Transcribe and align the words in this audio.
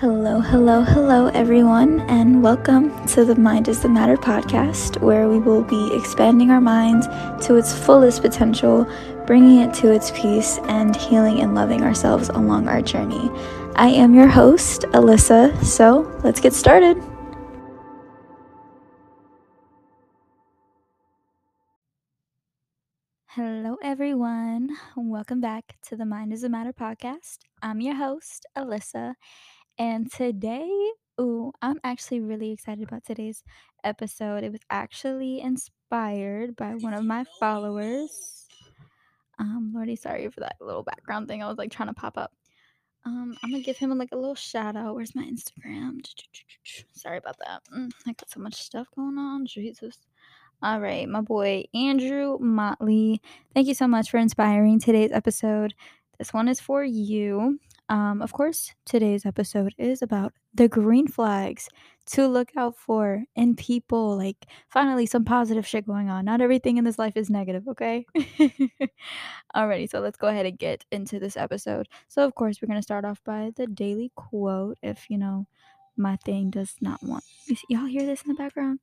Hello, 0.00 0.40
hello, 0.40 0.80
hello, 0.80 1.26
everyone, 1.26 2.00
and 2.08 2.42
welcome 2.42 3.06
to 3.08 3.22
the 3.22 3.34
Mind 3.34 3.68
is 3.68 3.82
the 3.82 3.88
Matter 3.90 4.16
podcast, 4.16 4.98
where 5.02 5.28
we 5.28 5.38
will 5.38 5.62
be 5.62 5.94
expanding 5.94 6.50
our 6.50 6.58
minds 6.58 7.06
to 7.46 7.56
its 7.56 7.74
fullest 7.78 8.22
potential, 8.22 8.90
bringing 9.26 9.58
it 9.58 9.74
to 9.74 9.92
its 9.92 10.10
peace, 10.12 10.58
and 10.68 10.96
healing 10.96 11.40
and 11.40 11.54
loving 11.54 11.82
ourselves 11.82 12.30
along 12.30 12.66
our 12.66 12.80
journey. 12.80 13.28
I 13.76 13.88
am 13.88 14.14
your 14.14 14.26
host, 14.26 14.84
Alissa, 14.94 15.62
so 15.62 16.10
let's 16.24 16.40
get 16.40 16.54
started. 16.54 16.96
Hello, 23.26 23.76
everyone. 23.82 24.70
Welcome 24.96 25.42
back 25.42 25.76
to 25.82 25.96
the 25.96 26.06
Mind 26.06 26.32
is 26.32 26.42
a 26.42 26.48
Matter 26.48 26.72
podcast. 26.72 27.40
I'm 27.62 27.82
your 27.82 27.96
host, 27.96 28.46
Alissa, 28.56 29.14
and 29.80 30.12
today, 30.12 30.70
ooh, 31.18 31.52
I'm 31.62 31.80
actually 31.84 32.20
really 32.20 32.52
excited 32.52 32.84
about 32.84 33.02
today's 33.02 33.42
episode. 33.82 34.44
It 34.44 34.52
was 34.52 34.60
actually 34.68 35.40
inspired 35.40 36.54
by 36.54 36.72
one 36.74 36.92
of 36.92 37.02
my 37.02 37.24
followers. 37.40 38.46
Um, 39.38 39.72
Lordy, 39.74 39.96
sorry 39.96 40.28
for 40.28 40.40
that 40.40 40.56
little 40.60 40.82
background 40.82 41.28
thing. 41.28 41.42
I 41.42 41.48
was 41.48 41.56
like 41.56 41.70
trying 41.70 41.88
to 41.88 41.94
pop 41.94 42.18
up. 42.18 42.30
Um, 43.06 43.34
I'm 43.42 43.50
gonna 43.50 43.62
give 43.62 43.78
him 43.78 43.96
like 43.96 44.12
a 44.12 44.16
little 44.16 44.34
shout 44.34 44.76
out. 44.76 44.94
Where's 44.94 45.14
my 45.14 45.24
Instagram? 45.24 46.02
Sorry 46.92 47.16
about 47.16 47.38
that. 47.38 47.62
Mm, 47.74 47.90
I 48.06 48.12
got 48.12 48.28
so 48.28 48.38
much 48.38 48.56
stuff 48.56 48.86
going 48.94 49.16
on. 49.16 49.46
Jesus. 49.46 49.96
All 50.62 50.78
right, 50.78 51.08
my 51.08 51.22
boy 51.22 51.64
Andrew 51.72 52.36
Motley. 52.38 53.22
Thank 53.54 53.66
you 53.66 53.74
so 53.74 53.88
much 53.88 54.10
for 54.10 54.18
inspiring 54.18 54.78
today's 54.78 55.10
episode. 55.10 55.72
This 56.18 56.34
one 56.34 56.48
is 56.48 56.60
for 56.60 56.84
you. 56.84 57.58
Um, 57.90 58.22
of 58.22 58.32
course, 58.32 58.72
today's 58.86 59.26
episode 59.26 59.74
is 59.76 60.00
about 60.00 60.32
the 60.54 60.68
green 60.68 61.08
flags 61.08 61.68
to 62.06 62.28
look 62.28 62.50
out 62.56 62.76
for 62.76 63.24
in 63.34 63.56
people. 63.56 64.16
Like, 64.16 64.46
finally, 64.68 65.06
some 65.06 65.24
positive 65.24 65.66
shit 65.66 65.88
going 65.88 66.08
on. 66.08 66.24
Not 66.24 66.40
everything 66.40 66.78
in 66.78 66.84
this 66.84 67.00
life 67.00 67.16
is 67.16 67.28
negative, 67.28 67.66
okay? 67.66 68.06
Alrighty, 69.56 69.90
so 69.90 69.98
let's 69.98 70.16
go 70.16 70.28
ahead 70.28 70.46
and 70.46 70.56
get 70.56 70.84
into 70.92 71.18
this 71.18 71.36
episode. 71.36 71.88
So, 72.06 72.24
of 72.24 72.36
course, 72.36 72.62
we're 72.62 72.68
going 72.68 72.78
to 72.78 72.82
start 72.82 73.04
off 73.04 73.20
by 73.24 73.50
the 73.56 73.66
daily 73.66 74.12
quote. 74.14 74.78
If, 74.84 75.10
you 75.10 75.18
know, 75.18 75.48
my 75.96 76.14
thing 76.24 76.50
does 76.50 76.76
not 76.80 77.02
want. 77.02 77.24
Y'all 77.68 77.86
hear 77.86 78.06
this 78.06 78.22
in 78.22 78.28
the 78.28 78.34
background? 78.34 78.78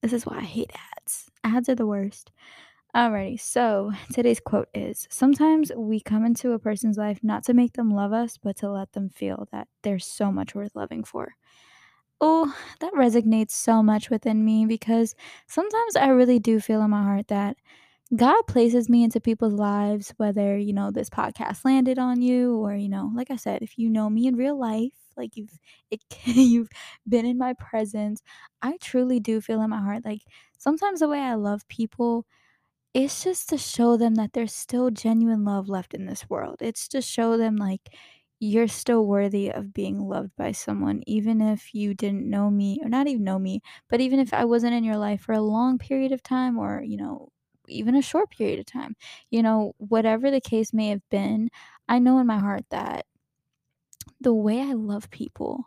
This 0.00 0.12
is 0.12 0.24
why 0.24 0.38
I 0.38 0.44
hate 0.44 0.70
ads. 0.96 1.28
Ads 1.42 1.70
are 1.70 1.74
the 1.74 1.86
worst. 1.86 2.30
Alrighty, 2.96 3.38
so 3.38 3.92
today's 4.12 4.40
quote 4.40 4.68
is 4.74 5.06
Sometimes 5.10 5.70
we 5.76 6.00
come 6.00 6.24
into 6.24 6.52
a 6.52 6.58
person's 6.58 6.96
life 6.96 7.20
not 7.22 7.44
to 7.44 7.54
make 7.54 7.74
them 7.74 7.90
love 7.90 8.12
us, 8.12 8.38
but 8.38 8.56
to 8.56 8.70
let 8.70 8.92
them 8.92 9.10
feel 9.10 9.46
that 9.52 9.68
there's 9.82 10.06
so 10.06 10.32
much 10.32 10.54
worth 10.54 10.74
loving 10.74 11.04
for. 11.04 11.34
Oh, 12.20 12.54
that 12.80 12.94
resonates 12.94 13.52
so 13.52 13.82
much 13.82 14.10
within 14.10 14.44
me 14.44 14.66
because 14.66 15.14
sometimes 15.48 15.96
I 15.96 16.08
really 16.08 16.38
do 16.40 16.60
feel 16.60 16.82
in 16.82 16.90
my 16.90 17.02
heart 17.02 17.28
that 17.28 17.56
God 18.16 18.42
places 18.48 18.88
me 18.88 19.04
into 19.04 19.20
people's 19.20 19.54
lives, 19.54 20.14
whether, 20.16 20.56
you 20.58 20.72
know, 20.72 20.90
this 20.90 21.10
podcast 21.10 21.64
landed 21.64 21.98
on 21.98 22.22
you 22.22 22.56
or, 22.56 22.74
you 22.74 22.88
know, 22.88 23.10
like 23.14 23.30
I 23.30 23.36
said, 23.36 23.62
if 23.62 23.78
you 23.78 23.90
know 23.90 24.10
me 24.10 24.26
in 24.26 24.36
real 24.36 24.58
life, 24.58 24.92
like 25.16 25.36
you've 25.36 25.58
it 25.90 26.00
you've 26.24 26.70
been 27.08 27.26
in 27.26 27.38
my 27.38 27.54
presence, 27.54 28.22
I 28.62 28.78
truly 28.80 29.20
do 29.20 29.40
feel 29.40 29.62
in 29.62 29.70
my 29.70 29.80
heart 29.82 30.04
like 30.04 30.22
sometimes 30.58 31.00
the 31.00 31.08
way 31.08 31.20
I 31.20 31.34
love 31.34 31.68
people 31.68 32.26
it's 32.94 33.22
just 33.24 33.48
to 33.50 33.58
show 33.58 33.96
them 33.96 34.14
that 34.16 34.32
there's 34.32 34.54
still 34.54 34.90
genuine 34.90 35.44
love 35.44 35.68
left 35.68 35.94
in 35.94 36.06
this 36.06 36.28
world. 36.30 36.56
It's 36.60 36.88
to 36.88 37.00
show 37.02 37.36
them 37.36 37.56
like 37.56 37.94
you're 38.40 38.68
still 38.68 39.06
worthy 39.06 39.50
of 39.50 39.74
being 39.74 39.98
loved 40.00 40.34
by 40.36 40.52
someone, 40.52 41.02
even 41.06 41.40
if 41.40 41.74
you 41.74 41.94
didn't 41.94 42.28
know 42.28 42.50
me 42.50 42.80
or 42.82 42.88
not 42.88 43.06
even 43.08 43.24
know 43.24 43.38
me, 43.38 43.60
but 43.88 44.00
even 44.00 44.20
if 44.20 44.32
I 44.32 44.44
wasn't 44.44 44.74
in 44.74 44.84
your 44.84 44.96
life 44.96 45.22
for 45.22 45.32
a 45.32 45.40
long 45.40 45.78
period 45.78 46.12
of 46.12 46.22
time 46.22 46.58
or, 46.58 46.82
you 46.82 46.96
know, 46.96 47.30
even 47.68 47.94
a 47.96 48.02
short 48.02 48.30
period 48.30 48.58
of 48.60 48.66
time. 48.66 48.96
You 49.30 49.42
know, 49.42 49.74
whatever 49.78 50.30
the 50.30 50.40
case 50.40 50.72
may 50.72 50.88
have 50.88 51.06
been, 51.10 51.50
I 51.88 51.98
know 51.98 52.18
in 52.18 52.26
my 52.26 52.38
heart 52.38 52.64
that 52.70 53.06
the 54.20 54.34
way 54.34 54.60
I 54.60 54.72
love 54.72 55.10
people, 55.10 55.64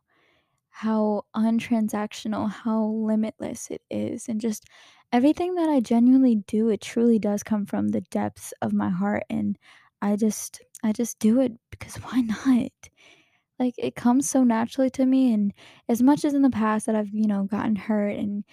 how 0.69 1.23
untransactional, 1.35 2.49
how 2.51 2.85
limitless 2.85 3.71
it 3.71 3.83
is, 3.91 4.29
and 4.29 4.41
just 4.41 4.65
everything 5.11 5.55
that 5.55 5.69
I 5.69 5.79
genuinely 5.79 6.35
do, 6.47 6.69
it 6.69 6.81
truly 6.81 7.19
does 7.19 7.43
come 7.43 7.65
from 7.65 7.89
the 7.89 8.01
depths 8.01 8.53
of 8.61 8.73
my 8.73 8.89
heart 8.89 9.23
and 9.29 9.57
I 10.01 10.15
just 10.15 10.61
I 10.83 10.91
just 10.93 11.19
do 11.19 11.39
it 11.41 11.53
because 11.69 11.95
why 12.03 12.21
not? 12.21 12.71
Like 13.59 13.75
it 13.77 13.95
comes 13.95 14.29
so 14.29 14.43
naturally 14.43 14.89
to 14.91 15.05
me 15.05 15.33
and 15.33 15.53
as 15.89 16.01
much 16.01 16.25
as 16.25 16.33
in 16.33 16.41
the 16.41 16.49
past 16.49 16.85
that 16.87 16.95
I've, 16.95 17.13
you 17.13 17.27
know, 17.27 17.43
gotten 17.43 17.75
hurt 17.75 18.17
and 18.17 18.43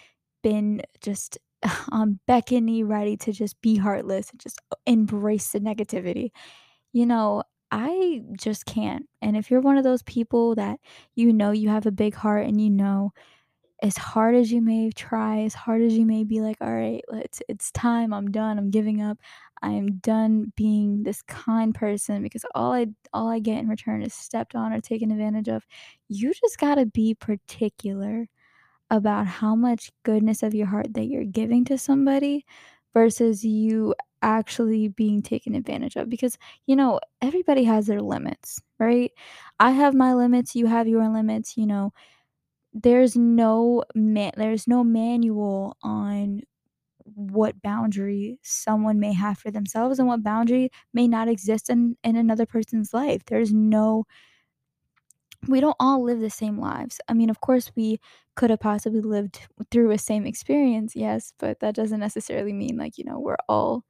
been 0.42 0.82
just 1.02 1.38
on 1.90 2.20
beck 2.26 2.52
and 2.52 2.66
knee 2.66 2.82
ready 2.82 3.16
to 3.18 3.32
just 3.32 3.60
be 3.62 3.76
heartless 3.76 4.30
and 4.30 4.40
just 4.40 4.60
embrace 4.86 5.52
the 5.52 5.60
negativity, 5.60 6.30
you 6.92 7.06
know, 7.06 7.42
I 7.70 8.22
just 8.38 8.66
can't. 8.66 9.06
And 9.22 9.36
if 9.36 9.50
you're 9.50 9.60
one 9.60 9.78
of 9.78 9.84
those 9.84 10.02
people 10.04 10.54
that 10.56 10.80
you 11.16 11.32
know 11.32 11.50
you 11.52 11.68
have 11.70 11.86
a 11.86 11.92
big 11.92 12.14
heart 12.14 12.46
and 12.46 12.60
you 12.60 12.70
know 12.70 13.12
as 13.82 13.96
hard 13.96 14.34
as 14.34 14.50
you 14.52 14.60
may 14.62 14.90
try, 14.90 15.40
as 15.42 15.54
hard 15.54 15.82
as 15.82 15.96
you 15.96 16.04
may 16.06 16.24
be 16.24 16.40
like, 16.40 16.56
"All 16.60 16.72
right, 16.74 17.02
let's 17.08 17.42
it's 17.48 17.70
time. 17.72 18.12
I'm 18.12 18.30
done. 18.30 18.58
I'm 18.58 18.70
giving 18.70 19.00
up. 19.02 19.18
I 19.62 19.70
am 19.72 19.98
done 19.98 20.52
being 20.56 21.02
this 21.04 21.22
kind 21.22 21.74
person 21.74 22.22
because 22.22 22.44
all 22.54 22.72
I 22.72 22.86
all 23.12 23.28
I 23.28 23.38
get 23.40 23.58
in 23.58 23.68
return 23.68 24.02
is 24.02 24.14
stepped 24.14 24.54
on 24.56 24.72
or 24.72 24.80
taken 24.80 25.10
advantage 25.12 25.48
of." 25.48 25.66
You 26.08 26.32
just 26.34 26.58
got 26.58 26.76
to 26.76 26.86
be 26.86 27.14
particular 27.14 28.26
about 28.90 29.26
how 29.26 29.54
much 29.54 29.90
goodness 30.02 30.42
of 30.42 30.54
your 30.54 30.66
heart 30.66 30.94
that 30.94 31.06
you're 31.06 31.24
giving 31.24 31.64
to 31.66 31.78
somebody 31.78 32.44
versus 32.94 33.44
you 33.44 33.94
actually 34.22 34.88
being 34.88 35.22
taken 35.22 35.54
advantage 35.54 35.94
of 35.96 36.08
because 36.08 36.36
you 36.66 36.74
know 36.74 36.98
everybody 37.22 37.62
has 37.62 37.86
their 37.86 38.02
limits 38.02 38.60
right 38.80 39.12
i 39.60 39.70
have 39.70 39.94
my 39.94 40.12
limits 40.12 40.56
you 40.56 40.66
have 40.66 40.88
your 40.88 41.08
limits 41.08 41.56
you 41.56 41.66
know 41.66 41.92
there's 42.72 43.16
no 43.16 43.84
man 43.94 44.32
there's 44.36 44.66
no 44.68 44.84
manual 44.84 45.76
on 45.82 46.42
what 47.14 47.60
boundary 47.62 48.38
someone 48.42 49.00
may 49.00 49.12
have 49.12 49.38
for 49.38 49.50
themselves 49.50 49.98
and 49.98 50.08
what 50.08 50.22
boundary 50.22 50.70
may 50.94 51.08
not 51.08 51.28
exist 51.28 51.70
in 51.70 51.96
in 52.04 52.16
another 52.16 52.46
person's 52.46 52.94
life 52.94 53.22
there's 53.26 53.52
no 53.52 54.04
we 55.46 55.60
don't 55.60 55.76
all 55.78 56.02
live 56.02 56.20
the 56.20 56.30
same 56.30 56.58
lives. 56.58 57.00
I 57.08 57.14
mean, 57.14 57.30
of 57.30 57.40
course, 57.40 57.70
we 57.76 58.00
could 58.34 58.50
have 58.50 58.60
possibly 58.60 59.00
lived 59.00 59.40
through 59.70 59.90
a 59.92 59.98
same 59.98 60.26
experience, 60.26 60.96
yes, 60.96 61.32
but 61.38 61.60
that 61.60 61.74
doesn't 61.74 62.00
necessarily 62.00 62.52
mean 62.52 62.76
like, 62.76 62.98
you 62.98 63.04
know, 63.04 63.18
we're 63.20 63.36
all 63.48 63.84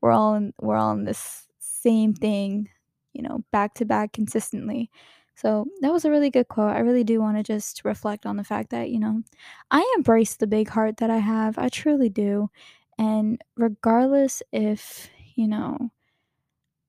we're 0.00 0.12
all 0.12 0.34
in 0.34 0.52
we're 0.60 0.76
all 0.76 0.92
in 0.92 1.04
this 1.04 1.46
same 1.58 2.14
thing, 2.14 2.68
you 3.12 3.22
know, 3.22 3.44
back 3.52 3.74
to 3.74 3.84
back 3.84 4.12
consistently. 4.12 4.90
So 5.36 5.66
that 5.80 5.92
was 5.92 6.04
a 6.04 6.10
really 6.10 6.30
good 6.30 6.48
quote. 6.48 6.74
I 6.76 6.80
really 6.80 7.04
do 7.04 7.20
want 7.20 7.36
to 7.36 7.42
just 7.42 7.84
reflect 7.84 8.24
on 8.26 8.36
the 8.36 8.44
fact 8.44 8.70
that, 8.70 8.90
you 8.90 8.98
know, 9.00 9.22
I 9.70 9.92
embrace 9.96 10.36
the 10.36 10.46
big 10.46 10.68
heart 10.68 10.98
that 10.98 11.10
I 11.10 11.18
have. 11.18 11.58
I 11.58 11.68
truly 11.68 12.08
do. 12.08 12.50
And 12.98 13.40
regardless 13.56 14.42
if, 14.52 15.08
you 15.34 15.48
know, 15.48 15.90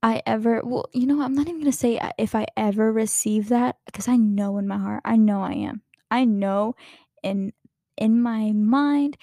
I 0.04 0.22
ever 0.26 0.62
well, 0.64 0.86
you 0.94 1.08
know, 1.08 1.22
I'm 1.22 1.34
not 1.34 1.48
even 1.48 1.62
gonna 1.62 1.72
say 1.72 1.98
uh, 1.98 2.12
if 2.18 2.36
I 2.36 2.46
ever 2.56 2.92
receive 2.92 3.50
that 3.50 3.78
because 3.86 4.08
I 4.08 4.18
know 4.18 4.58
in 4.58 4.68
my 4.68 4.78
heart, 4.78 5.02
I 5.06 5.16
know 5.16 5.42
I 5.42 5.54
am. 5.54 5.82
I 6.12 6.26
know 6.26 6.76
in 7.24 7.54
in 7.98 8.22
my 8.22 8.52
mind, 8.52 9.18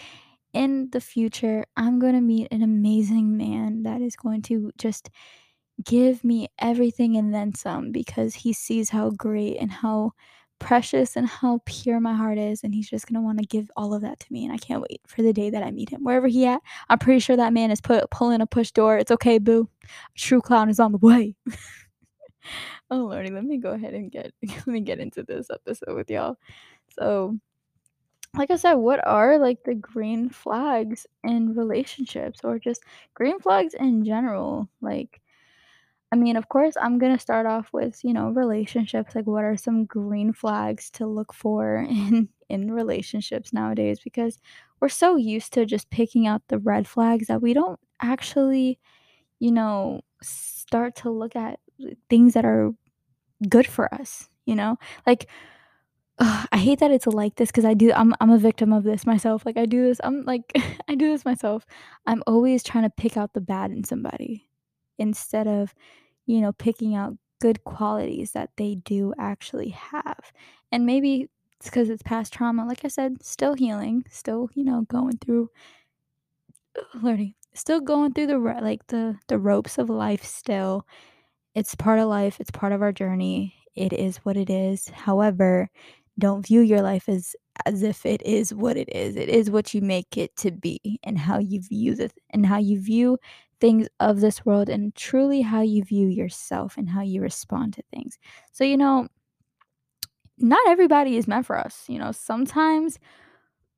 in 0.55 0.91
the 0.91 1.01
future, 1.01 1.65
I'm 1.77 1.99
gonna 2.01 2.21
meet 2.23 2.49
an 2.53 2.63
amazing 2.63 3.37
man 3.37 3.85
that 3.85 4.03
is 4.03 4.17
going 4.17 4.43
to 4.43 4.73
just 4.79 5.11
give 5.85 6.25
me 6.25 6.49
everything 6.59 7.17
and 7.17 7.35
then 7.35 7.55
some 7.55 7.93
because 7.93 8.35
he 8.35 8.53
sees 8.53 8.91
how 8.91 9.11
great 9.11 9.57
and 9.59 9.71
how 9.71 10.13
precious 10.63 11.17
and 11.17 11.27
how 11.27 11.61
pure 11.67 11.99
my 11.99 12.15
heart 12.15 12.39
is 12.39 12.63
and 12.63 12.73
he's 12.73 12.89
just 12.89 13.07
going 13.07 13.17
to 13.17 13.21
want 13.21 13.37
to 13.39 13.45
give 13.45 13.69
all 13.77 13.93
of 13.93 14.03
that 14.03 14.21
to 14.21 14.33
me 14.33 14.45
and 14.45 14.53
I 14.53 14.59
can't 14.59 14.81
wait 14.81 15.01
for 15.07 15.21
the 15.21 15.33
day 15.33 15.51
that 15.51 15.63
I 15.63 15.71
meet 15.73 15.91
him. 15.91 16.05
Wherever 16.05 16.29
he 16.29 16.47
at, 16.47 16.63
I'm 16.89 16.99
pretty 16.99 17.19
sure 17.19 17.37
that 17.37 17.53
man 17.53 17.71
is 17.73 17.81
put 17.81 18.09
pulling 18.11 18.41
a 18.41 18.47
push 18.47 18.71
door. 18.71 18.97
It's 18.97 19.11
okay, 19.11 19.39
boo. 19.39 19.69
True 20.15 20.41
clown 20.41 20.69
is 20.69 20.79
on 20.79 20.93
the 20.93 20.99
way. 20.99 21.35
oh 22.91 22.99
lordy, 23.07 23.31
let 23.31 23.45
me 23.45 23.59
go 23.59 23.71
ahead 23.71 23.95
and 23.95 24.11
get 24.11 24.33
let 24.43 24.67
me 24.67 24.81
get 24.81 25.01
into 25.01 25.25
this 25.25 25.49
episode 25.51 25.97
with 25.97 26.09
y'all. 26.11 26.37
So, 26.91 27.37
like 28.37 28.51
I 28.51 28.57
said, 28.57 28.75
what 28.75 29.05
are 29.07 29.39
like 29.39 29.65
the 29.65 29.75
green 29.75 30.29
flags 30.29 31.07
in 31.25 31.55
relationships 31.55 32.41
or 32.45 32.59
just 32.59 32.83
green 33.15 33.41
flags 33.41 33.75
in 33.75 34.05
general? 34.05 34.69
Like 34.81 35.22
I 36.13 36.17
mean, 36.17 36.37
of 36.37 36.49
course, 36.51 36.75
I'm 36.81 36.99
gonna 36.99 37.19
start 37.19 37.47
off 37.47 37.73
with, 37.73 38.05
you 38.05 38.13
know, 38.13 38.31
relationships. 38.31 39.15
Like, 39.15 39.27
what 39.27 39.45
are 39.45 39.57
some 39.57 39.87
green 39.87 40.33
flags 40.35 40.91
to 40.93 41.07
look 41.07 41.33
for 41.33 41.77
in 41.91 42.29
in 42.51 42.73
relationships 42.73 43.53
nowadays? 43.53 44.01
Because 44.05 44.39
we're 44.81 44.89
so 44.91 45.17
used 45.17 45.53
to 45.55 45.65
just 45.67 45.91
picking 45.91 46.27
out 46.27 46.43
the 46.49 46.59
red 46.59 46.87
flags 46.89 47.29
that 47.29 47.43
we 47.43 47.55
don't 47.55 47.81
actually, 48.03 48.79
you 49.41 49.53
know, 49.53 50.03
start 50.23 50.97
to 50.97 51.11
look 51.11 51.37
at 51.37 51.61
things 52.11 52.35
that 52.35 52.45
are 52.47 52.73
good 53.49 53.67
for 53.67 53.93
us. 53.95 54.29
You 54.47 54.57
know, 54.57 54.79
like 55.07 55.29
Ugh, 56.19 56.49
I 56.53 56.59
hate 56.59 56.79
that 56.81 56.91
it's 56.91 57.07
like 57.07 57.37
this 57.37 57.51
because 57.51 57.65
I 57.65 57.75
do 57.75 57.93
I'm 57.93 58.15
I'm 58.21 58.31
a 58.31 58.39
victim 58.39 58.73
of 58.73 58.85
this 58.85 59.07
myself, 59.07 59.47
like, 59.47 59.57
I 59.57 59.67
do 59.67 59.85
this 59.87 60.01
I'm 60.05 60.25
like 60.25 60.53
I 60.89 60.95
do 60.95 61.11
this 61.11 61.25
myself. 61.25 61.67
I'm 62.07 62.23
always 62.27 62.63
trying 62.63 62.85
to 62.85 62.91
pick 62.91 63.17
out 63.17 63.33
the 63.35 63.41
bad 63.41 63.71
in 63.71 63.85
somebody 63.85 64.49
instead 64.99 65.49
of, 65.49 65.75
you 66.27 66.41
know, 66.41 66.53
picking 66.53 66.95
out 66.95 67.17
good 67.41 67.65
qualities 67.65 68.33
that 68.33 68.51
they 68.57 68.77
do 68.77 69.15
actually 69.19 69.71
have, 69.71 70.33
and 70.73 70.87
maybe 70.87 71.29
it's 71.59 71.67
because 71.71 71.91
it's 71.91 72.03
past 72.03 72.33
trauma, 72.33 72.67
like 72.67 72.85
I 72.85 72.89
said, 72.89 73.23
still 73.25 73.55
healing, 73.55 74.05
still, 74.11 74.49
you 74.55 74.65
know, 74.65 74.83
going 74.89 75.19
through 75.19 75.51
learning, 77.03 77.35
still 77.55 77.81
going 77.81 78.13
through 78.13 78.27
the 78.27 78.39
like, 78.39 78.87
the 78.89 79.17
the 79.29 79.39
ropes 79.39 79.79
of 79.79 79.91
life 79.91 80.25
still. 80.25 80.87
It's 81.55 81.75
part 81.75 81.99
of 82.01 82.09
life, 82.09 82.41
it's 82.41 82.51
part 82.53 82.73
of 82.73 82.83
our 82.83 82.93
journey, 82.93 83.55
it 83.77 83.93
is 83.93 84.19
what 84.19 84.37
it 84.39 84.51
is, 84.51 84.89
however, 84.91 85.71
don't 86.19 86.47
view 86.47 86.61
your 86.61 86.83
life 86.83 87.09
as 87.09 87.37
as 87.67 87.83
if 87.83 88.07
it 88.07 88.23
is 88.23 88.55
what 88.55 88.77
it 88.77 88.89
is, 88.95 89.17
it 89.17 89.29
is 89.29 89.51
what 89.51 89.75
you 89.75 89.83
make 89.83 90.17
it 90.19 90.37
to 90.39 90.51
be 90.53 91.01
and 91.05 91.19
how 91.19 91.39
you 91.39 91.61
view 91.63 91.95
the 91.97 92.11
and 92.31 92.47
how 92.47 92.59
you 92.59 92.81
view 92.81 93.19
things 93.63 93.89
of 94.01 94.21
this 94.21 94.47
world 94.47 94.69
and 94.71 94.95
truly 94.97 95.43
how 95.43 95.63
you 95.63 95.85
view 95.85 96.09
yourself 96.09 96.77
and 96.79 96.91
how 96.91 97.03
you 97.03 97.23
respond 97.23 97.75
to 97.75 97.85
things. 97.95 98.19
So, 98.53 98.65
you 98.65 98.77
know 98.79 99.09
not 100.39 100.61
everybody 100.69 101.17
is 101.17 101.29
meant 101.29 101.47
for 101.47 101.59
us, 101.59 101.85
you 101.89 101.99
know, 101.99 102.13
sometimes 102.13 102.99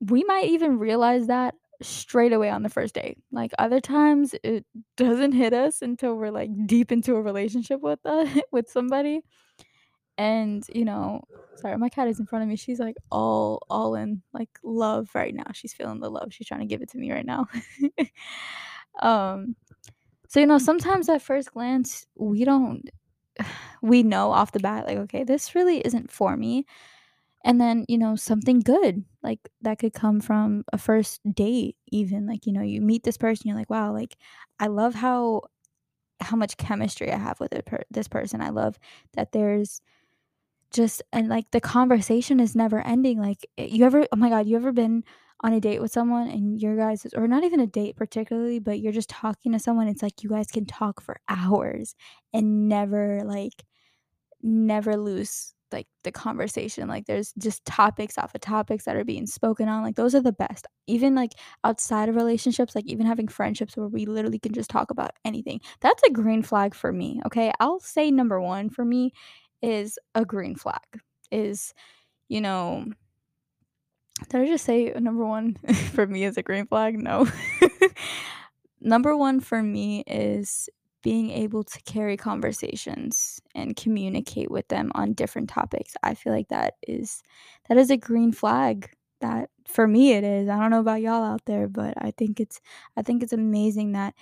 we 0.00 0.24
might 0.24 0.48
even 0.48 0.78
realize 0.78 1.28
that 1.28 1.54
straight 1.82 2.32
away 2.32 2.50
on 2.50 2.62
the 2.62 2.70
first 2.70 2.94
date, 2.94 3.18
like, 3.32 3.52
other 3.58 3.80
times 3.80 4.34
it 4.44 4.66
doesn't 4.96 5.32
hit 5.32 5.52
us 5.54 5.82
until 5.82 6.16
we're, 6.16 6.30
like, 6.32 6.50
deep 6.66 6.92
into 6.92 7.16
a 7.16 7.22
relationship 7.22 7.80
with, 7.82 8.00
uh 8.06 8.26
with 8.52 8.68
somebody, 8.70 9.22
and, 10.18 10.64
you 10.74 10.84
know 10.84 11.22
sorry, 11.56 11.78
my 11.78 11.88
cat 11.90 12.08
is 12.08 12.20
in 12.20 12.26
front 12.26 12.42
of 12.44 12.48
me, 12.48 12.56
she's, 12.56 12.80
like, 12.80 12.96
all 13.12 13.62
all 13.70 13.94
in, 13.96 14.22
like, 14.34 14.50
love 14.64 15.10
right 15.14 15.34
now, 15.34 15.44
she's 15.54 15.74
feeling 15.74 16.00
the 16.00 16.10
love, 16.10 16.32
she's 16.32 16.48
trying 16.48 16.60
to 16.60 16.66
give 16.66 16.82
it 16.82 16.90
to 16.90 16.98
me 16.98 17.12
right 17.12 17.26
now. 17.26 17.46
Um, 19.02 19.56
so, 20.34 20.40
you 20.40 20.46
know, 20.46 20.58
sometimes 20.58 21.08
at 21.08 21.22
first 21.22 21.52
glance, 21.52 22.06
we 22.16 22.44
don't 22.44 22.90
we 23.82 24.02
know 24.02 24.32
off 24.32 24.52
the 24.52 24.60
bat, 24.60 24.86
like, 24.86 24.98
"Okay, 24.98 25.24
this 25.24 25.54
really 25.54 25.80
isn't 25.80 26.10
for 26.12 26.36
me," 26.36 26.66
and 27.44 27.60
then, 27.60 27.86
you 27.88 27.98
know, 27.98 28.16
something 28.16 28.60
good, 28.60 29.04
like, 29.22 29.40
that 29.62 29.78
could 29.80 29.94
come 29.94 30.20
from 30.20 30.64
a 30.72 30.78
first 30.78 31.20
date 31.34 31.76
even, 31.92 32.26
like, 32.26 32.46
you 32.46 32.52
know, 32.54 32.62
you 32.62 32.80
meet 32.82 33.04
this 33.04 33.18
person, 33.18 33.48
you're 33.48 33.58
like, 33.58 33.70
"Wow," 33.70 33.92
like, 33.94 34.16
"I 34.60 34.68
love 34.68 34.94
how 34.96 35.42
how 36.22 36.36
much 36.36 36.56
chemistry 36.58 37.12
I 37.12 37.18
have 37.18 37.40
with 37.40 37.52
this 37.92 38.08
person, 38.08 38.40
I 38.42 38.50
love 38.50 38.78
that 39.14 39.32
there's 39.32 39.82
just" 40.72 41.02
and, 41.12 41.28
like, 41.28 41.50
the 41.52 41.60
conversation 41.62 42.40
is 42.40 42.56
never 42.56 42.80
ending, 42.86 43.18
like, 43.20 43.46
eh, 43.58 43.66
you 43.66 43.84
ever 43.86 44.06
oh 44.12 44.16
my 44.16 44.28
god, 44.30 44.46
you 44.48 44.56
ever 44.56 44.72
been 44.72 45.04
on 45.44 45.54
a 45.54 45.60
date 45.60 45.80
with 45.82 45.92
someone 45.92 46.28
and 46.28 46.60
your 46.62 46.76
guys' 46.76 47.06
or 47.16 47.28
not 47.28 47.44
even 47.44 47.60
a 47.60 47.68
date 47.68 47.96
particularly, 47.96 48.60
but 48.60 48.80
you're 48.80 48.92
just 48.92 49.10
talking 49.10 49.52
to 49.52 49.60
someone, 49.60 49.88
it's 49.88 50.02
like 50.02 50.24
you 50.24 50.30
guys 50.30 50.48
can 50.48 50.66
talk 50.66 51.02
for 51.02 51.18
hours 51.30 51.94
and 52.34 52.68
never, 52.70 53.22
like 53.24 53.64
never 54.42 54.96
lose, 54.96 55.54
like, 55.72 55.86
the 56.04 56.12
conversation, 56.12 56.88
like, 56.88 57.06
there's 57.06 57.32
just 57.38 57.64
topics 57.66 58.18
off 58.18 58.34
of 58.34 58.40
topics 58.42 58.84
that 58.86 58.96
are 58.96 59.04
being 59.04 59.26
spoken 59.26 59.68
on, 59.68 59.82
like, 59.82 59.96
those 59.96 60.14
are 60.14 60.22
the 60.22 60.32
best. 60.32 60.66
Even, 60.86 61.14
like, 61.16 61.32
outside 61.64 62.08
of 62.08 62.16
relationships, 62.16 62.74
like, 62.76 62.86
even 62.86 63.06
having 63.06 63.28
friendships 63.28 63.76
where 63.76 63.88
we 63.88 64.06
literally 64.06 64.38
can 64.38 64.52
just 64.52 64.70
talk 64.70 64.90
about 64.90 65.12
anything, 65.24 65.60
that's 65.80 66.02
a 66.04 66.10
green 66.12 66.42
flag 66.42 66.74
for 66.74 66.92
me, 66.92 67.20
okay? 67.26 67.52
I'll 67.60 67.80
say 67.80 68.10
number 68.10 68.40
1 68.40 68.70
for 68.70 68.84
me 68.84 69.12
is 69.62 69.98
a 70.14 70.24
green 70.24 70.56
flag, 70.56 71.00
is, 71.32 71.74
you 72.28 72.40
know 72.42 72.86
did 74.28 74.40
I 74.40 74.46
just 74.46 74.64
say 74.64 74.92
number 74.98 75.24
1 75.24 75.54
for 75.92 76.06
me 76.06 76.24
is 76.24 76.36
a 76.36 76.42
green 76.42 76.66
flag? 76.66 76.98
No. 76.98 77.28
Number 78.80 79.16
1 79.16 79.40
for 79.40 79.62
me 79.62 80.04
is 80.06 80.68
being 81.02 81.30
able 81.30 81.64
to 81.64 81.82
carry 81.82 82.16
conversations 82.16 83.40
and 83.54 83.76
communicate 83.76 84.50
with 84.50 84.68
them 84.68 84.90
on 84.94 85.12
different 85.12 85.48
topics. 85.50 85.94
I 86.02 86.14
feel 86.14 86.32
like 86.32 86.48
that 86.48 86.74
is 86.86 87.22
that 87.68 87.76
is 87.76 87.90
a 87.90 87.96
green 87.96 88.32
flag 88.32 88.90
that 89.20 89.50
for 89.66 89.86
me 89.86 90.12
it 90.12 90.24
is, 90.24 90.48
I 90.48 90.58
don't 90.58 90.70
know 90.70 90.80
about 90.80 91.02
y'all 91.02 91.24
out 91.24 91.42
there, 91.46 91.68
but 91.68 91.94
I 91.98 92.10
think 92.10 92.40
it's 92.40 92.60
I 92.96 93.02
think 93.02 93.22
it's 93.22 93.32
amazing 93.32 93.92
that 93.92 94.14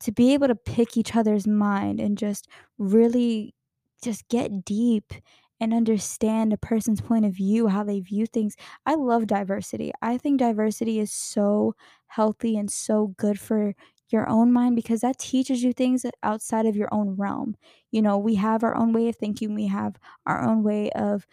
to 0.00 0.12
be 0.12 0.32
able 0.32 0.48
to 0.48 0.54
pick 0.54 0.96
each 0.96 1.14
other's 1.14 1.46
mind 1.46 2.00
and 2.00 2.16
just 2.16 2.48
really 2.78 3.54
just 4.02 4.26
get 4.28 4.64
deep 4.64 5.12
and 5.60 5.74
understand 5.74 6.52
a 6.52 6.56
person's 6.58 7.00
point 7.00 7.24
of 7.24 7.32
view, 7.34 7.68
how 7.68 7.84
they 7.84 8.00
view 8.00 8.26
things. 8.26 8.56
I 8.86 8.94
love 8.94 9.26
diversity, 9.26 9.92
I 10.02 10.18
think 10.18 10.38
diversity 10.38 10.98
is 10.98 11.12
so 11.12 11.74
healthy 12.08 12.56
and 12.56 12.70
so 12.70 13.08
good 13.18 13.38
for 13.38 13.74
your 14.08 14.28
own 14.28 14.52
mind 14.52 14.74
because 14.74 15.02
that 15.02 15.18
teaches 15.18 15.62
you 15.62 15.72
things 15.72 16.04
outside 16.22 16.66
of 16.66 16.74
your 16.76 16.88
own 16.92 17.10
realm. 17.16 17.56
You 17.92 18.02
know, 18.02 18.18
we 18.18 18.34
have 18.36 18.64
our 18.64 18.76
own 18.76 18.92
way 18.92 19.08
of 19.08 19.16
thinking, 19.16 19.54
we 19.54 19.66
have 19.68 19.96
our 20.26 20.42
own 20.42 20.62
way 20.64 20.90
of, 20.92 21.26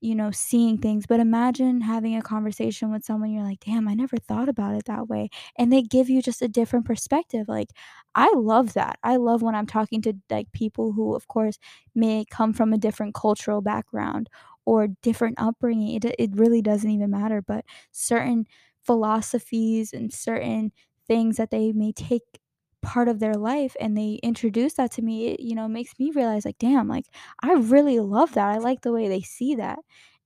you 0.00 0.14
know, 0.14 0.30
seeing 0.32 0.78
things, 0.78 1.06
but 1.06 1.20
imagine 1.20 1.80
having 1.82 2.16
a 2.16 2.22
conversation 2.22 2.90
with 2.92 3.04
someone, 3.04 3.30
you're 3.32 3.44
like, 3.44 3.60
"Damn, 3.60 3.88
I 3.88 3.94
never 3.94 4.16
thought 4.16 4.48
about 4.48 4.74
it 4.74 4.84
that 4.86 5.08
way," 5.08 5.28
and 5.56 5.72
they 5.72 5.82
give 5.82 6.08
you 6.10 6.22
just 6.22 6.42
a 6.42 6.48
different 6.48 6.86
perspective, 6.86 7.46
like, 7.48 7.68
I 8.14 8.32
love 8.34 8.72
that. 8.74 8.98
I 9.02 9.16
love 9.16 9.42
when 9.42 9.54
I'm 9.54 9.66
talking 9.66 10.02
to, 10.02 10.14
like, 10.30 10.50
people 10.52 10.92
who, 10.92 11.14
of 11.14 11.28
course, 11.28 11.58
may 11.94 12.24
come 12.30 12.52
from 12.52 12.72
a 12.72 12.78
different 12.78 13.14
cultural 13.14 13.60
background 13.62 14.28
or 14.66 14.88
different 15.02 15.36
upbringing, 15.40 15.96
it 15.96 16.04
it 16.18 16.30
really 16.36 16.62
doesn't 16.62 16.90
even 16.90 17.10
matter, 17.10 17.42
but 17.42 17.64
certain 17.92 18.46
philosophies 18.84 19.92
and 19.92 20.12
certain 20.12 20.72
things 21.06 21.36
that 21.36 21.50
they 21.50 21.72
may 21.72 21.92
take 21.92 22.39
part 22.82 23.08
of 23.08 23.20
their 23.20 23.34
life 23.34 23.76
and 23.80 23.96
they 23.96 24.20
introduce 24.22 24.74
that 24.74 24.92
to 24.92 25.02
me, 25.02 25.28
it, 25.28 25.40
you 25.40 25.54
know, 25.54 25.68
makes 25.68 25.98
me 25.98 26.10
realize, 26.12 26.44
like, 26.44 26.58
"Damn," 26.58 26.88
like, 26.88 27.06
I 27.42 27.52
really 27.54 28.00
love 28.00 28.34
that, 28.34 28.48
I 28.50 28.58
like 28.58 28.82
the 28.82 28.92
way 28.92 29.08
they 29.08 29.22
see 29.22 29.54
that 29.56 29.78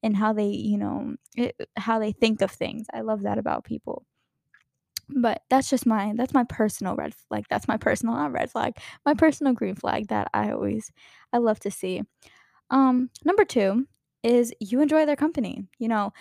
and 0.03 0.17
how 0.17 0.33
they, 0.35 0.49
you 0.49 0.79
know, 0.79 1.17
eh, 1.39 1.53
how 1.77 1.99
they 1.99 2.13
think 2.13 2.43
of 2.43 2.51
things, 2.51 2.87
I 2.95 3.01
love 3.03 3.23
that 3.23 3.39
about 3.39 3.65
people. 3.65 4.05
But 5.09 5.43
that's 5.51 5.69
just 5.69 5.87
my 5.87 6.13
that's 6.17 6.33
my 6.33 6.45
personal 6.45 6.97
red 6.97 7.15
like, 7.31 7.47
that's 7.49 7.69
my 7.69 7.77
personal 7.77 8.15
not 8.17 8.33
red 8.33 8.51
flag, 8.51 8.75
my 9.05 9.15
personal 9.15 9.53
green 9.53 9.75
flag 9.75 10.09
that 10.09 10.29
I 10.33 10.51
always 10.53 10.91
I 11.33 11.39
love 11.39 11.61
to 11.61 11.71
see. 11.71 12.03
Um, 12.71 13.11
number 13.25 13.45
2 13.45 13.87
is 14.25 14.53
you 14.61 14.81
enjoy 14.83 15.07
their 15.07 15.17
company, 15.17 15.67
you 15.79 15.89
know, 15.89 16.13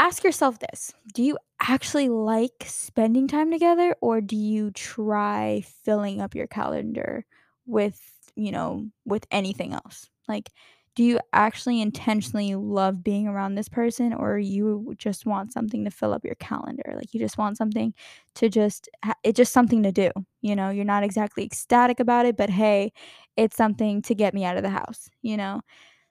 ask 0.00 0.24
yourself 0.24 0.58
this, 0.60 0.92
do 1.14 1.22
you 1.22 1.38
actually 1.60 2.08
like 2.10 2.64
spending 2.66 3.28
time 3.28 3.52
together, 3.52 3.96
or 4.02 4.20
do 4.22 4.36
you 4.36 4.72
try 4.72 5.62
filling 5.84 6.20
up 6.22 6.34
your 6.34 6.48
calendar 6.48 7.26
with, 7.66 8.00
you 8.36 8.52
know, 8.52 8.88
with 9.06 9.26
anything 9.32 9.74
else? 9.74 10.08
Like, 10.28 10.50
do 10.96 11.04
you 11.04 11.20
actually 11.32 11.80
intentionally 11.82 12.54
love 12.56 13.04
being 13.04 13.28
around 13.28 13.56
this 13.56 13.68
person, 13.68 14.12
or 14.14 14.38
you 14.38 14.94
just 14.98 15.26
want 15.26 15.52
something 15.52 15.84
to 15.84 15.90
fill 15.90 16.12
up 16.14 16.24
your 16.24 16.36
calendar? 16.36 16.94
Like, 16.96 17.14
you 17.14 17.20
just 17.20 17.38
want 17.38 17.56
something 17.58 17.94
to 18.36 18.48
just 18.50 18.88
it's 19.24 19.36
just 19.38 19.52
something 19.52 19.82
to 19.84 19.92
do, 19.92 20.10
you 20.42 20.56
know? 20.56 20.70
You're 20.70 20.84
not 20.86 21.04
exactly 21.04 21.44
ecstatic 21.44 22.00
about 22.00 22.26
it, 22.26 22.36
but, 22.36 22.50
"Hey, 22.50 22.92
it's 23.36 23.56
something 23.56 24.02
to 24.02 24.14
get 24.16 24.34
me 24.34 24.44
out 24.44 24.56
of 24.58 24.64
the 24.64 24.70
house," 24.70 25.10
you 25.22 25.36
know? 25.36 25.62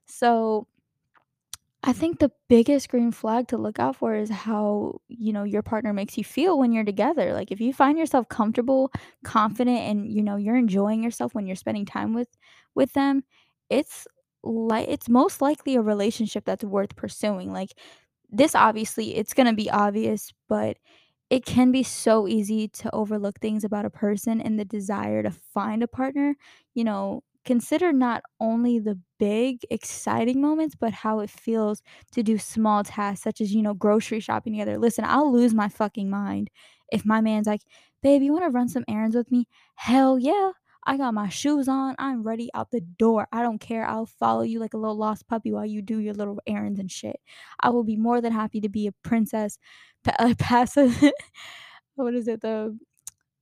So 0.08 0.68
I 1.84 1.94
think 1.94 2.20
the 2.20 2.32
biggest 2.50 2.90
green 2.90 3.12
flag 3.12 3.48
to 3.50 3.58
look 3.58 3.80
out 3.80 3.96
for 3.96 4.14
is 4.14 4.30
how, 4.30 5.00
you 5.08 5.32
know, 5.32 5.44
your 5.44 5.62
partner 5.62 5.94
makes 5.94 6.18
you 6.18 6.26
feel 6.26 6.60
when 6.60 6.74
you're 6.74 6.84
together, 6.84 7.32
like, 7.34 7.52
if 7.52 7.62
you 7.62 7.72
find 7.74 7.98
yourself 7.98 8.28
comfortable, 8.28 8.92
confident, 9.24 9.80
and, 9.80 10.06
you 10.12 10.22
know, 10.22 10.36
you're 10.36 10.58
enjoying 10.58 11.02
yourself 11.04 11.34
when 11.34 11.48
you're 11.48 11.56
spending 11.56 11.86
time 11.86 12.14
with 12.14 12.28
with 12.76 12.92
them, 12.94 13.24
it's 13.70 14.08
like 14.44 14.88
it's 14.90 15.08
most 15.10 15.42
likely 15.42 15.76
a 15.76 15.82
relationship 15.82 16.44
that's 16.46 16.66
worth 16.66 16.96
pursuing, 16.98 17.54
like, 17.54 17.72
this 18.30 18.56
obviously, 18.56 19.16
it's 19.16 19.34
gonna 19.34 19.54
be 19.54 19.70
obvious, 19.72 20.34
but 20.50 20.78
it 21.30 21.46
can 21.46 21.72
be 21.72 21.84
so 21.84 22.28
easy 22.28 22.68
to 22.70 22.94
overlook 22.96 23.40
things 23.40 23.64
about 23.64 23.86
a 23.86 23.90
person 23.90 24.42
and 24.42 24.60
the 24.60 24.66
desire 24.66 25.24
to 25.24 25.32
find 25.32 25.84
a 25.84 25.88
partner, 25.88 26.36
you 26.76 26.84
know, 26.84 27.24
consider 27.46 27.94
not 27.94 28.24
only 28.40 28.80
the 28.80 29.00
big, 29.20 29.62
exciting 29.70 30.42
moments, 30.42 30.76
but 30.76 30.94
how 30.94 31.20
it 31.20 31.30
feels 31.30 31.82
to 32.14 32.24
do 32.24 32.38
small 32.38 32.84
tasks 32.84 33.24
such 33.24 33.42
as, 33.42 33.54
you 33.54 33.62
know, 33.62 33.74
grocery 33.76 34.20
shopping 34.20 34.54
together. 34.54 34.78
Listen, 34.78 35.06
I'll 35.06 35.32
lose 35.32 35.54
my 35.54 35.70
fucking 35.70 36.10
mind 36.10 36.50
if 36.92 37.06
my 37.06 37.22
man's 37.22 37.48
like, 37.48 37.62
"Babe, 38.02 38.22
you 38.24 38.34
wanna 38.34 38.50
run 38.50 38.70
some 38.70 38.86
errands 38.88 39.16
with 39.16 39.32
me?" 39.32 39.48
"Hell 39.76 40.18
yeah, 40.20 40.52
I 40.86 40.98
got 40.98 41.14
my 41.14 41.30
shoes 41.30 41.68
on, 41.68 41.96
I'm 42.00 42.24
ready 42.24 42.50
out 42.54 42.72
the 42.72 42.82
door, 42.82 43.28
I 43.32 43.42
don't 43.44 43.60
care, 43.60 43.86
I'll 43.86 44.06
follow 44.08 44.42
you 44.44 44.60
like 44.60 44.74
a 44.74 44.78
little 44.78 44.96
lost 44.98 45.28
puppy 45.28 45.52
while 45.52 45.66
you 45.66 45.82
do 45.82 46.00
your 46.00 46.14
little 46.14 46.40
errands 46.48 46.80
and 46.80 46.90
shit. 46.92 47.20
I 47.60 47.70
will 47.70 47.84
be 47.84 47.96
more 47.98 48.22
than 48.22 48.32
happy 48.34 48.62
to 48.62 48.70
be 48.70 48.88
a 48.88 48.92
princess, 49.04 49.58
pa 50.04 50.34
passive 50.40 51.02
what 51.96 52.14
is 52.16 52.28
it? 52.28 52.42
The 52.42 52.78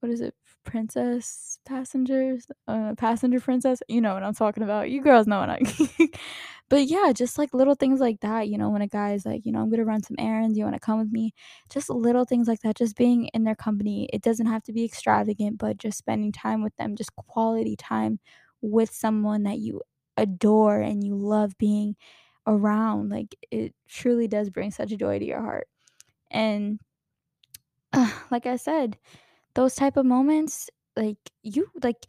what 0.01 0.12
is 0.12 0.22
it? 0.22 0.36
Princess 0.67 1.59
passengers, 1.65 2.47
uh, 2.67 2.95
passenger 2.97 3.39
princess, 3.41 3.81
you 3.89 4.01
know 4.01 4.13
what 4.15 4.24
I'm 4.24 4.36
talking 4.36 4.63
about. 4.63 4.91
You 4.91 5.01
girls 5.01 5.27
know 5.27 5.39
what 5.39 5.50
I 5.50 5.59
But 6.69 6.86
yeah, 6.88 7.13
just 7.13 7.38
like 7.38 7.53
little 7.53 7.75
things 7.75 8.00
like 8.01 8.19
that, 8.21 8.50
you 8.50 8.57
know, 8.57 8.69
when 8.69 8.81
a 8.83 8.88
guy's 8.88 9.25
like, 9.25 9.45
you 9.45 9.51
know, 9.53 9.62
I'm 9.62 9.69
gonna 9.71 9.86
run 9.86 10.03
some 10.03 10.17
errands, 10.19 10.57
you 10.57 10.65
wanna 10.65 10.79
come 10.79 11.00
with 11.00 11.12
me? 11.12 11.33
Just 11.69 11.89
little 11.89 12.25
things 12.25 12.47
like 12.47 12.62
that, 12.62 12.75
just 12.77 12.97
being 12.97 13.27
in 13.33 13.43
their 13.45 13.55
company. 13.55 14.09
It 14.13 14.21
doesn't 14.21 14.47
have 14.47 14.63
to 14.63 14.74
be 14.74 14.86
extravagant, 14.86 15.57
but 15.59 15.77
just 15.77 15.97
spending 15.97 16.31
time 16.33 16.63
with 16.63 16.75
them, 16.77 16.95
just 16.95 17.15
quality 17.15 17.75
time 17.77 18.19
with 18.62 18.91
someone 18.93 19.43
that 19.43 19.59
you 19.59 19.81
adore 20.17 20.81
and 20.81 21.03
you 21.05 21.15
love 21.15 21.57
being 21.57 21.95
around. 22.47 23.09
Like 23.09 23.36
it 23.51 23.74
truly 23.88 24.27
does 24.27 24.50
bring 24.50 24.71
such 24.71 24.89
joy 24.97 25.19
to 25.19 25.25
your 25.25 25.41
heart. 25.41 25.67
And 26.31 26.79
uh, 27.93 28.12
like 28.31 28.45
I 28.45 28.55
said, 28.57 28.97
those 29.57 29.75
type 29.75 29.97
of 29.97 30.07
moments, 30.07 30.71
like 30.97 31.19
you 31.43 31.69
like 31.83 32.07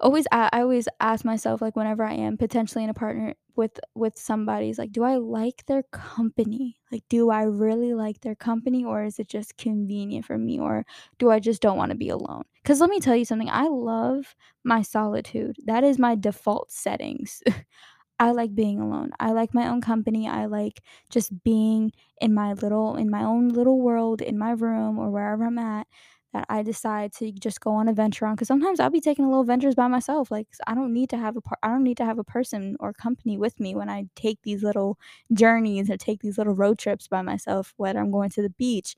always 0.00 0.26
I, 0.32 0.48
I 0.52 0.60
always 0.62 0.88
ask 1.00 1.24
myself 1.24 1.60
like 1.62 1.76
whenever 1.76 2.04
I 2.04 2.14
am 2.14 2.36
potentially 2.36 2.84
in 2.84 2.90
a 2.90 2.94
partner 2.94 3.34
with 3.56 3.80
with 3.94 4.16
somebody's 4.18 4.78
like 4.78 4.92
do 4.92 5.02
I 5.04 5.16
like 5.16 5.66
their 5.66 5.82
company? 5.92 6.76
Like 6.92 7.02
do 7.08 7.30
I 7.30 7.42
really 7.44 7.94
like 7.94 8.20
their 8.20 8.36
company 8.36 8.84
or 8.84 9.04
is 9.04 9.18
it 9.18 9.28
just 9.28 9.56
convenient 9.58 10.26
for 10.26 10.38
me 10.38 10.60
or 10.60 10.84
do 11.18 11.30
I 11.30 11.40
just 11.40 11.62
don't 11.62 11.78
want 11.78 11.90
to 11.92 11.98
be 11.98 12.10
alone? 12.10 12.44
Cuz 12.64 12.80
let 12.80 12.90
me 12.90 13.00
tell 13.00 13.16
you 13.16 13.24
something, 13.24 13.50
I 13.50 13.66
love 13.68 14.36
my 14.64 14.82
solitude. 14.82 15.56
That 15.66 15.84
is 15.84 15.98
my 15.98 16.14
default 16.14 16.70
settings. 16.72 17.42
I 18.20 18.32
like 18.32 18.54
being 18.54 18.80
alone. 18.80 19.10
I 19.20 19.30
like 19.32 19.54
my 19.54 19.68
own 19.68 19.80
company. 19.80 20.28
I 20.28 20.46
like 20.46 20.82
just 21.08 21.44
being 21.44 21.92
in 22.20 22.34
my 22.34 22.52
little 22.54 22.96
in 22.96 23.10
my 23.10 23.22
own 23.22 23.48
little 23.48 23.80
world 23.80 24.20
in 24.22 24.36
my 24.38 24.50
room 24.52 24.98
or 24.98 25.10
wherever 25.10 25.44
I'm 25.46 25.58
at 25.58 25.86
that 26.32 26.46
I 26.48 26.62
decide 26.62 27.12
to 27.14 27.32
just 27.32 27.60
go 27.60 27.72
on 27.72 27.88
a 27.88 27.92
venture 27.92 28.26
on 28.26 28.36
cuz 28.36 28.48
sometimes 28.48 28.80
I'll 28.80 28.90
be 28.90 29.00
taking 29.00 29.24
a 29.24 29.28
little 29.28 29.44
ventures 29.44 29.74
by 29.74 29.88
myself 29.88 30.30
like 30.30 30.48
I 30.66 30.74
don't 30.74 30.92
need 30.92 31.10
to 31.10 31.16
have 31.18 31.36
a 31.36 31.40
par- 31.40 31.58
I 31.62 31.68
don't 31.68 31.84
need 31.84 31.96
to 31.98 32.04
have 32.04 32.18
a 32.18 32.24
person 32.24 32.76
or 32.80 32.92
company 32.92 33.38
with 33.38 33.58
me 33.60 33.74
when 33.74 33.88
I 33.88 34.06
take 34.14 34.40
these 34.42 34.62
little 34.62 34.98
journeys 35.32 35.90
or 35.90 35.96
take 35.96 36.20
these 36.20 36.38
little 36.38 36.54
road 36.54 36.78
trips 36.78 37.08
by 37.08 37.22
myself 37.22 37.74
whether 37.76 37.98
I'm 38.00 38.10
going 38.10 38.30
to 38.30 38.42
the 38.42 38.50
beach 38.50 38.96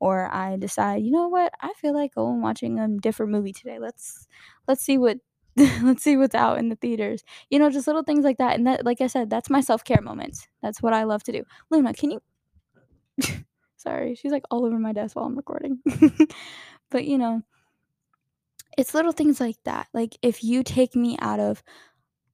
or 0.00 0.32
I 0.34 0.56
decide, 0.56 1.02
you 1.02 1.12
know 1.12 1.28
what? 1.28 1.52
I 1.60 1.72
feel 1.74 1.94
like 1.94 2.14
going 2.14 2.42
watching 2.42 2.78
a 2.78 2.88
different 2.88 3.32
movie 3.32 3.52
today. 3.52 3.78
Let's 3.78 4.26
let's 4.68 4.82
see 4.82 4.98
what 4.98 5.18
let's 5.82 6.02
see 6.02 6.16
what's 6.16 6.34
out 6.34 6.58
in 6.58 6.68
the 6.70 6.76
theaters. 6.76 7.22
You 7.50 7.58
know, 7.58 7.70
just 7.70 7.86
little 7.86 8.02
things 8.02 8.24
like 8.24 8.38
that. 8.38 8.56
And 8.56 8.66
that, 8.66 8.84
like 8.84 9.00
I 9.00 9.06
said, 9.06 9.30
that's 9.30 9.50
my 9.50 9.60
self 9.60 9.84
care 9.84 10.00
moments. 10.02 10.48
That's 10.62 10.82
what 10.82 10.92
I 10.94 11.04
love 11.04 11.22
to 11.24 11.32
do. 11.32 11.44
Luna, 11.70 11.92
can 11.94 12.10
you? 12.12 12.20
Sorry, 13.82 14.14
she's 14.14 14.32
like 14.32 14.44
all 14.50 14.64
over 14.64 14.78
my 14.78 14.92
desk 14.92 15.16
while 15.16 15.26
I'm 15.26 15.36
recording. 15.36 15.78
but 16.90 17.04
you 17.04 17.18
know, 17.18 17.42
it's 18.78 18.94
little 18.94 19.12
things 19.12 19.40
like 19.40 19.56
that. 19.64 19.88
Like 19.92 20.16
if 20.22 20.44
you 20.44 20.62
take 20.62 20.94
me 20.96 21.16
out 21.20 21.40
of 21.40 21.62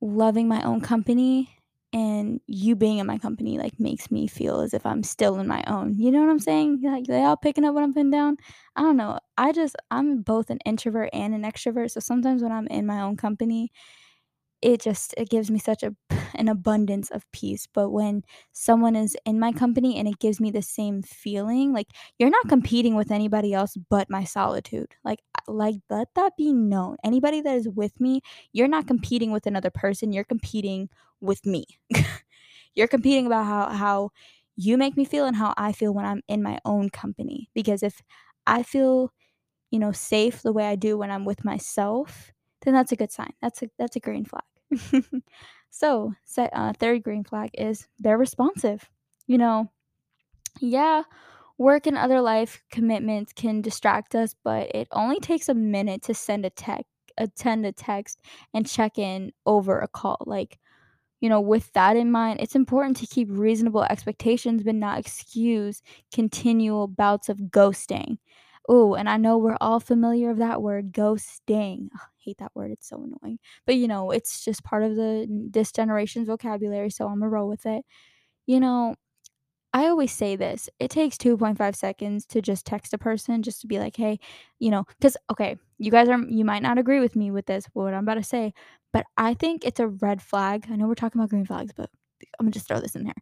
loving 0.00 0.48
my 0.48 0.62
own 0.62 0.80
company 0.80 1.50
and 1.92 2.40
you 2.46 2.76
being 2.76 2.98
in 2.98 3.06
my 3.06 3.18
company 3.18 3.58
like 3.58 3.80
makes 3.80 4.10
me 4.10 4.26
feel 4.26 4.60
as 4.60 4.74
if 4.74 4.84
I'm 4.84 5.02
still 5.02 5.38
in 5.38 5.46
my 5.48 5.64
own. 5.66 5.96
You 5.98 6.10
know 6.10 6.20
what 6.20 6.30
I'm 6.30 6.38
saying? 6.38 6.82
Like 6.82 7.06
they 7.06 7.22
all 7.24 7.36
picking 7.36 7.64
up 7.64 7.74
what 7.74 7.82
I'm 7.82 7.94
putting 7.94 8.10
down. 8.10 8.36
I 8.76 8.82
don't 8.82 8.96
know. 8.96 9.18
I 9.38 9.52
just 9.52 9.74
I'm 9.90 10.20
both 10.22 10.50
an 10.50 10.58
introvert 10.66 11.10
and 11.12 11.34
an 11.34 11.42
extrovert. 11.42 11.90
So 11.92 12.00
sometimes 12.00 12.42
when 12.42 12.52
I'm 12.52 12.66
in 12.68 12.86
my 12.86 13.00
own 13.00 13.16
company, 13.16 13.72
it 14.60 14.80
just 14.80 15.14
it 15.16 15.28
gives 15.30 15.50
me 15.50 15.58
such 15.58 15.82
a 15.82 15.94
an 16.34 16.48
abundance 16.48 17.10
of 17.10 17.24
peace 17.32 17.66
but 17.72 17.90
when 17.90 18.22
someone 18.52 18.94
is 18.96 19.16
in 19.24 19.38
my 19.40 19.52
company 19.52 19.96
and 19.98 20.08
it 20.08 20.18
gives 20.18 20.40
me 20.40 20.50
the 20.50 20.62
same 20.62 21.02
feeling 21.02 21.72
like 21.72 21.86
you're 22.18 22.30
not 22.30 22.48
competing 22.48 22.94
with 22.94 23.10
anybody 23.10 23.52
else 23.54 23.76
but 23.90 24.10
my 24.10 24.24
solitude. 24.24 24.94
Like 25.04 25.20
like 25.46 25.76
let 25.90 26.08
that 26.16 26.32
be 26.36 26.52
known. 26.52 26.96
Anybody 27.04 27.40
that 27.42 27.56
is 27.56 27.68
with 27.68 27.98
me 28.00 28.20
you're 28.52 28.68
not 28.68 28.86
competing 28.86 29.30
with 29.32 29.46
another 29.46 29.70
person 29.70 30.12
you're 30.12 30.24
competing 30.24 30.88
with 31.20 31.44
me. 31.46 31.64
You're 32.74 32.88
competing 32.88 33.26
about 33.26 33.46
how 33.46 33.70
how 33.70 34.10
you 34.56 34.76
make 34.76 34.96
me 34.96 35.04
feel 35.04 35.24
and 35.24 35.36
how 35.36 35.54
I 35.56 35.72
feel 35.72 35.92
when 35.94 36.04
I'm 36.04 36.22
in 36.28 36.42
my 36.42 36.58
own 36.64 36.90
company 36.90 37.50
because 37.54 37.82
if 37.82 38.02
I 38.46 38.62
feel 38.62 39.12
you 39.70 39.78
know 39.78 39.92
safe 39.92 40.42
the 40.42 40.52
way 40.52 40.66
I 40.66 40.76
do 40.76 40.98
when 40.98 41.10
I'm 41.10 41.24
with 41.24 41.44
myself 41.44 42.32
then 42.62 42.74
that's 42.74 42.92
a 42.92 42.96
good 42.96 43.12
sign. 43.12 43.32
That's 43.40 43.62
a 43.62 43.70
that's 43.78 43.96
a 43.96 44.00
green 44.00 44.24
flag. 44.24 44.44
so, 45.70 46.14
uh, 46.38 46.72
third 46.74 47.02
green 47.02 47.24
flag 47.24 47.50
is 47.54 47.86
they're 47.98 48.18
responsive. 48.18 48.88
You 49.26 49.38
know, 49.38 49.70
yeah, 50.60 51.02
work 51.58 51.86
and 51.86 51.98
other 51.98 52.20
life 52.20 52.62
commitments 52.70 53.32
can 53.32 53.60
distract 53.60 54.14
us, 54.14 54.34
but 54.44 54.74
it 54.74 54.88
only 54.92 55.20
takes 55.20 55.48
a 55.48 55.54
minute 55.54 56.02
to 56.02 56.14
send 56.14 56.46
a 56.46 56.50
text, 56.50 56.86
attend 57.18 57.66
a 57.66 57.72
text, 57.72 58.20
and 58.54 58.66
check 58.66 58.98
in 58.98 59.32
over 59.44 59.78
a 59.80 59.88
call. 59.88 60.22
Like, 60.26 60.58
you 61.20 61.28
know, 61.28 61.40
with 61.40 61.72
that 61.72 61.96
in 61.96 62.12
mind, 62.12 62.40
it's 62.40 62.54
important 62.54 62.96
to 62.98 63.06
keep 63.06 63.28
reasonable 63.30 63.82
expectations 63.84 64.62
but 64.62 64.76
not 64.76 64.98
excuse 64.98 65.82
continual 66.12 66.86
bouts 66.86 67.28
of 67.28 67.38
ghosting. 67.38 68.18
Ooh, 68.70 68.94
and 68.94 69.08
I 69.08 69.16
know 69.16 69.38
we're 69.38 69.56
all 69.60 69.80
familiar 69.80 70.30
of 70.30 70.38
that 70.38 70.62
word, 70.62 70.92
ghosting. 70.92 71.88
I 71.94 72.00
hate 72.18 72.38
that 72.38 72.54
word, 72.54 72.70
it's 72.70 72.88
so 72.88 73.02
annoying. 73.02 73.38
But 73.66 73.76
you 73.76 73.88
know, 73.88 74.10
it's 74.10 74.44
just 74.44 74.62
part 74.64 74.82
of 74.82 74.94
the 74.96 75.26
this 75.50 75.72
generation's 75.72 76.26
vocabulary, 76.28 76.90
so 76.90 77.06
I'm 77.06 77.20
gonna 77.20 77.30
roll 77.30 77.48
with 77.48 77.64
it. 77.66 77.84
You 78.46 78.60
know, 78.60 78.96
I 79.74 79.86
always 79.88 80.12
say 80.12 80.36
this. 80.36 80.70
It 80.80 80.90
takes 80.90 81.18
2.5 81.18 81.76
seconds 81.76 82.26
to 82.28 82.42
just 82.42 82.66
text 82.66 82.94
a 82.94 82.98
person 82.98 83.42
just 83.42 83.60
to 83.62 83.66
be 83.68 83.78
like, 83.80 83.96
"Hey, 83.96 84.18
you 84.60 84.70
know, 84.70 84.84
cuz 85.02 85.16
okay, 85.32 85.56
you 85.78 85.90
guys 85.92 86.08
are 86.08 86.20
you 86.28 86.44
might 86.44 86.62
not 86.62 86.78
agree 86.78 87.00
with 87.00 87.16
me 87.16 87.30
with 87.32 87.46
this 87.46 87.66
what 87.74 87.94
I'm 87.94 88.04
about 88.04 88.14
to 88.16 88.24
say, 88.24 88.54
but 88.92 89.06
I 89.18 89.34
think 89.34 89.64
it's 89.66 89.80
a 89.80 89.88
red 89.88 90.22
flag. 90.22 90.66
I 90.70 90.76
know 90.76 90.88
we're 90.88 90.94
talking 90.96 91.20
about 91.20 91.30
green 91.30 91.46
flags, 91.46 91.72
but 91.76 91.90
I'm 92.40 92.46
to 92.46 92.52
just 92.52 92.68
throw 92.68 92.80
this 92.80 92.96
in 92.96 93.04
there. 93.04 93.14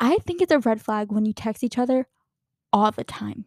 I 0.00 0.18
think 0.18 0.42
it's 0.42 0.52
a 0.52 0.60
red 0.60 0.80
flag 0.82 1.12
when 1.12 1.26
you 1.26 1.32
text 1.34 1.64
each 1.64 1.78
other 1.78 2.08
all 2.72 2.90
the 2.92 3.04
time. 3.04 3.46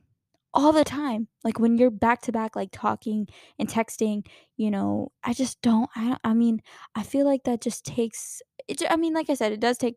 All 0.55 0.71
the 0.71 0.83
time. 0.83 1.27
Like 1.43 1.59
when 1.59 1.77
you're 1.77 1.89
back 1.89 2.21
to 2.23 2.31
back 2.31 2.55
like 2.55 2.69
talking 2.71 3.27
and 3.57 3.67
texting, 3.67 4.25
you 4.55 4.69
know, 4.69 5.11
I 5.23 5.33
just 5.33 5.61
don't 5.63 5.89
I 5.95 6.17
I 6.23 6.33
mean, 6.35 6.61
I 6.95 7.01
feel 7.03 7.25
like 7.25 7.43
that 7.45 7.59
just 7.61 7.85
takes 7.85 8.41
it, 8.67 8.81
I 8.89 8.95
mean, 8.95 9.13
like 9.13 9.29
I 9.29 9.33
said, 9.33 9.51
it 9.51 9.59
does 9.59 9.77
take 9.77 9.95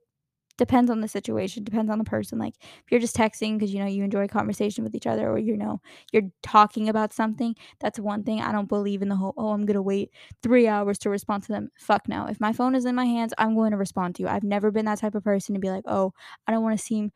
Depends 0.58 0.90
on 0.90 1.00
the 1.02 1.08
situation, 1.08 1.64
depends 1.64 1.90
on 1.90 1.98
the 1.98 2.04
person, 2.04 2.38
like, 2.38 2.54
if 2.62 2.84
you're 2.90 3.00
just 3.00 3.16
texting 3.16 3.58
because 3.58 3.72
you 3.74 3.80
know, 3.80 3.86
you 3.86 4.04
enjoy 4.04 4.26
conversation 4.28 4.84
with 4.84 4.94
each 4.94 5.06
other 5.06 5.30
or, 5.30 5.38
you 5.38 5.56
know, 5.56 5.80
you're 6.12 6.24
talking 6.42 6.88
about 6.88 7.12
something, 7.12 7.54
that's 7.80 7.98
one 8.00 8.24
thing. 8.24 8.40
I 8.42 8.52
don't 8.52 8.68
believe 8.68 9.02
in 9.02 9.08
the 9.10 9.16
whole, 9.16 9.34
"Oh, 9.38 9.50
I'm 9.50 9.66
gonna 9.66 9.82
wait 9.82 10.10
3 10.42 10.68
hours 10.68 10.98
to 11.00 11.10
respond 11.10 11.44
to 11.44 11.52
them." 11.52 11.70
Fuck 11.78 12.08
no. 12.08 12.26
If 12.26 12.40
my 12.40 12.52
phone 12.52 12.74
is 12.74 12.86
in 12.86 12.94
my 12.96 13.06
hands, 13.06 13.34
I'm 13.38 13.54
going 13.56 13.72
to 13.72 13.76
respond 13.78 14.16
to 14.16 14.22
you. 14.22 14.28
I've 14.28 14.44
never 14.44 14.70
been 14.72 14.86
that 14.86 14.98
type 14.98 15.14
of 15.14 15.24
person 15.24 15.54
to 15.54 15.60
be 15.60 15.70
like, 15.70 15.84
"Oh, 15.86 16.12
I 16.48 16.52
don't 16.52 16.62
wanna 16.64 16.78
seem 16.78 17.12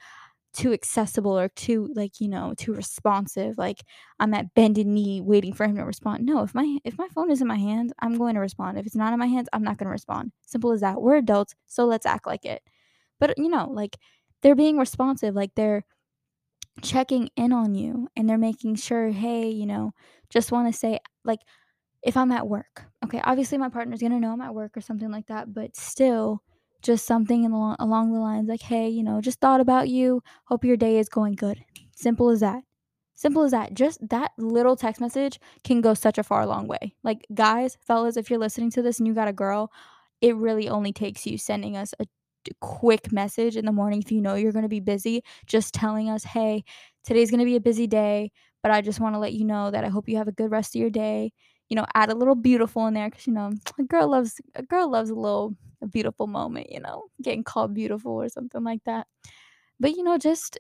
too 0.54 0.72
accessible 0.72 1.38
or 1.38 1.48
too, 1.50 1.88
like, 1.94 2.20
you 2.20 2.28
know, 2.28 2.54
too 2.56 2.72
responsive, 2.74 3.58
like, 3.58 3.78
I'm 4.20 4.34
at 4.34 4.54
bended 4.54 4.86
knee 4.86 5.20
waiting 5.20 5.52
for 5.54 5.64
him 5.66 5.76
to 5.76 5.84
respond." 5.84 6.24
No, 6.26 6.42
if 6.42 6.54
my 6.54 6.78
if 6.84 6.98
my 6.98 7.08
phone 7.14 7.30
is 7.30 7.40
in 7.42 7.48
my 7.48 7.56
hands, 7.58 7.92
I'm 8.00 8.18
going 8.18 8.34
to 8.34 8.40
respond. 8.40 8.78
If 8.78 8.86
it's 8.86 8.96
not 8.96 9.12
in 9.12 9.18
my 9.18 9.26
hands, 9.26 9.48
I'm 9.52 9.62
not 9.64 9.78
gonna 9.78 9.90
respond. 9.90 10.32
Simple 10.46 10.72
as 10.72 10.80
that. 10.82 11.00
We're 11.02 11.16
adults, 11.16 11.54
so 11.66 11.84
let's 11.86 12.06
act 12.06 12.26
like 12.26 12.44
it. 12.46 12.62
But, 13.20 13.38
you 13.38 13.48
know, 13.50 13.68
like, 13.72 13.98
they're 14.42 14.56
being 14.56 14.78
responsive, 14.78 15.34
like, 15.36 15.54
they're 15.56 15.84
checking 16.82 17.28
in 17.36 17.52
on 17.52 17.74
you, 17.74 18.08
and 18.16 18.28
they're 18.28 18.38
making 18.38 18.76
sure, 18.76 19.10
"Hey," 19.10 19.50
you 19.50 19.66
know, 19.66 19.92
just 20.30 20.52
wanna 20.52 20.72
say 20.72 20.98
like, 21.24 21.40
if 22.02 22.16
I'm 22.18 22.32
at 22.32 22.48
work, 22.48 22.86
okay, 23.04 23.20
obviously, 23.24 23.58
my 23.58 23.68
partner's 23.70 24.00
gonna 24.02 24.20
know 24.20 24.32
I'm 24.32 24.40
at 24.42 24.54
work 24.54 24.76
or 24.76 24.80
something 24.82 25.10
like 25.12 25.26
that, 25.28 25.52
but 25.54 25.76
still, 25.76 26.42
just 26.82 27.06
something 27.06 27.44
along 27.46 27.76
along 27.78 28.12
the 28.12 28.20
lines 28.20 28.48
like, 28.48 28.62
"Hey, 28.62 28.88
you 28.88 29.02
know, 29.02 29.20
just 29.20 29.40
thought 29.40 29.60
about 29.60 29.88
you, 29.88 30.22
hope 30.46 30.64
your 30.64 30.76
day 30.76 30.98
is 30.98 31.08
going 31.08 31.34
good." 31.34 31.64
Simple 31.96 32.30
as 32.30 32.40
that. 32.40 32.62
Simple 33.14 33.42
as 33.42 33.50
that. 33.52 33.74
Just 33.74 34.08
that 34.08 34.32
little 34.38 34.76
text 34.76 35.00
message 35.00 35.38
can 35.64 35.80
go 35.82 35.94
such 35.94 36.18
a 36.18 36.22
far 36.22 36.46
long 36.46 36.66
way. 36.66 36.94
Like, 37.04 37.26
guys, 37.34 37.76
fellas, 37.86 38.16
if 38.16 38.30
you're 38.30 38.38
listening 38.38 38.70
to 38.72 38.82
this 38.82 38.98
and 38.98 39.06
you 39.06 39.14
got 39.14 39.28
a 39.28 39.32
girl, 39.32 39.70
it 40.22 40.36
really 40.36 40.68
only 40.68 40.92
takes 40.92 41.26
you 41.26 41.36
sending 41.38 41.76
us 41.76 41.94
a 42.00 42.06
quick 42.60 43.12
message 43.12 43.56
in 43.56 43.66
the 43.66 43.72
morning 43.72 44.00
if 44.02 44.10
you 44.12 44.20
know 44.20 44.34
you're 44.34 44.52
going 44.52 44.62
to 44.62 44.68
be 44.68 44.80
busy, 44.80 45.22
just 45.46 45.74
telling 45.74 46.08
us, 46.10 46.24
"Hey, 46.24 46.64
today's 47.04 47.30
going 47.30 47.40
to 47.40 47.44
be 47.46 47.56
a 47.56 47.60
busy 47.60 47.86
day, 47.86 48.30
but 48.62 48.72
I 48.72 48.80
just 48.80 49.00
want 49.00 49.14
to 49.14 49.18
let 49.18 49.34
you 49.34 49.44
know 49.44 49.70
that 49.70 49.84
I 49.84 49.88
hope 49.88 50.08
you 50.08 50.16
have 50.16 50.28
a 50.28 50.32
good 50.32 50.50
rest 50.50 50.74
of 50.74 50.80
your 50.80 50.90
day." 50.90 51.32
You 51.70 51.76
know, 51.76 51.86
add 51.94 52.10
a 52.10 52.16
little 52.16 52.36
beautiful 52.36 52.86
in 52.88 52.94
there 52.94 53.10
cuz 53.10 53.26
you 53.28 53.32
know, 53.34 53.52
a 53.78 53.84
girl 53.84 54.10
loves 54.10 54.40
a 54.56 54.62
girl 54.64 54.90
loves 54.90 55.10
a 55.10 55.16
little 55.16 55.56
a 55.82 55.86
beautiful 55.88 56.26
moment, 56.28 56.70
you 56.70 56.80
know, 56.80 57.04
getting 57.22 57.44
called 57.44 57.74
beautiful 57.74 58.12
or 58.12 58.28
something 58.28 58.64
like 58.64 58.84
that. 58.84 59.06
But 59.78 59.92
you 59.96 60.02
know, 60.02 60.18
just 60.18 60.58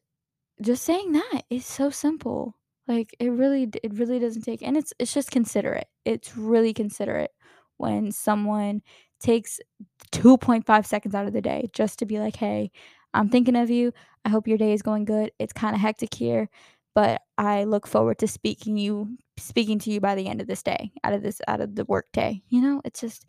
just 0.62 0.84
saying 0.84 1.12
that 1.12 1.44
is 1.50 1.66
so 1.66 1.90
simple. 1.90 2.56
Like 2.88 3.14
it 3.20 3.30
really 3.30 3.68
it 3.82 3.94
really 3.98 4.18
doesn't 4.18 4.42
take 4.42 4.62
and 4.62 4.76
it's 4.76 4.92
it's 4.98 5.14
just 5.14 5.30
considerate. 5.30 5.88
It's 6.04 6.36
really 6.36 6.74
considerate 6.74 7.32
when 7.78 8.12
someone 8.12 8.82
takes 9.20 9.60
2.5 10.12 10.86
seconds 10.86 11.14
out 11.14 11.26
of 11.26 11.32
the 11.32 11.42
day 11.42 11.70
just 11.74 11.98
to 12.00 12.06
be 12.06 12.18
like, 12.20 12.36
"Hey, 12.36 12.72
I'm 13.14 13.28
thinking 13.30 13.56
of 13.56 13.70
you. 13.70 13.92
I 14.24 14.30
hope 14.30 14.48
your 14.48 14.58
day 14.58 14.72
is 14.72 14.82
going 14.82 15.04
good. 15.06 15.32
It's 15.38 15.52
kind 15.52 15.74
of 15.74 15.80
hectic 15.82 16.14
here, 16.14 16.48
but 16.94 17.22
I 17.38 17.64
look 17.64 17.86
forward 17.86 18.18
to 18.20 18.28
speaking 18.28 18.76
you 18.78 19.16
speaking 19.40 19.78
to 19.80 19.90
you 19.90 20.00
by 20.00 20.14
the 20.14 20.28
end 20.28 20.40
of 20.40 20.46
this 20.46 20.62
day, 20.62 20.92
out 21.04 21.12
of 21.14 21.22
this 21.22 21.40
out 21.48 21.60
of 21.60 21.74
the 21.76 21.84
work 21.86 22.06
day. 22.12 22.42
You 22.48 22.60
know, 22.62 22.80
it's 22.84 23.00
just 23.00 23.26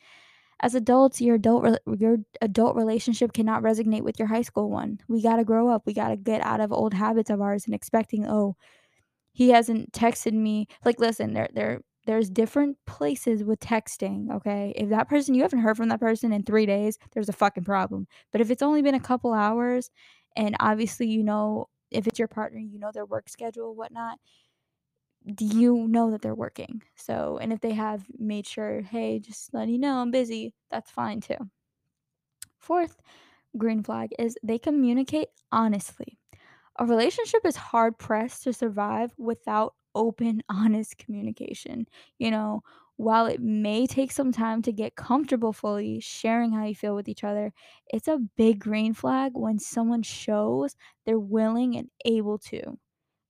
as 0.62 0.75
adults, 0.75 1.22
your 1.22 1.36
adult 1.36 1.63
re- 1.63 1.98
your 2.00 2.18
adult 2.41 2.75
relationship 2.75 3.34
cannot 3.34 3.63
resonate 3.63 4.03
with 4.03 4.20
your 4.20 4.27
high 4.27 4.44
school 4.44 4.70
one. 4.70 5.00
We 5.08 5.22
got 5.24 5.38
to 5.38 5.44
grow 5.46 5.70
up. 5.70 5.84
We 5.86 5.94
got 5.94 6.10
to 6.10 6.18
get 6.18 6.41
out 6.46 6.62
of 6.62 6.72
old 6.74 6.94
habits 6.94 7.30
of 7.32 7.41
ours 7.41 7.65
and 7.65 7.75
expecting, 7.75 8.27
"Oh, 8.27 8.56
he 9.34 9.50
hasn't 9.50 9.91
texted 9.94 10.34
me." 10.34 10.68
Like 10.86 11.00
listen, 11.00 11.34
there 11.34 11.50
there 11.53 11.82
there's 12.08 12.30
different 12.30 12.77
places 12.88 13.44
with 13.44 13.60
texting, 13.60 14.32
okay? 14.32 14.74
If 14.75 14.89
that 14.89 15.08
person 15.10 15.36
you 15.36 15.44
haven't 15.44 15.60
heard 15.60 15.77
from 15.77 15.89
that 15.89 16.00
person 16.00 16.34
in 16.34 16.44
3 16.44 16.65
days, 16.65 16.98
there's 17.13 17.30
a 17.30 17.34
fucking 17.34 17.63
problem. 17.63 18.08
But 18.32 18.41
if 18.41 18.50
it's 18.51 18.63
only 18.63 18.82
been 18.82 18.96
a 18.96 19.00
couple 19.00 19.34
hours 19.34 19.91
and 20.36 20.56
obviously 20.60 21.08
you 21.08 21.24
know 21.24 21.68
if 21.91 22.08
it's 22.08 22.18
your 22.20 22.27
partner, 22.27 22.60
you 22.60 22.80
know 22.80 22.91
their 22.94 23.06
work 23.06 23.30
schedule, 23.30 23.75
whatnot, 23.75 24.18
you 25.40 25.88
know 25.88 26.12
that 26.12 26.22
they're 26.22 26.36
working. 26.36 26.84
So, 26.96 27.38
and 27.40 27.54
if 27.54 27.62
they 27.62 27.74
have 27.74 28.06
made 28.18 28.48
sure, 28.48 28.82
hey, 28.82 29.20
just 29.20 29.54
let 29.54 29.68
you 29.70 29.78
know 29.80 29.98
I'm 30.01 30.12
busy, 30.12 30.54
that's 30.70 30.92
fine 30.92 31.22
too. 31.22 31.38
Fourth 32.58 33.01
green 33.58 33.84
flag 33.84 34.12
is 34.20 34.38
they 34.44 34.60
communicate 34.60 35.30
honestly. 35.51 36.20
A 36.80 36.86
relationship 36.86 37.46
is 37.46 37.56
hard 37.58 37.98
pressed 38.00 38.44
to 38.44 38.54
survive 38.54 39.13
without 39.18 39.75
open, 39.96 40.44
honest 40.50 40.98
communication. 40.98 41.88
You 42.20 42.32
know, 42.32 42.62
while 42.98 43.28
it 43.28 43.42
may 43.42 43.88
take 43.88 44.12
some 44.12 44.32
time 44.32 44.62
to 44.63 44.74
get 44.74 44.96
comfortable 44.96 45.54
fully 45.54 46.00
sharing 46.01 46.54
how 46.54 46.66
you 46.66 46.75
feel 46.75 46.96
with 46.96 47.10
each 47.10 47.24
other, 47.25 47.54
it's 47.88 48.08
a 48.10 48.20
big 48.38 48.60
green 48.60 48.94
flag 48.94 49.34
when 49.36 49.60
someone 49.60 50.04
shows 50.04 50.75
they're 51.06 51.20
willing 51.20 51.78
and 51.78 51.90
able 52.06 52.40
to. 52.40 52.80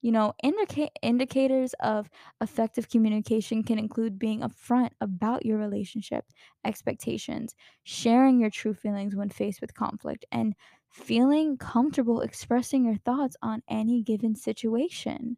You 0.01 0.11
know, 0.11 0.33
indica- 0.43 0.89
indicators 1.01 1.73
of 1.79 2.09
effective 2.41 2.89
communication 2.89 3.63
can 3.63 3.77
include 3.79 4.17
being 4.19 4.41
upfront 4.41 4.91
about 4.99 5.45
your 5.45 5.57
relationship 5.59 6.25
expectations, 6.65 7.55
sharing 7.83 8.39
your 8.39 8.49
true 8.49 8.73
feelings 8.73 9.15
when 9.15 9.29
faced 9.29 9.61
with 9.61 9.75
conflict, 9.75 10.25
and 10.31 10.55
feeling 10.89 11.57
comfortable 11.57 12.21
expressing 12.21 12.83
your 12.85 12.97
thoughts 12.97 13.35
on 13.41 13.61
any 13.69 14.01
given 14.01 14.35
situation. 14.35 15.37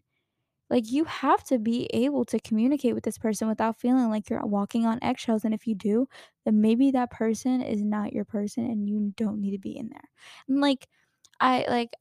Like, 0.70 0.92
you 0.92 1.04
have 1.06 1.44
to 1.46 1.60
be 1.60 1.86
able 1.94 2.26
to 2.26 2.40
communicate 2.40 2.96
with 2.96 3.04
this 3.04 3.18
person 3.18 3.48
without 3.48 3.80
feeling 3.80 4.10
like 4.10 4.30
you're 4.30 4.46
walking 4.46 4.86
on 4.86 4.98
eggshells. 5.04 5.46
And 5.46 5.54
if 5.54 5.68
you 5.68 5.76
do, 5.76 6.08
then 6.46 6.62
maybe 6.62 6.90
that 6.92 7.12
person 7.12 7.62
is 7.62 7.84
not 7.84 8.14
your 8.14 8.26
person 8.26 8.66
and 8.66 8.90
you 8.90 9.14
don't 9.16 9.40
need 9.40 9.52
to 9.52 9.60
be 9.60 9.78
in 9.78 9.90
there. 9.90 10.10
And 10.48 10.62
like, 10.62 10.88
I 11.40 11.66
like 11.70 11.92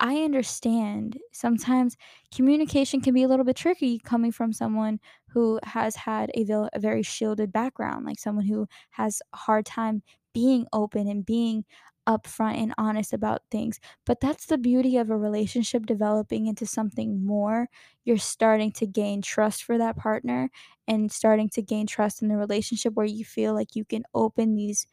I 0.00 0.22
understand 0.22 1.18
sometimes 1.32 1.96
communication 2.34 3.00
can 3.02 3.12
be 3.12 3.22
a 3.22 3.28
little 3.28 3.44
bit 3.44 3.56
tricky 3.56 3.98
coming 3.98 4.32
from 4.32 4.52
someone 4.52 4.98
who 5.28 5.60
has 5.62 5.94
had 5.94 6.30
a, 6.34 6.44
vil- 6.44 6.70
a 6.72 6.80
very 6.80 7.02
shielded 7.02 7.52
background, 7.52 8.06
like 8.06 8.18
someone 8.18 8.46
who 8.46 8.66
has 8.90 9.20
a 9.32 9.36
hard 9.36 9.66
time 9.66 10.02
being 10.32 10.66
open 10.72 11.06
and 11.06 11.26
being 11.26 11.64
upfront 12.08 12.54
and 12.56 12.74
honest 12.78 13.12
about 13.12 13.42
things. 13.50 13.78
But 14.06 14.20
that's 14.20 14.46
the 14.46 14.56
beauty 14.56 14.96
of 14.96 15.10
a 15.10 15.18
relationship 15.18 15.84
developing 15.84 16.46
into 16.46 16.66
something 16.66 17.24
more. 17.24 17.68
You're 18.04 18.16
starting 18.16 18.72
to 18.72 18.86
gain 18.86 19.20
trust 19.20 19.62
for 19.64 19.76
that 19.76 19.96
partner 19.98 20.50
and 20.88 21.12
starting 21.12 21.50
to 21.50 21.62
gain 21.62 21.86
trust 21.86 22.22
in 22.22 22.28
the 22.28 22.38
relationship 22.38 22.94
where 22.94 23.06
you 23.06 23.24
feel 23.24 23.52
like 23.54 23.76
you 23.76 23.84
can 23.84 24.04
open 24.14 24.54
these 24.54 24.86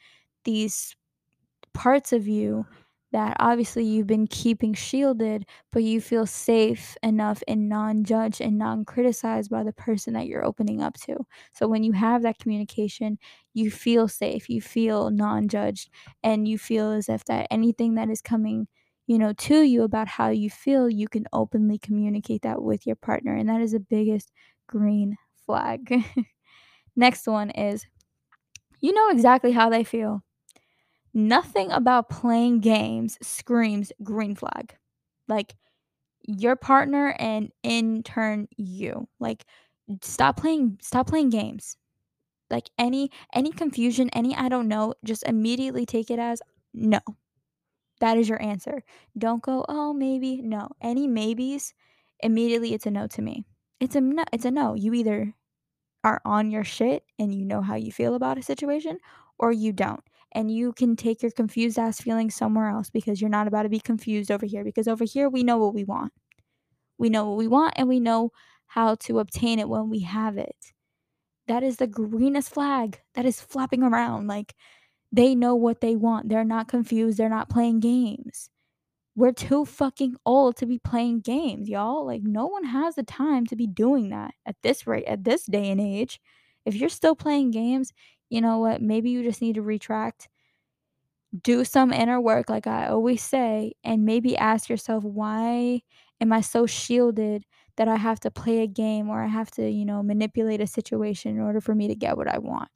these 0.44 0.96
parts 1.74 2.14
of 2.14 2.28
you 2.28 2.66
that 3.12 3.38
obviously 3.40 3.86
you've 3.86 4.08
been 4.08 4.28
keeping 4.28 4.74
shielded, 4.74 5.46
but 5.72 5.84
you 5.84 6.02
feel 6.02 6.26
safe 6.26 6.98
enough 7.04 7.42
and 7.48 7.70
non 7.70 8.04
judged 8.04 8.42
and 8.42 8.58
non 8.58 8.86
criticized 8.86 9.50
by 9.50 9.64
the 9.64 9.74
person 9.74 10.14
that 10.14 10.28
you're 10.28 10.46
opening 10.46 10.82
up 10.82 10.96
to. 11.02 11.18
So 11.54 11.68
when 11.68 11.84
you 11.84 11.94
have 11.94 12.22
that 12.24 12.40
communication, 12.40 13.18
you 13.54 13.72
feel 13.72 14.08
safe, 14.08 14.50
you 14.50 14.62
feel 14.62 15.10
non 15.12 15.48
judged, 15.48 15.90
and 16.24 16.48
you 16.48 16.58
feel 16.58 16.92
as 16.92 17.10
if 17.10 17.24
that 17.26 17.48
anything 17.52 17.96
that 17.96 18.10
is 18.10 18.22
coming 18.22 18.68
you 19.08 19.18
know 19.18 19.32
to 19.34 19.62
you 19.62 19.84
about 19.84 20.08
how 20.08 20.30
you 20.30 20.50
feel 20.50 20.90
you 20.90 21.08
can 21.08 21.26
openly 21.34 21.78
communicate 21.78 22.42
that 22.42 22.62
with 22.62 22.86
your 22.86 22.96
partner 22.98 23.34
and 23.36 23.48
that 23.50 23.62
is 23.62 23.72
the 23.72 23.80
biggest 23.80 24.32
green 24.68 25.16
flag 25.46 26.04
next 26.96 27.28
one 27.28 27.50
is 27.52 27.86
you 28.82 28.94
know 28.94 29.10
exactly 29.10 29.52
how 29.52 29.70
they 29.70 29.84
feel 29.84 30.24
Nothing 31.18 31.72
about 31.72 32.10
playing 32.10 32.62
games 32.62 33.18
screams 33.22 33.92
green 34.04 34.36
flag. 34.36 34.78
Like 35.28 35.56
your 36.28 36.56
partner 36.56 37.16
and 37.20 37.52
in 37.64 38.04
turn 38.04 38.48
you. 38.58 39.08
Like 39.20 39.46
stop 40.04 40.38
playing 40.38 40.80
stop 40.82 41.08
playing 41.08 41.30
games. 41.32 41.78
Like 42.52 42.70
any 42.80 43.12
any 43.34 43.52
confusion, 43.52 44.10
any 44.14 44.36
I 44.36 44.50
don't 44.50 44.68
know, 44.70 44.94
just 45.06 45.24
immediately 45.28 45.86
take 45.86 46.12
it 46.12 46.20
as 46.20 46.42
no. 46.74 47.00
That 48.00 48.18
is 48.18 48.28
your 48.30 48.42
answer. 48.42 48.84
Don't 49.18 49.42
go, 49.44 49.64
"Oh, 49.70 49.94
maybe." 49.94 50.42
No. 50.42 50.70
Any 50.82 51.08
maybes, 51.08 51.74
immediately 52.22 52.74
it's 52.74 52.88
a 52.88 52.92
no 52.92 53.06
to 53.08 53.22
me. 53.22 53.46
It's 53.80 53.96
a 53.96 54.02
no, 54.02 54.24
it's 54.34 54.46
a 54.46 54.52
no. 54.52 54.74
You 54.74 54.94
either 54.96 55.36
are 56.04 56.22
on 56.26 56.52
your 56.52 56.64
shit 56.66 57.06
and 57.20 57.34
you 57.36 57.46
know 57.46 57.62
how 57.62 57.76
you 57.76 57.92
feel 57.92 58.16
about 58.16 58.38
a 58.40 58.44
situation 58.44 59.00
or 59.40 59.52
you 59.52 59.74
don't. 59.74 60.04
And 60.34 60.52
you 60.52 60.74
can 60.74 60.96
take 60.96 61.22
your 61.22 61.32
confused 61.32 61.80
ass 61.80 62.02
feelings 62.02 62.36
somewhere 62.36 62.70
else 62.70 62.90
because 62.90 63.22
you're 63.22 63.30
not 63.30 63.48
about 63.48 63.64
to 63.64 63.70
be 63.70 63.80
confused 63.80 64.32
over 64.32 64.46
here 64.46 64.64
because 64.64 64.88
over 64.88 65.06
here 65.06 65.30
we 65.30 65.44
know 65.44 65.58
what 65.58 65.74
we 65.74 65.84
want. 65.84 66.12
We 66.98 67.10
know 67.10 67.30
what 67.30 67.38
we 67.38 67.48
want 67.48 67.74
and 67.78 67.88
we 67.88 68.00
know 68.00 68.32
how 68.68 68.96
to 68.96 69.20
obtain 69.20 69.60
it 69.60 69.70
when 69.70 69.90
we 69.90 70.02
have 70.02 70.38
it. 70.38 70.74
That 71.48 71.64
is 71.64 71.78
the 71.78 71.88
greenest 71.88 72.54
flag 72.54 73.00
that 73.16 73.26
is 73.26 73.40
flapping 73.40 73.84
around. 73.84 74.28
Like 74.28 74.54
they 75.12 75.36
know 75.36 75.56
what 75.56 75.82
they 75.82 75.96
want. 75.96 76.30
They're 76.30 76.44
not 76.44 76.68
confused. 76.68 77.18
They're 77.18 77.30
not 77.30 77.50
playing 77.50 77.80
games. 77.80 78.50
We're 79.16 79.32
too 79.32 79.66
fucking 79.66 80.16
old 80.28 80.58
to 80.58 80.68
be 80.68 80.78
playing 80.78 81.22
games, 81.22 81.68
y'all. 81.68 82.06
Like, 82.06 82.22
no 82.22 82.46
one 82.46 82.66
has 82.66 82.94
the 82.96 83.04
time 83.04 83.48
to 83.48 83.56
be 83.56 83.66
doing 83.66 84.10
that 84.10 84.36
at 84.46 84.58
this 84.62 84.86
rate, 84.86 85.06
at 85.06 85.24
this 85.24 85.46
day 85.46 85.72
and 85.72 85.82
age. 85.82 86.22
If 86.66 86.76
you're 86.76 86.90
still 86.90 87.16
playing 87.16 87.50
games, 87.50 87.94
you 88.30 88.42
know 88.42 88.60
what? 88.60 88.82
Maybe 88.82 89.10
you 89.12 89.24
just 89.24 89.42
need 89.42 89.56
to 89.56 89.62
retract, 89.62 90.30
do 91.44 91.64
some 91.66 91.92
inner 91.92 92.20
work, 92.22 92.50
like 92.50 92.68
I 92.68 92.88
always 92.88 93.22
say, 93.22 93.74
and 93.84 94.06
maybe 94.06 94.38
ask 94.38 94.70
yourself, 94.70 95.04
why 95.04 95.82
am 96.22 96.32
I 96.34 96.42
so 96.42 96.66
shielded 96.66 97.44
that 97.76 97.88
I 97.88 97.98
have 97.98 98.20
to 98.22 98.32
play 98.32 98.60
a 98.62 98.68
game 98.68 99.10
or 99.10 99.22
I 99.24 99.28
have 99.28 99.52
to, 99.52 99.70
you 99.70 99.86
know, 99.86 100.02
manipulate 100.02 100.62
a 100.62 100.68
situation 100.68 101.36
in 101.36 101.42
order 101.42 101.62
for 101.62 101.76
me 101.76 101.88
to 101.90 101.96
get 101.96 102.18
what 102.18 102.28
I 102.28 102.38
want? 102.40 102.70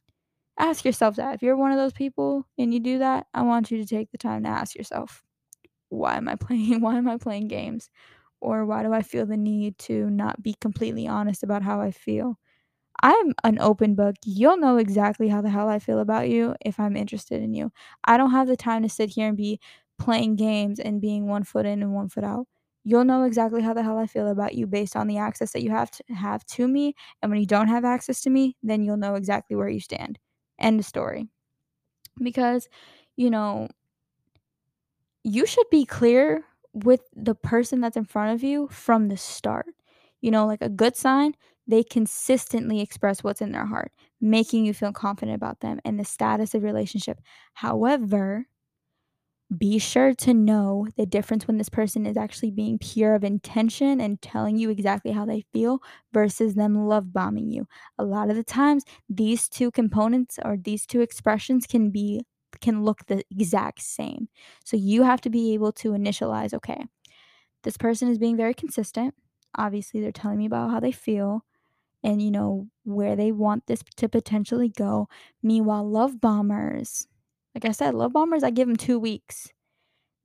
Ask 0.59 0.85
yourself 0.85 1.17
that. 1.17 1.35
If 1.35 1.43
you're 1.43 1.57
one 1.57 1.71
of 1.71 1.77
those 1.77 1.93
people 1.93 2.47
and 2.57 2.73
you 2.73 2.79
do 2.79 2.99
that, 2.99 3.27
I 3.33 3.43
want 3.43 3.71
you 3.71 3.79
to 3.79 3.85
take 3.85 4.11
the 4.11 4.19
time 4.19 4.43
to 4.43 4.49
ask 4.49 4.75
yourself 4.75 5.23
why 5.89 6.17
am 6.17 6.27
I 6.29 6.35
playing 6.39 6.81
why 6.81 6.97
am 6.97 7.07
I 7.09 7.17
playing 7.17 7.47
games? 7.49 7.89
Or 8.41 8.65
why 8.65 8.83
do 8.83 8.93
I 8.93 9.01
feel 9.03 9.25
the 9.25 9.37
need 9.37 9.77
to 9.79 10.09
not 10.09 10.43
be 10.43 10.55
completely 10.61 11.07
honest 11.07 11.43
about 11.43 11.63
how 11.63 11.81
I 11.81 11.91
feel? 11.91 12.37
I'm 13.01 13.33
an 13.43 13.59
open 13.59 13.95
book. 13.95 14.15
You'll 14.25 14.57
know 14.57 14.77
exactly 14.77 15.27
how 15.29 15.41
the 15.41 15.49
hell 15.49 15.69
I 15.69 15.79
feel 15.79 15.99
about 15.99 16.29
you 16.29 16.55
if 16.63 16.79
I'm 16.79 16.95
interested 16.95 17.41
in 17.41 17.53
you. 17.53 17.71
I 18.03 18.17
don't 18.17 18.31
have 18.31 18.47
the 18.47 18.57
time 18.57 18.83
to 18.83 18.89
sit 18.89 19.09
here 19.09 19.27
and 19.27 19.37
be 19.37 19.59
playing 19.97 20.35
games 20.35 20.79
and 20.79 21.01
being 21.01 21.27
one 21.27 21.43
foot 21.43 21.65
in 21.65 21.81
and 21.81 21.93
one 21.93 22.09
foot 22.09 22.23
out. 22.23 22.47
You'll 22.83 23.05
know 23.05 23.23
exactly 23.23 23.61
how 23.61 23.73
the 23.73 23.83
hell 23.83 23.97
I 23.97 24.07
feel 24.07 24.27
about 24.27 24.55
you 24.55 24.65
based 24.67 24.95
on 24.95 25.07
the 25.07 25.17
access 25.17 25.51
that 25.53 25.61
you 25.63 25.69
have 25.71 25.91
to 25.91 26.03
have 26.13 26.43
to 26.47 26.67
me. 26.67 26.95
And 27.21 27.31
when 27.31 27.39
you 27.39 27.45
don't 27.47 27.67
have 27.67 27.85
access 27.85 28.21
to 28.21 28.29
me, 28.29 28.55
then 28.63 28.83
you'll 28.83 28.97
know 28.97 29.15
exactly 29.15 29.55
where 29.55 29.69
you 29.69 29.79
stand. 29.79 30.17
End 30.59 30.79
of 30.79 30.85
story. 30.85 31.27
Because, 32.21 32.69
you 33.17 33.29
know, 33.31 33.69
you 35.23 35.45
should 35.45 35.69
be 35.69 35.85
clear 35.85 36.43
with 36.73 37.01
the 37.15 37.35
person 37.35 37.81
that's 37.81 37.97
in 37.97 38.05
front 38.05 38.33
of 38.33 38.43
you 38.43 38.67
from 38.69 39.07
the 39.07 39.17
start. 39.17 39.67
You 40.21 40.31
know, 40.31 40.45
like 40.45 40.61
a 40.61 40.69
good 40.69 40.95
sign, 40.95 41.35
they 41.71 41.83
consistently 41.83 42.81
express 42.81 43.23
what's 43.23 43.41
in 43.41 43.51
their 43.51 43.65
heart, 43.65 43.91
making 44.19 44.65
you 44.65 44.73
feel 44.73 44.93
confident 44.93 45.35
about 45.35 45.61
them 45.61 45.79
and 45.85 45.99
the 45.99 46.05
status 46.05 46.53
of 46.53 46.63
relationship. 46.63 47.19
However, 47.53 48.45
be 49.57 49.79
sure 49.79 50.13
to 50.13 50.33
know 50.33 50.87
the 50.95 51.05
difference 51.05 51.45
when 51.45 51.57
this 51.57 51.67
person 51.67 52.05
is 52.05 52.15
actually 52.15 52.51
being 52.51 52.79
pure 52.79 53.15
of 53.15 53.23
intention 53.23 53.99
and 53.99 54.21
telling 54.21 54.57
you 54.57 54.69
exactly 54.69 55.11
how 55.11 55.25
they 55.25 55.43
feel 55.51 55.79
versus 56.13 56.55
them 56.55 56.87
love 56.87 57.11
bombing 57.11 57.51
you. 57.51 57.67
A 57.99 58.03
lot 58.05 58.29
of 58.29 58.37
the 58.37 58.45
times, 58.45 58.85
these 59.09 59.49
two 59.49 59.69
components 59.69 60.39
or 60.45 60.55
these 60.55 60.85
two 60.85 61.01
expressions 61.01 61.67
can 61.67 61.89
be 61.91 62.25
can 62.61 62.83
look 62.83 63.05
the 63.07 63.23
exact 63.31 63.81
same. 63.81 64.27
So 64.65 64.77
you 64.77 65.03
have 65.03 65.21
to 65.21 65.29
be 65.29 65.53
able 65.53 65.71
to 65.73 65.91
initialize, 65.91 66.53
okay, 66.53 66.85
this 67.63 67.77
person 67.77 68.09
is 68.09 68.17
being 68.17 68.37
very 68.37 68.53
consistent. 68.53 69.15
Obviously, 69.57 70.01
they're 70.01 70.11
telling 70.11 70.37
me 70.37 70.45
about 70.45 70.71
how 70.71 70.79
they 70.79 70.91
feel 70.91 71.45
and 72.03 72.21
you 72.21 72.31
know 72.31 72.67
where 72.83 73.15
they 73.15 73.31
want 73.31 73.67
this 73.67 73.83
to 73.97 74.09
potentially 74.09 74.69
go. 74.69 75.07
Meanwhile, 75.43 75.89
love 75.89 76.21
bombers, 76.21 77.07
like 77.55 77.65
I 77.65 77.71
said, 77.71 77.95
love 77.95 78.13
bombers, 78.13 78.43
I 78.43 78.51
give 78.51 78.67
them 78.67 78.77
2 78.77 78.99
weeks. 78.99 79.49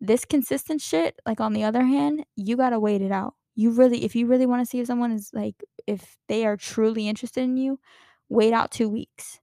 This 0.00 0.24
consistent 0.24 0.80
shit, 0.82 1.20
like 1.26 1.40
on 1.40 1.52
the 1.54 1.64
other 1.64 1.84
hand, 1.84 2.24
you 2.36 2.56
gotta 2.56 2.80
wait 2.80 3.02
it 3.02 3.12
out. 3.12 3.34
You 3.56 3.70
really 3.70 4.04
if 4.04 4.16
you 4.16 4.26
really 4.26 4.46
wanna 4.46 4.66
see 4.66 4.80
if 4.80 4.86
someone 4.88 5.12
is, 5.12 5.30
like 5.34 5.56
if 5.86 6.18
they 6.28 6.46
are 6.46 6.56
truly 6.56 7.08
interested 7.08 7.42
in 7.44 7.56
you, 7.56 7.80
wait 8.28 8.52
out 8.52 8.70
2 8.72 8.88
weeks. 8.88 9.40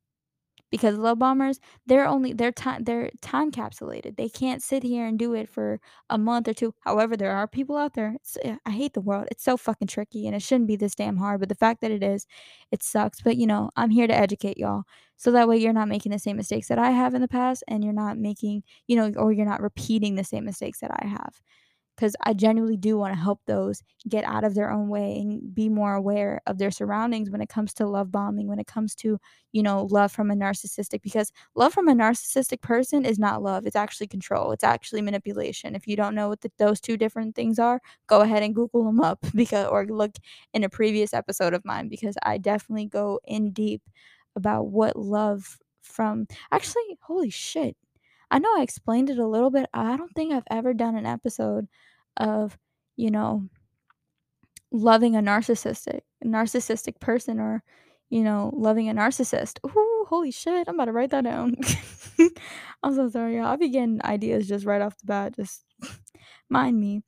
Because 0.74 0.98
love 0.98 1.20
bombers, 1.20 1.60
they're 1.86 2.08
only 2.08 2.34
they're 2.34 2.52
time 2.52 2.84
they're 2.84 3.12
time 3.22 3.52
capsulated. 3.52 4.18
They 4.18 4.28
can't 4.30 4.62
sit 4.64 4.82
here 4.84 5.06
and 5.06 5.20
do 5.20 5.34
it 5.36 5.48
for 5.50 5.80
a 6.10 6.18
month 6.18 6.48
or 6.48 6.54
2. 6.56 6.74
However, 6.82 7.16
there 7.16 7.32
are 7.32 7.48
people 7.48 7.78
out 7.78 7.94
there 7.94 8.18
eh, 8.44 8.58
I 8.66 8.72
hate 8.72 8.94
the 8.96 9.02
world. 9.02 9.28
It's 9.32 9.44
so 9.44 9.56
fucking 9.58 9.88
tricky, 9.88 10.26
and 10.28 10.36
it 10.36 10.42
shouldn't 10.42 10.68
be 10.68 10.76
this 10.76 10.96
damn 10.96 11.18
hard, 11.18 11.40
but 11.42 11.50
the 11.50 11.56
fact 11.56 11.82
that 11.82 11.92
it 11.92 12.02
is, 12.04 12.26
it 12.72 12.82
sucks. 12.84 13.22
But, 13.22 13.38
you 13.38 13.46
know, 13.48 13.70
I'm 13.76 13.92
here 13.92 14.08
to 14.08 14.16
educate 14.16 14.58
y'all, 14.58 14.84
so 15.18 15.32
that 15.32 15.48
way 15.48 15.58
you're 15.58 15.74
not 15.74 15.88
making 15.90 16.12
the 16.12 16.20
same 16.20 16.38
mistakes 16.38 16.68
that 16.70 16.80
I 16.80 16.92
have 16.92 17.14
in 17.14 17.22
the 17.22 17.28
past, 17.28 17.64
and 17.68 17.84
you're 17.84 17.94
not 17.94 18.18
making 18.18 18.64
you 18.88 18.96
know, 18.96 19.12
or 19.18 19.32
you're 19.32 19.46
not 19.46 19.62
repeating 19.62 20.16
the 20.16 20.24
same 20.24 20.46
mistakes 20.46 20.80
that 20.80 20.92
I 20.92 21.08
have. 21.08 21.40
'Cause 21.98 22.16
I 22.22 22.34
genuinely 22.34 22.78
do 22.78 22.98
wanna 22.98 23.16
help 23.16 23.42
those 23.46 23.84
get 24.10 24.24
out 24.26 24.44
of 24.44 24.56
their 24.56 24.72
own 24.72 24.90
way 24.90 25.20
and 25.20 25.54
be 25.54 25.70
more 25.70 25.94
aware 25.94 26.42
of 26.48 26.58
their 26.58 26.72
surroundings 26.72 27.30
when 27.30 27.42
it 27.42 27.50
comes 27.50 27.74
to 27.76 27.88
love 27.88 28.12
bombing, 28.12 28.48
when 28.48 28.60
it 28.60 28.68
comes 28.68 28.96
to, 28.96 29.20
you 29.52 29.62
know, 29.64 29.88
love 29.92 30.12
from 30.12 30.32
a 30.32 30.36
narcissistic 30.36 31.02
because 31.04 31.32
love 31.56 31.74
from 31.74 31.88
a 31.88 31.94
narcissistic 31.94 32.62
person 32.62 33.06
is 33.06 33.20
not 33.20 33.44
love, 33.44 33.66
it's 33.68 33.76
actually 33.76 34.08
control, 34.08 34.52
it's 34.52 34.64
actually 34.64 35.02
manipulation. 35.02 35.76
If 35.76 35.88
you 35.88 35.96
don't 35.96 36.16
know 36.16 36.30
what 36.30 36.42
the 36.42 36.52
those 36.58 36.82
2 36.82 36.98
different 36.98 37.36
things 37.36 37.60
are, 37.60 37.80
go 38.08 38.22
ahead 38.22 38.44
and 38.44 38.56
Google 38.56 38.84
them 38.86 39.00
up 39.02 39.20
because, 39.36 39.68
or 39.68 39.86
look 39.86 40.16
in 40.54 40.64
a 40.64 40.70
previous 40.70 41.14
episode 41.14 41.54
of 41.54 41.64
mine 41.66 41.88
because 41.90 42.16
I 42.24 42.38
definitely 42.40 42.86
go 42.88 43.20
in 43.26 43.52
deep 43.52 43.82
about 44.36 44.68
what 44.68 44.96
love 44.96 45.60
from 45.82 46.28
actually, 46.52 46.98
holy 47.02 47.30
shit. 47.30 47.76
I 48.32 48.40
know 48.40 48.50
I 48.58 48.62
explained 48.64 49.10
it 49.10 49.20
a 49.20 49.28
little 49.28 49.52
bit. 49.52 49.70
I 49.74 49.98
don't 49.98 50.14
think 50.16 50.34
I've 50.34 50.44
ever 50.52 50.74
done 50.74 50.96
an 50.96 51.06
episode 51.06 51.68
of, 52.18 52.58
you 52.96 53.10
know 53.12 53.50
loving 54.72 55.16
a 55.16 55.22
narcissistic 55.22 56.02
narcissistic 56.26 57.00
person 57.00 57.40
or, 57.40 57.64
you 58.10 58.24
know, 58.24 58.52
loving 58.56 58.90
a 58.90 58.94
narcissist. 58.94 59.60
Ooh, 59.66 60.06
holy 60.08 60.32
shit, 60.32 60.68
I'm 60.68 60.76
about 60.76 60.86
to 60.86 60.92
write 60.92 61.12
that 61.12 61.24
down. 61.24 61.56
I'm 62.84 62.96
so 62.96 63.10
sorry, 63.10 63.38
y'all. 63.38 63.46
I 63.46 63.56
be 63.56 63.70
getting 63.70 64.04
ideas 64.04 64.48
just 64.48 64.66
right 64.66 64.82
off 64.82 64.98
the 64.98 65.06
bat, 65.06 65.36
just 65.36 65.66
mind 66.50 66.80
me. 66.80 67.04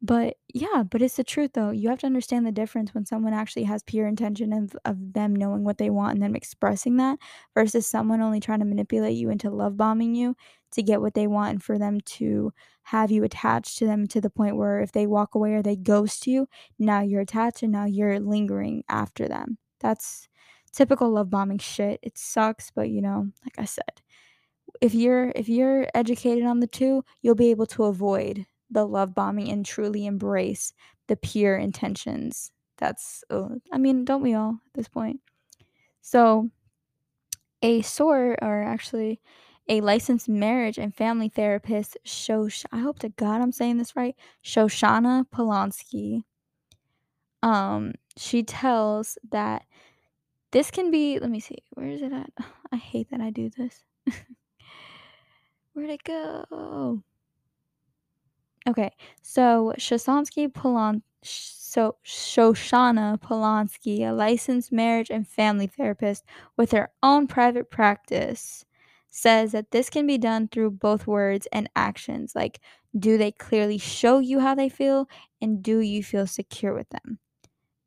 But, 0.00 0.36
yeah, 0.54 0.84
but 0.88 1.02
it's 1.02 1.16
the 1.16 1.24
truth, 1.24 1.52
though. 1.54 1.70
You 1.70 1.88
have 1.88 1.98
to 2.00 2.06
understand 2.06 2.46
the 2.46 2.52
difference 2.52 2.94
when 2.94 3.04
someone 3.04 3.32
actually 3.32 3.64
has 3.64 3.82
pure 3.82 4.06
intention 4.06 4.52
of 4.52 4.76
of 4.84 5.12
them 5.12 5.34
knowing 5.34 5.64
what 5.64 5.78
they 5.78 5.90
want 5.90 6.14
and 6.14 6.22
them 6.22 6.36
expressing 6.36 6.96
that 6.98 7.18
versus 7.54 7.84
someone 7.86 8.20
only 8.20 8.38
trying 8.38 8.60
to 8.60 8.64
manipulate 8.64 9.16
you 9.16 9.28
into 9.30 9.50
love 9.50 9.76
bombing 9.76 10.14
you 10.14 10.36
to 10.72 10.82
get 10.84 11.00
what 11.00 11.14
they 11.14 11.26
want 11.26 11.50
and 11.50 11.62
for 11.62 11.78
them 11.78 12.00
to 12.02 12.52
have 12.84 13.10
you 13.10 13.24
attached 13.24 13.76
to 13.78 13.86
them 13.86 14.06
to 14.06 14.20
the 14.20 14.30
point 14.30 14.56
where 14.56 14.80
if 14.80 14.92
they 14.92 15.06
walk 15.06 15.34
away 15.34 15.54
or 15.54 15.62
they 15.62 15.76
ghost 15.76 16.26
you, 16.28 16.48
now 16.78 17.00
you're 17.00 17.20
attached 17.22 17.62
and 17.64 17.72
now 17.72 17.84
you're 17.84 18.20
lingering 18.20 18.84
after 18.88 19.26
them. 19.26 19.58
That's 19.80 20.28
typical 20.72 21.10
love 21.10 21.28
bombing 21.30 21.58
shit. 21.58 21.98
It 22.02 22.16
sucks, 22.18 22.70
but, 22.70 22.88
you 22.90 23.00
know, 23.02 23.26
like 23.44 23.58
I 23.58 23.64
said, 23.64 24.00
if 24.80 24.94
you're 24.94 25.32
if 25.36 25.48
you're 25.48 25.88
educated 25.94 26.44
on 26.44 26.60
the 26.60 26.66
2, 26.66 27.04
you'll 27.22 27.34
be 27.34 27.50
able 27.50 27.66
to 27.66 27.84
avoid 27.84 28.46
the 28.70 28.86
love 28.86 29.14
bombing 29.14 29.48
and 29.50 29.64
truly 29.64 30.06
embrace 30.06 30.72
the 31.06 31.16
pure 31.16 31.56
intentions. 31.56 32.52
That's, 32.76 33.24
ugh 33.30 33.60
I 33.72 33.78
mean, 33.78 34.04
don't 34.04 34.22
we 34.22 34.34
all 34.34 34.60
at 34.66 34.74
this 34.74 34.88
point? 34.88 35.20
So 36.00 36.50
a 37.62 37.82
SOR 37.82 38.36
or 38.40 38.62
actually 38.62 39.20
a 39.68 39.80
licensed 39.80 40.28
marriage 40.28 40.78
and 40.78 40.94
family 40.94 41.28
therapist, 41.28 41.98
Shosh 42.06 42.64
I 42.72 42.78
hope 42.78 43.00
to 43.00 43.10
God 43.10 43.40
I'm 43.40 43.52
saying 43.52 43.78
this 43.78 43.96
right, 43.96 44.14
Shoshana 44.42 45.26
Polansky 45.28 46.22
um, 47.42 47.92
she 48.16 48.42
tells 48.42 49.18
that 49.30 49.64
this 50.50 50.70
can 50.70 50.90
be 50.90 51.18
let 51.18 51.30
me 51.30 51.40
see, 51.40 51.58
where 51.70 51.88
is 51.88 52.02
it 52.02 52.12
at? 52.12 52.30
I 52.72 52.76
hate 52.76 53.10
that 53.10 53.20
I 53.20 53.30
do 53.30 53.50
this. 53.50 53.84
Where'd 55.72 55.90
it 55.90 56.04
go? 56.04 57.02
Okay, 58.68 58.90
so 59.22 59.72
sh 61.22 61.40
so 61.68 61.96
Shoshana 62.04 63.18
Polansky, 63.20 64.00
a 64.08 64.12
licensed 64.12 64.72
marriage 64.72 65.10
and 65.10 65.28
family 65.28 65.66
therapist 65.66 66.24
with 66.56 66.72
her 66.72 66.90
own 67.02 67.26
private 67.26 67.70
practice, 67.70 68.64
says 69.10 69.52
that 69.52 69.70
this 69.70 69.90
can 69.90 70.06
be 70.06 70.18
done 70.18 70.48
through 70.48 70.70
both 70.72 71.06
words 71.06 71.46
and 71.52 71.68
actions, 71.76 72.34
like, 72.34 72.60
do 72.98 73.18
they 73.18 73.32
clearly 73.32 73.78
show 73.78 74.18
you 74.18 74.40
how 74.40 74.54
they 74.54 74.68
feel, 74.70 75.08
and 75.42 75.62
do 75.62 75.80
you 75.80 76.02
feel 76.02 76.26
secure 76.26 76.74
with 76.74 76.88
them? 76.90 77.18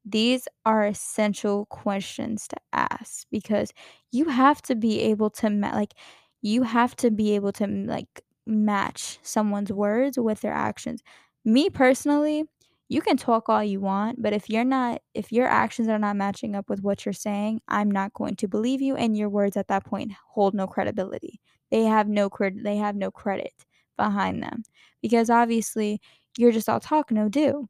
These 0.06 0.48
are 0.66 0.86
essential 0.88 1.66
questions 1.68 2.48
to 2.50 2.58
ask 2.74 3.28
because 3.32 3.74
you 4.12 4.26
have 4.30 4.62
to 4.64 4.76
be 4.76 5.02
able 5.02 5.30
to 5.32 5.50
like, 5.50 5.94
you 6.42 6.64
have 6.64 6.96
to 6.98 7.12
be 7.12 7.36
able 7.36 7.54
to, 7.54 7.68
like, 7.68 8.22
match 8.48 9.20
someone's 9.24 9.72
words 9.72 10.18
with 10.20 10.42
their 10.42 10.54
actions. 10.54 11.02
Me, 11.46 11.70
personally, 11.70 12.46
you 12.90 13.02
can 13.02 13.18
talk 13.18 13.48
all 13.50 13.64
you 13.64 13.80
want, 13.80 14.22
but 14.22 14.34
if 14.34 14.50
you're 14.50 14.66
not 14.66 15.02
if 15.14 15.32
your 15.32 15.48
actions 15.48 15.88
are 15.88 16.00
not 16.00 16.16
matching 16.18 16.56
up 16.56 16.70
with 16.70 16.82
what 16.84 17.06
you're 17.06 17.14
saying, 17.14 17.62
I'm 17.68 17.90
not 17.92 18.14
going 18.14 18.36
to 18.38 18.48
believe 18.48 18.82
you, 18.82 18.96
and 18.96 19.16
your 19.18 19.30
words 19.30 19.58
at 19.58 19.68
that 19.70 19.86
point 19.86 20.12
hold 20.30 20.54
no 20.54 20.68
credibility. 20.68 21.40
They 21.72 21.84
have 21.86 22.08
no 22.10 22.30
cred 22.30 22.64
they 22.64 22.78
have 22.78 22.96
no 22.96 23.12
credit 23.12 23.54
behind 23.98 24.44
them 24.44 24.64
because, 25.02 25.30
obviously, 25.30 26.02
you're 26.38 26.52
just 26.52 26.70
all 26.70 26.80
talk, 26.80 27.12
no 27.12 27.30
do, 27.30 27.70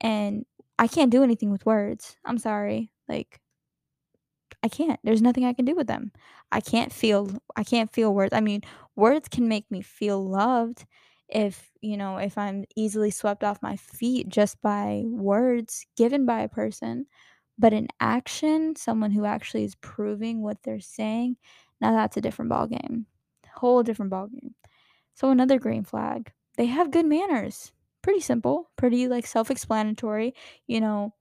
and 0.00 0.44
I 0.78 0.88
can't 0.88 1.10
do 1.12 1.22
anything 1.24 1.50
with 1.52 1.66
words. 1.66 2.16
I'm 2.24 2.38
sorry. 2.38 2.92
Like 3.08 3.40
I 4.62 4.68
can't. 4.68 5.00
There's 5.04 5.22
nothing 5.22 5.44
I 5.44 5.52
can 5.52 5.64
do 5.64 5.74
with 5.74 5.86
them. 5.86 6.12
I 6.52 6.60
can't 6.60 6.92
feel 6.92 7.30
I 7.56 7.64
can't 7.64 7.90
feel 7.92 8.14
words. 8.14 8.34
I 8.34 8.40
mean, 8.40 8.62
words 9.00 9.28
can 9.28 9.48
make 9.48 9.70
me 9.70 9.82
feel 9.82 10.24
loved 10.24 10.86
if, 11.28 11.72
you 11.80 11.96
know, 11.96 12.18
if 12.18 12.38
I'm 12.38 12.64
easily 12.76 13.10
swept 13.10 13.44
off 13.44 13.62
my 13.62 13.76
feet 13.76 14.28
just 14.28 14.60
by 14.62 15.02
words 15.06 15.86
given 15.96 16.26
by 16.26 16.40
a 16.42 16.48
person, 16.48 17.06
but 17.58 17.72
in 17.72 17.88
action, 18.00 18.76
someone 18.76 19.12
who 19.12 19.24
actually 19.24 19.64
is 19.64 19.76
proving 19.76 20.42
what 20.42 20.58
they're 20.64 20.80
saying, 20.80 21.36
now 21.80 21.92
that's 21.92 22.16
a 22.16 22.20
different 22.22 22.50
ballgame. 22.52 23.06
Whole 23.54 23.82
different 23.82 24.12
ballgame. 24.12 24.54
So 25.14 25.30
another 25.30 25.58
green 25.58 25.84
flag, 25.84 26.32
they 26.56 26.66
have 26.66 26.90
good 26.92 27.06
manners. 27.06 27.72
Pretty 28.02 28.20
simple, 28.20 28.70
pretty, 28.76 29.08
like, 29.08 29.26
self-explanatory, 29.26 30.34
you 30.66 30.80
know 30.80 31.14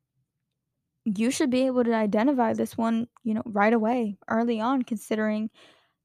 you 1.05 1.31
should 1.31 1.49
be 1.49 1.65
able 1.65 1.83
to 1.83 1.93
identify 1.93 2.53
this 2.53 2.77
one, 2.77 3.07
you 3.23 3.33
know, 3.33 3.41
right 3.45 3.73
away, 3.73 4.17
early 4.27 4.59
on, 4.59 4.83
considering 4.83 5.49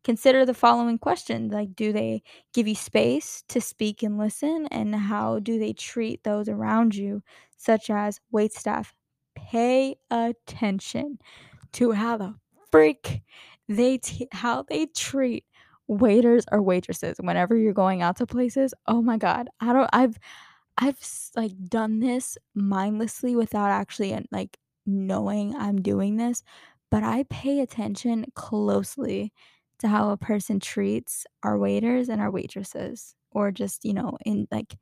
consider 0.04 0.44
the 0.46 0.54
following 0.54 0.98
question, 0.98 1.48
like, 1.50 1.74
do 1.76 1.92
they 1.92 2.22
give 2.54 2.68
you 2.68 2.74
space 2.76 3.44
to 3.48 3.60
speak 3.60 4.02
and 4.02 4.18
listen, 4.18 4.66
and 4.70 4.94
how 4.94 5.38
do 5.40 5.58
they 5.58 5.72
treat 5.74 6.24
those 6.24 6.48
around 6.48 6.94
you, 6.96 7.22
such 7.56 7.90
as 7.90 8.20
waitstaff? 8.34 8.92
Pay 9.36 9.96
attention 10.10 11.18
to 11.74 11.92
how 11.92 12.16
the 12.18 12.34
freak 12.72 13.22
they 13.68 13.98
t 13.98 14.28
how 14.32 14.62
they 14.64 14.86
treat 14.86 15.44
waiters 15.88 16.44
or 16.52 16.62
waitresses 16.62 17.16
whenever 17.20 17.56
you're 17.56 17.72
going 17.74 18.02
out 18.02 18.16
to 18.18 18.26
places. 18.26 18.74
Oh 18.88 19.02
my 19.02 19.16
god. 19.18 19.48
I 19.60 19.72
don't 19.74 19.90
I've 19.92 20.18
I've 20.78 20.98
like, 21.36 21.52
done 21.68 22.00
this 22.00 22.38
mindlessly 22.54 23.36
without 23.36 23.70
actually, 23.70 24.14
uh, 24.14 24.22
like, 24.32 24.58
knowing 24.86 25.54
I'm 25.56 25.82
doing 25.82 26.16
this, 26.18 26.42
but 26.90 27.02
I 27.04 27.24
pay 27.30 27.60
attention 27.60 28.26
closely 28.34 29.32
to 29.84 29.88
how 29.90 30.10
a 30.10 30.16
person 30.18 30.60
treats 30.60 31.26
our 31.44 31.58
waiters 31.58 32.08
and 32.10 32.20
our 32.20 32.30
waitresses, 32.32 33.14
or 33.32 33.52
just, 33.52 33.84
you 33.84 33.94
know, 33.94 34.18
in, 34.26 34.48
like 34.52 34.74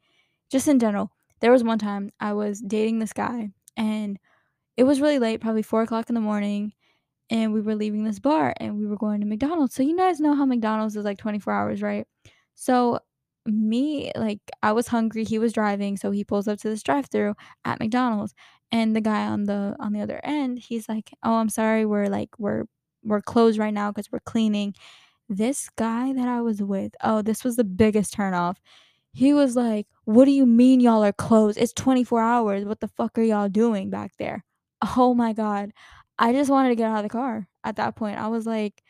just 0.51 0.69
in 0.69 0.79
general. 0.81 1.11
There 1.41 1.53
was 1.53 1.65
one 1.65 1.79
time 1.81 2.11
I 2.21 2.35
was 2.35 2.61
dating 2.61 3.01
this 3.01 3.13
guy, 3.13 3.51
and 3.77 4.19
it 4.77 4.85
was 4.85 5.01
really 5.01 5.19
late, 5.21 5.41
probably 5.41 5.63
4 5.63 5.83
o'clock 5.83 6.09
in 6.11 6.15
the 6.15 6.21
morning, 6.23 6.73
and 7.31 7.53
we 7.55 7.61
were 7.63 7.75
leaving 7.77 8.05
this 8.05 8.21
bar, 8.21 8.55
and 8.59 8.79
we 8.79 8.87
were 8.87 8.97
going 8.97 9.21
to 9.21 9.27
McDonald's. 9.27 9.75
So 9.75 9.83
you 9.83 9.97
guys 9.97 10.21
know 10.21 10.35
how 10.35 10.45
McDonald's 10.47 10.97
is, 10.97 11.05
like, 11.05 11.19
24 11.19 11.53
hours, 11.53 11.83
right? 11.83 12.07
So, 12.55 13.01
me 13.47 14.13
like, 14.17 14.41
I 14.63 14.73
was 14.73 14.89
hungry, 14.89 15.25
he 15.25 15.39
was 15.41 15.53
driving, 15.55 15.97
so 15.97 16.11
he 16.13 16.25
pulls 16.25 16.49
up 16.49 16.59
to 16.61 16.69
this 16.71 16.83
drive-through 16.85 17.35
at 17.65 17.81
McDonald's, 17.81 18.35
and 18.73 18.95
the 18.97 19.01
guy 19.03 19.27
on 19.27 19.45
the 19.45 19.77
on 19.81 19.93
the 19.95 20.01
other 20.03 20.21
end, 20.25 20.59
he's 20.61 20.89
like, 20.89 21.11
"Oh, 21.25 21.35
I'm 21.37 21.49
sorry, 21.51 21.85
we're, 21.87 22.09
like, 22.09 22.31
we're 22.39 22.65
we're 23.05 23.21
closed 23.23 23.59
right 23.59 23.75
now 23.75 23.91
because 23.93 24.11
we're 24.13 24.21
cleaning." 24.21 24.75
This 25.29 25.71
guy 25.77 26.13
that 26.15 26.29
I 26.29 26.41
was 26.43 26.63
with 26.63 26.95
oh, 27.03 27.23
this 27.23 27.45
was 27.45 27.57
the 27.57 27.65
biggest 27.65 28.13
turn 28.15 28.35
off. 28.35 28.61
He 29.13 29.33
was 29.35 29.57
like, 29.57 29.87
"What 30.05 30.25
do 30.27 30.31
you 30.33 30.47
mean 30.47 30.81
y'all 30.81 31.05
are 31.05 31.13
closed? 31.13 31.59
It's 31.59 31.73
24 31.73 32.21
hours. 32.23 32.65
What 32.65 32.81
the 32.81 32.89
fuck 32.89 33.19
are 33.19 33.23
y'all 33.23 33.49
doing 33.49 33.91
back 33.91 34.13
there?" 34.19 34.45
Oh 34.97 35.15
my 35.15 35.33
god. 35.33 35.73
I 36.19 36.33
just 36.33 36.51
wanted 36.51 36.71
to 36.71 36.77
get 36.77 36.91
out 36.91 36.99
of 36.99 37.03
the 37.05 37.09
car 37.11 37.49
at 37.65 37.77
that 37.77 37.97
point. 37.97 38.19
I 38.19 38.29
was 38.29 38.47
like 38.47 38.83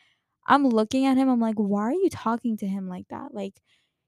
I'm 0.47 0.67
looking 0.67 1.05
at 1.05 1.17
him, 1.17 1.29
I'm 1.29 1.39
like, 1.39 1.55
"Why 1.57 1.83
are 1.83 1.93
you 1.93 2.09
talking 2.09 2.57
to 2.57 2.67
him 2.67 2.87
like 2.89 3.07
that?" 3.09 3.33
Like, 3.33 3.61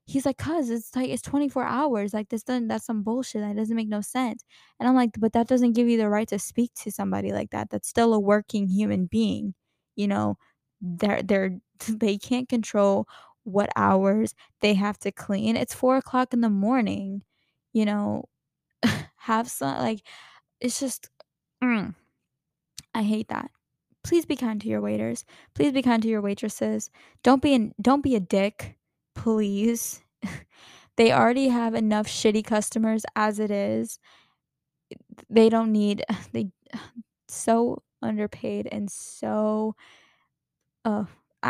He's 0.07 0.25
like, 0.25 0.37
"Cuz 0.37 0.69
it's 0.69 0.95
like 0.95 1.09
it's 1.09 1.21
24 1.23 1.63
hours. 1.65 2.13
Like 2.13 2.29
this 2.29 2.43
doesn't 2.43 2.67
that's 2.69 2.85
some 2.85 3.03
bullshit. 3.03 3.41
That 3.41 3.55
doesn't 3.55 3.75
make 3.75 3.87
no 3.89 4.01
sense." 4.01 4.43
And 4.79 4.87
I'm 4.89 4.95
like, 4.95 5.11
"But 5.19 5.33
that 5.33 5.47
doesn't 5.47 5.73
give 5.73 5.87
you 5.89 5.97
the 5.97 6.09
right 6.09 6.27
to 6.29 6.39
speak 6.39 6.73
to 6.83 6.91
somebody 6.91 7.31
like 7.33 7.49
that. 7.51 7.69
That's 7.71 7.87
still 7.89 8.13
a 8.13 8.19
working 8.19 8.67
human 8.69 9.07
being." 9.07 9.55
You 9.95 10.07
know, 10.07 10.37
they're 10.81 11.23
they're 11.23 11.59
they 11.89 12.17
can't 12.17 12.49
control 12.49 13.07
what 13.43 13.69
hours 13.75 14.33
they 14.61 14.73
have 14.75 14.97
to 14.99 15.11
clean. 15.11 15.55
It's 15.55 15.73
four 15.73 15.97
o'clock 15.97 16.33
in 16.33 16.41
the 16.41 16.49
morning. 16.49 17.23
You 17.73 17.85
know, 17.85 18.25
have 19.17 19.49
some 19.49 19.77
like 19.79 20.01
it's 20.61 20.79
just 20.79 21.09
mm, 21.63 21.95
I 22.93 23.03
hate 23.03 23.27
that. 23.29 23.51
Please 24.03 24.25
be 24.25 24.35
kind 24.35 24.61
to 24.61 24.67
your 24.67 24.81
waiters. 24.81 25.25
Please 25.55 25.73
be 25.73 25.81
kind 25.81 26.01
to 26.03 26.09
your 26.09 26.21
waitresses. 26.21 26.89
Don't 27.23 27.41
be 27.41 27.53
an, 27.55 27.73
don't 27.81 28.03
be 28.03 28.15
a 28.15 28.19
dick, 28.19 28.77
please. 29.15 30.01
they 30.97 31.11
already 31.11 31.49
have 31.49 31.75
enough 31.75 32.07
shitty 32.07 32.45
customers 32.45 33.05
as 33.15 33.39
it 33.39 33.51
is. 33.51 33.99
They 35.29 35.49
don't 35.49 35.71
need 35.71 36.03
they 36.33 36.49
so 37.27 37.81
underpaid 38.01 38.67
and 38.71 38.89
so 38.89 39.75
uh 40.83 41.05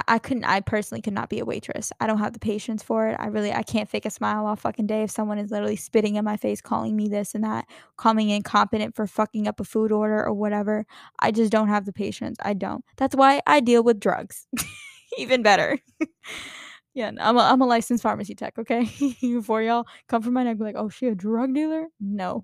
I, 0.07 0.19
couldn't 0.19 0.43
I 0.43 0.59
personally 0.59 1.01
could 1.01 1.13
not 1.13 1.29
be 1.29 1.39
a 1.39 1.45
waitress. 1.45 1.91
I 1.99 2.07
don't 2.07 2.17
have 2.17 2.33
the 2.33 2.39
patience 2.39 2.83
for 2.83 3.07
it. 3.07 3.15
I 3.17 3.27
really 3.27 3.53
I 3.53 3.63
can't 3.63 3.89
fake 3.89 4.05
a 4.05 4.09
smile 4.09 4.45
all 4.45 4.55
fucking 4.55 4.87
day 4.87 5.03
if 5.03 5.11
someone 5.11 5.37
is 5.37 5.51
literally 5.51 5.77
spitting 5.77 6.15
in 6.15 6.25
my 6.25 6.35
face, 6.37 6.59
calling 6.59 6.95
me 6.95 7.07
this 7.07 7.33
and 7.33 7.43
that, 7.43 7.65
calling 7.95 8.17
me 8.17 8.35
incompetent 8.35 8.95
for 8.95 9.07
fucking 9.07 9.47
up 9.47 9.59
a 9.59 9.63
food 9.63 9.91
order 9.91 10.23
or 10.25 10.33
whatever. 10.33 10.85
I 11.19 11.31
just 11.31 11.51
don't 11.51 11.69
have 11.69 11.85
the 11.85 11.93
patience. 11.93 12.37
I 12.43 12.53
don't. 12.53 12.83
That's 12.97 13.15
why 13.15 13.41
I 13.47 13.61
deal 13.61 13.83
with 13.83 13.99
drugs. 13.99 14.47
Even 15.17 15.41
better. 15.41 15.79
yeah, 16.93 17.11
I'm 17.19 17.37
a, 17.37 17.41
I'm 17.41 17.61
a 17.61 17.65
licensed 17.65 18.03
pharmacy 18.03 18.35
tech, 18.35 18.57
okay? 18.59 18.89
Before 19.21 19.61
y'all 19.61 19.85
come 20.09 20.21
from 20.21 20.33
my 20.33 20.43
neck, 20.43 20.57
be 20.57 20.63
like, 20.65 20.75
oh, 20.77 20.89
she 20.89 21.07
a 21.07 21.15
drug 21.15 21.53
dealer? 21.53 21.87
No, 22.01 22.43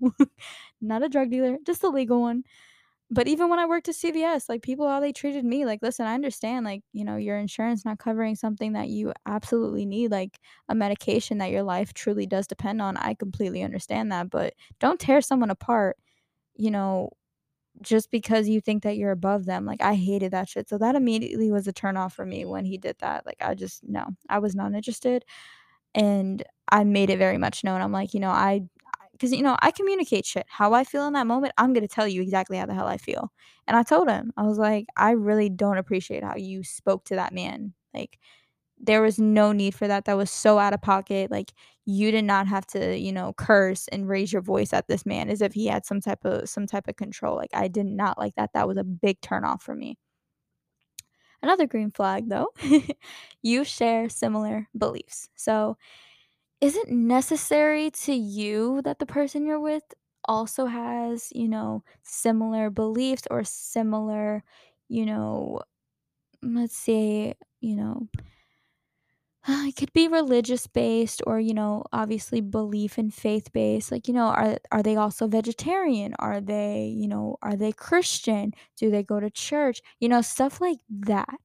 not 0.82 1.04
a 1.04 1.10
drug 1.10 1.32
dealer, 1.32 1.58
just 1.66 1.84
a 1.84 1.90
legal 1.90 2.22
one. 2.22 2.44
But 3.13 3.28
even 3.28 3.50
when 3.50 3.60
I 3.60 3.65
worked 3.65 3.89
at 3.89 3.95
CVS, 3.95 4.47
like, 4.47 4.62
people, 4.62 4.88
how 4.88 5.02
they 5.02 5.12
treated 5.12 5.43
me, 5.43 5.65
like, 5.65 5.82
listen, 5.82 6.06
I 6.08 6.13
understand, 6.13 6.65
like, 6.65 6.82
you 6.93 7.04
know, 7.04 7.17
your 7.17 7.38
insurance 7.38 7.84
not 7.84 8.00
covering 8.00 8.36
something 8.36 8.74
that 8.74 8.88
you 8.89 9.12
absolutely 9.26 9.86
need, 9.86 10.12
like 10.12 10.39
a 10.69 10.76
medication 10.76 11.38
that 11.39 11.52
your 11.52 11.63
life 11.63 11.93
truly 11.93 12.26
does 12.26 12.47
depend 12.47 12.82
on. 12.82 12.95
I 12.97 13.13
completely 13.15 13.63
understand 13.63 14.12
that, 14.13 14.30
but 14.30 14.54
don't 14.80 15.00
tear 15.00 15.19
someone 15.21 15.50
apart, 15.50 15.97
you 16.56 16.71
know, 16.71 17.10
just 17.82 18.12
because 18.12 18.50
you 18.50 18.62
think 18.62 18.84
that 18.84 18.97
you're 18.97 19.12
above 19.12 19.45
them. 19.45 19.65
Like, 19.65 19.82
I 19.82 19.95
hated 19.95 20.32
that 20.32 20.50
shit. 20.50 20.69
So 20.69 20.78
that 20.80 20.95
immediately 20.95 21.52
was 21.52 21.67
a 21.67 21.74
turn 21.74 21.97
off 21.97 22.13
for 22.13 22.26
me 22.26 22.45
when 22.45 22.65
he 22.65 22.78
did 22.78 22.97
that. 23.00 23.26
Like, 23.26 23.38
I 23.41 23.56
just 23.56 23.84
no, 23.88 24.06
I 24.30 24.39
was 24.39 24.56
not 24.56 24.74
interested. 24.74 25.26
And 25.95 26.43
I 26.71 26.84
made 26.84 27.10
it 27.10 27.17
very 27.17 27.38
much 27.38 27.63
known. 27.63 27.82
I'm 27.82 27.91
like, 27.91 28.13
you 28.13 28.19
know, 28.19 28.30
I 28.30 28.62
because 29.22 29.34
you 29.34 29.44
know 29.44 29.56
I 29.62 29.70
communicate 29.72 30.26
shit. 30.26 30.46
How 30.50 30.74
I 30.74 30.84
feel 30.84 31.06
in 31.06 31.14
that 31.14 31.28
moment, 31.28 31.54
I'm 31.58 31.74
gonna 31.74 31.88
tell 31.88 32.08
you 32.08 32.22
exactly 32.24 32.58
how 32.58 32.66
the 32.66 32.74
hell 32.74 32.88
I 32.88 32.98
feel. 32.98 33.32
And 33.68 33.78
I 33.78 33.84
told 33.84 34.10
him, 34.10 34.34
I 34.36 34.44
was 34.44 34.58
like, 34.58 34.88
I 34.98 35.12
really 35.12 35.48
don't 35.50 35.78
appreciate 35.78 36.24
how 36.24 36.36
you 36.38 36.64
spoke 36.64 37.06
to 37.06 37.16
that 37.16 37.34
man. 37.34 37.74
Like 37.94 38.18
there 38.80 39.02
was 39.04 39.20
no 39.20 39.52
need 39.52 39.76
for 39.76 39.88
that. 39.88 40.06
That 40.06 40.18
was 40.18 40.32
so 40.32 40.58
out 40.58 40.74
of 40.74 40.82
pocket. 40.82 41.30
Like 41.30 41.54
you 41.86 42.12
did 42.12 42.26
not 42.26 42.48
have 42.48 42.66
to, 42.68 42.98
you 42.98 43.12
know, 43.14 43.34
curse 43.34 43.88
and 43.90 44.10
raise 44.10 44.34
your 44.34 44.42
voice 44.42 44.74
at 44.74 44.88
this 44.88 45.06
man 45.06 45.30
as 45.30 45.42
if 45.42 45.54
he 45.54 45.68
had 45.68 45.86
some 45.86 46.02
type 46.02 46.26
of 46.26 46.50
some 46.50 46.66
type 46.68 46.88
of 46.88 46.96
control. 46.96 47.36
Like 47.36 47.52
I 47.54 47.68
did 47.68 47.86
not 47.86 48.18
like 48.18 48.36
that. 48.36 48.52
That 48.54 48.68
was 48.68 48.78
a 48.78 48.84
big 48.84 49.22
turn 49.22 49.46
off 49.46 49.62
for 49.62 49.76
me. 49.76 49.98
Another 51.44 51.68
green 51.68 51.92
flag 51.92 52.30
though, 52.30 52.50
you 53.42 53.64
share 53.64 54.10
similar 54.10 54.68
beliefs. 54.78 55.30
So 55.36 55.78
is 56.62 56.76
it 56.76 56.89
necessary 56.89 57.89
to 57.91 58.13
you 58.13 58.82
that 58.84 59.00
the 59.00 59.06
person 59.06 59.45
you're 59.45 59.60
with 59.60 59.84
also 60.26 60.67
has, 60.67 61.30
you 61.34 61.47
know, 61.50 61.84
similar 62.04 62.69
beliefs 62.69 63.24
or 63.32 63.43
similar, 63.43 64.43
you 64.88 65.06
know, 65.06 65.62
let's 66.43 66.78
say, 66.78 67.36
you 67.62 67.76
know, 67.76 68.08
it 69.47 69.76
could 69.76 69.91
be 69.93 70.08
religious 70.08 70.67
based 70.67 71.21
or, 71.26 71.39
you 71.39 71.54
know, 71.54 71.84
obviously 71.91 72.41
belief 72.41 72.97
and 72.97 73.13
faith 73.13 73.52
based. 73.54 73.91
Like, 73.91 74.08
you 74.08 74.13
know, 74.13 74.28
are 74.28 74.58
are 74.71 74.84
they 74.84 74.95
also 74.95 75.28
vegetarian? 75.28 76.13
Are 76.19 76.39
they, 76.41 76.86
you 76.95 77.08
know, 77.08 77.38
are 77.41 77.56
they 77.56 77.71
Christian? 77.71 78.54
Do 78.78 78.91
they 78.91 79.04
go 79.04 79.19
to 79.19 79.30
church? 79.30 79.82
You 80.00 80.10
know, 80.10 80.21
stuff 80.21 80.62
like 80.62 80.78
that. 80.89 81.39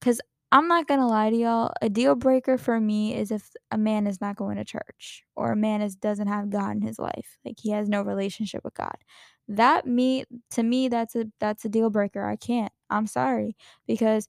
Cause 0.00 0.20
I'm 0.54 0.68
not 0.68 0.88
gonna 0.88 1.08
lie 1.08 1.30
to 1.30 1.36
y'all, 1.36 1.72
a 1.82 1.90
deal 1.90 2.16
breaker 2.16 2.58
for 2.58 2.80
me 2.80 3.14
is 3.16 3.32
if 3.32 3.50
a 3.72 3.78
man 3.78 4.06
is 4.08 4.20
not 4.22 4.36
going 4.36 4.56
to 4.58 4.64
church 4.64 5.24
or 5.36 5.52
a 5.52 5.56
man 5.56 5.82
is 5.82 5.96
doesn't 5.96 6.28
have 6.28 6.50
God 6.50 6.76
in 6.76 6.82
his 6.82 6.98
life. 7.00 7.38
Like 7.44 7.56
he 7.60 7.70
has 7.72 7.90
no 7.90 8.02
relationship 8.02 8.64
with 8.64 8.74
God. 8.74 8.96
That 9.48 9.86
me 9.86 10.24
to 10.52 10.64
me 10.64 10.88
that's 10.88 11.16
a 11.16 11.26
that's 11.40 11.66
a 11.66 11.70
deal 11.70 11.90
breaker. 11.90 12.24
I 12.26 12.36
can't. 12.36 12.72
I'm 12.90 13.06
sorry. 13.08 13.56
Because 13.88 14.28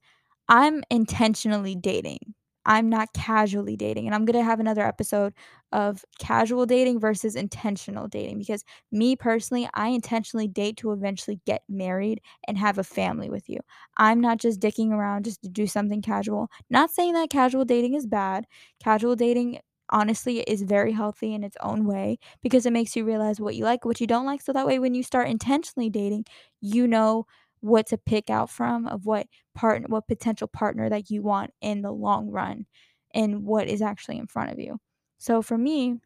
I'm 0.50 0.84
intentionally 0.92 1.76
dating. 1.76 2.35
I'm 2.66 2.90
not 2.90 3.14
casually 3.14 3.76
dating. 3.78 4.06
And 4.08 4.16
I'm 4.16 4.26
going 4.26 4.38
to 4.40 4.44
have 4.44 4.60
another 4.60 4.86
episode 4.86 5.34
of 5.72 6.04
casual 6.20 6.66
dating 6.66 7.00
versus 7.00 7.36
intentional 7.36 8.08
dating 8.08 8.40
because 8.40 8.64
me 8.92 9.16
personally, 9.16 9.70
I 9.74 9.90
intentionally 9.90 10.48
date 10.48 10.78
to 10.78 10.92
eventually 10.92 11.40
get 11.46 11.64
married 11.70 12.22
and 12.48 12.58
have 12.58 12.78
a 12.78 12.84
family 12.84 13.30
with 13.30 13.50
you. 13.50 13.60
I'm 13.98 14.20
not 14.22 14.38
just 14.40 14.60
dicking 14.60 14.92
around 14.92 15.26
just 15.26 15.42
to 15.44 15.50
do 15.50 15.68
something 15.68 16.02
casual. 16.02 16.50
Not 16.70 16.92
saying 16.92 17.14
that 17.14 17.30
casual 17.30 17.66
dating 17.66 17.94
is 17.94 18.08
bad. 18.08 18.46
Casual 18.84 19.16
dating 19.16 19.60
honestly 19.92 20.40
is 20.42 20.64
very 20.64 20.92
healthy 20.92 21.34
in 21.34 21.44
its 21.44 21.58
own 21.62 21.86
way 21.86 22.18
because 22.42 22.66
it 22.66 22.74
makes 22.74 22.96
you 22.96 23.06
realize 23.06 23.40
what 23.40 23.56
you 23.56 23.64
like, 23.64 23.86
what 23.86 24.02
you 24.02 24.08
don't 24.08 24.26
like 24.26 24.42
so 24.42 24.52
that 24.52 24.66
way 24.66 24.80
when 24.80 24.96
you 24.96 25.04
start 25.04 25.28
intentionally 25.30 25.90
dating, 25.90 26.26
you 26.62 26.88
know 26.88 27.26
what 27.66 27.88
to 27.88 27.98
pick 27.98 28.30
out 28.30 28.50
from 28.50 28.88
of 28.88 29.06
what 29.06 29.28
partner 29.56 29.88
what 29.90 30.08
potential 30.08 30.48
partner 30.48 30.90
that 30.90 31.10
you 31.10 31.22
want 31.24 31.52
in 31.62 31.82
the 31.82 31.92
long 31.92 32.30
run 32.32 32.66
and 33.14 33.46
what 33.46 33.68
is 33.68 33.82
actually 33.82 34.18
in 34.18 34.28
front 34.28 34.52
of 34.52 34.60
you. 34.60 34.80
So 35.18 35.42
for 35.42 35.58
me, 35.58 36.00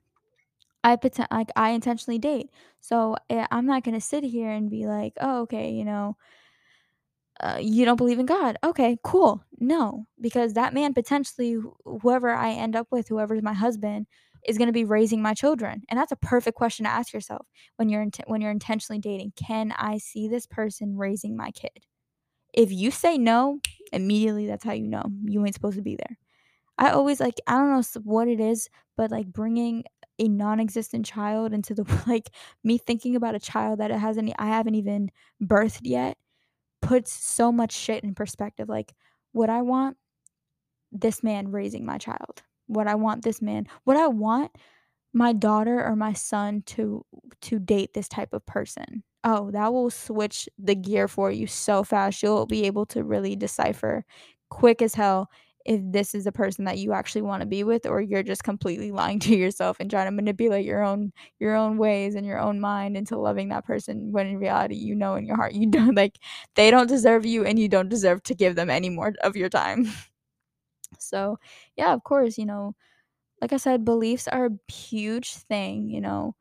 I 0.83 0.95
poten- 0.95 1.27
like 1.31 1.51
I 1.55 1.71
intentionally 1.71 2.19
date. 2.19 2.49
So 2.79 3.15
eh, 3.29 3.45
I'm 3.51 3.65
not 3.65 3.83
going 3.83 3.95
to 3.95 4.01
sit 4.01 4.23
here 4.23 4.49
and 4.51 4.69
be 4.69 4.87
like, 4.87 5.13
"Oh, 5.19 5.41
okay, 5.41 5.71
you 5.71 5.85
know, 5.85 6.17
uh, 7.39 7.58
you 7.62 7.86
don't 7.86 7.97
believe 7.97 8.19
in 8.19 8.25
God. 8.25 8.58
Okay, 8.63 8.97
cool. 9.04 9.43
No, 9.60 10.06
because 10.19 10.54
that 10.54 10.73
man 10.73 10.93
potentially, 10.93 11.58
whoever 11.86 12.30
I 12.30 12.52
end 12.52 12.75
up 12.75 12.88
with, 12.91 13.08
whoever's 13.08 13.41
my 13.41 13.54
husband, 13.54 14.08
is 14.45 14.58
going 14.58 14.67
to 14.67 14.73
be 14.73 14.86
raising 14.86 15.21
my 15.21 15.34
children, 15.34 15.84
and 15.89 15.99
that's 15.99 16.12
a 16.12 16.17
perfect 16.17 16.58
question 16.58 16.86
to 16.86 16.91
ask 16.91 17.13
yourself 17.13 17.45
when 17.78 17.89
you're 17.89 18.02
int- 18.02 18.21
when 18.28 18.41
you're 18.41 18.52
intentionally 18.52 18.99
dating. 18.99 19.34
Can 19.36 19.73
I 19.78 19.97
see 19.97 20.28
this 20.28 20.45
person 20.47 20.97
raising 20.97 21.36
my 21.36 21.52
kid? 21.52 21.86
If 22.54 22.71
you 22.71 22.91
say 22.91 23.17
no, 23.17 23.60
immediately 23.93 24.47
that's 24.47 24.63
how 24.63 24.73
you 24.73 24.88
know 24.88 25.04
you 25.23 25.45
ain't 25.45 25.56
supposed 25.56 25.78
to 25.78 25.84
be 25.84 25.95
there. 25.95 26.17
I 26.78 26.91
always 26.91 27.19
like 27.19 27.39
I 27.47 27.54
don't 27.54 27.71
know 27.71 28.02
what 28.04 28.28
it 28.28 28.39
is, 28.39 28.69
but 28.97 29.12
like 29.12 29.28
bringing 29.28 29.84
a 30.19 30.28
non-existent 30.28 31.06
child 31.06 31.54
into 31.54 31.73
the 31.73 31.86
like 32.08 32.32
me 32.63 32.78
thinking 32.78 33.15
about 33.15 33.36
a 33.36 33.39
child 33.39 33.80
that 33.80 33.91
it 33.91 33.99
hasn't 33.99 34.34
I 34.39 34.47
haven't 34.47 34.75
even 34.75 35.12
birthed 35.43 35.82
yet 35.84 36.17
puts 36.81 37.11
so 37.11 37.51
much 37.51 37.71
shit 37.71 38.03
in 38.03 38.15
perspective. 38.15 38.69
Like, 38.69 38.93
would 39.33 39.49
I 39.49 39.61
want 39.61 39.97
this 40.91 41.23
man 41.23 41.51
raising 41.51 41.85
my 41.85 41.97
child? 41.97 42.41
Would 42.67 42.87
I 42.87 42.95
want 42.95 43.23
this 43.23 43.41
man? 43.41 43.67
Would 43.85 43.97
I 43.97 44.07
want 44.07 44.51
my 45.13 45.33
daughter 45.33 45.83
or 45.83 45.95
my 45.95 46.13
son 46.13 46.63
to 46.65 47.05
to 47.41 47.59
date 47.59 47.93
this 47.93 48.07
type 48.07 48.33
of 48.33 48.45
person. 48.45 49.03
Oh, 49.23 49.51
that 49.51 49.73
will 49.73 49.89
switch 49.89 50.47
the 50.57 50.75
gear 50.75 51.07
for 51.07 51.31
you 51.31 51.47
so 51.47 51.83
fast. 51.83 52.23
You'll 52.23 52.45
be 52.45 52.65
able 52.65 52.85
to 52.87 53.03
really 53.03 53.35
decipher 53.35 54.05
quick 54.49 54.81
as 54.81 54.95
hell 54.95 55.29
if 55.65 55.81
this 55.83 56.15
is 56.15 56.23
the 56.23 56.31
person 56.31 56.65
that 56.65 56.77
you 56.77 56.93
actually 56.93 57.21
want 57.21 57.41
to 57.41 57.45
be 57.47 57.63
with 57.63 57.85
or 57.85 58.01
you're 58.01 58.23
just 58.23 58.43
completely 58.43 58.91
lying 58.91 59.19
to 59.19 59.35
yourself 59.35 59.77
and 59.79 59.89
trying 59.89 60.07
to 60.07 60.11
manipulate 60.11 60.65
your 60.65 60.83
own 60.83 61.11
your 61.39 61.55
own 61.55 61.77
ways 61.77 62.15
and 62.15 62.25
your 62.25 62.39
own 62.39 62.59
mind 62.59 62.95
into 62.97 63.17
loving 63.17 63.49
that 63.49 63.65
person 63.65 64.11
when 64.11 64.27
in 64.27 64.37
reality 64.37 64.75
you 64.75 64.95
know 64.95 65.15
in 65.15 65.25
your 65.25 65.35
heart 65.35 65.53
you 65.53 65.67
don't 65.71 65.95
like 65.95 66.17
they 66.55 66.71
don't 66.71 66.87
deserve 66.87 67.25
you 67.25 67.45
and 67.45 67.59
you 67.59 67.67
don't 67.67 67.89
deserve 67.89 68.23
to 68.23 68.35
give 68.35 68.55
them 68.55 68.69
any 68.69 68.89
more 68.89 69.13
of 69.23 69.35
your 69.35 69.49
time. 69.49 69.87
So, 70.99 71.39
yeah, 71.77 71.93
of 71.93 72.03
course, 72.03 72.37
you 72.37 72.45
know, 72.45 72.75
like 73.41 73.53
I 73.53 73.57
said, 73.57 73.85
beliefs 73.85 74.27
are 74.27 74.47
a 74.47 74.71
huge 74.73 75.35
thing, 75.35 75.89
you 75.89 76.01
know, 76.01 76.35